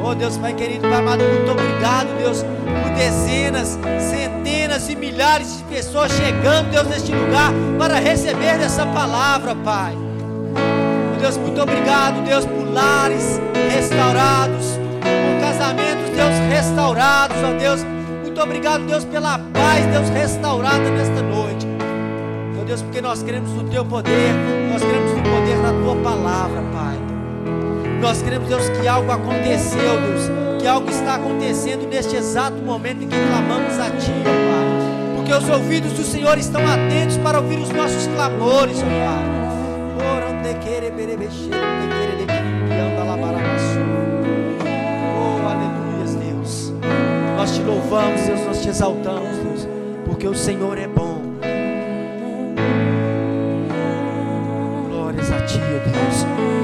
Oh 0.04 0.14
Deus, 0.14 0.38
Pai 0.38 0.54
querido, 0.54 0.88
Pai 0.88 1.00
amado, 1.00 1.22
muito 1.22 1.50
obrigado, 1.50 2.08
Deus, 2.18 2.42
por 2.42 2.90
dezenas, 2.96 3.78
centenas 3.98 4.88
e 4.88 4.96
milhares 4.96 5.58
de 5.58 5.64
pessoas 5.64 6.10
chegando, 6.12 6.70
Deus, 6.70 6.86
neste 6.88 7.12
lugar 7.12 7.52
para 7.78 7.96
receber 7.96 8.56
dessa 8.58 8.86
palavra, 8.86 9.54
Pai. 9.54 9.94
Oh 11.14 11.20
Deus, 11.20 11.36
muito 11.36 11.60
obrigado, 11.60 12.24
Deus, 12.24 12.46
por 12.46 12.72
lares 12.72 13.38
restaurados, 13.70 14.78
por 15.02 15.40
casamentos, 15.40 16.10
Deus, 16.14 16.34
restaurados, 16.50 17.36
ó 17.44 17.58
Deus. 17.58 17.97
Muito 18.38 18.50
obrigado, 18.50 18.86
Deus, 18.86 19.04
pela 19.04 19.36
paz, 19.36 19.84
Deus, 19.86 20.08
restaurada 20.10 20.88
nesta 20.90 21.22
noite. 21.22 21.66
Oh 22.56 22.64
Deus, 22.64 22.82
porque 22.82 23.00
nós 23.00 23.20
queremos 23.20 23.50
o 23.50 23.64
Teu 23.64 23.84
poder, 23.84 24.32
nós 24.72 24.80
queremos 24.80 25.10
o 25.10 25.22
poder 25.24 25.60
da 25.60 25.72
Tua 25.72 25.96
palavra, 25.96 26.62
Pai. 26.72 26.96
Nós 28.00 28.22
queremos, 28.22 28.48
Deus, 28.48 28.68
que 28.68 28.86
algo 28.86 29.10
aconteceu, 29.10 30.00
Deus, 30.00 30.30
que 30.60 30.68
algo 30.68 30.88
está 30.88 31.16
acontecendo 31.16 31.88
neste 31.88 32.14
exato 32.14 32.58
momento 32.58 33.02
em 33.02 33.08
que 33.08 33.16
clamamos 33.16 33.76
a 33.76 33.90
Ti, 33.90 34.12
Pai. 34.22 35.16
Porque 35.16 35.34
os 35.34 35.48
ouvidos 35.48 35.94
do 35.94 36.04
Senhor 36.04 36.38
estão 36.38 36.64
atentos 36.64 37.16
para 37.16 37.40
ouvir 37.40 37.58
os 37.58 37.70
nossos 37.70 38.06
clamores, 38.06 38.80
Pai. 38.80 39.48
Oh, 39.98 40.28
nós 47.48 47.56
te 47.56 47.62
louvamos, 47.62 48.20
Deus, 48.22 48.40
nós 48.46 48.62
te 48.62 48.68
exaltamos, 48.68 49.38
Deus, 49.38 49.68
porque 50.04 50.28
o 50.28 50.34
Senhor 50.34 50.76
é 50.76 50.86
bom. 50.86 51.22
Glórias 54.90 55.32
a 55.32 55.40
Ti, 55.46 55.58
Deus. 55.58 56.57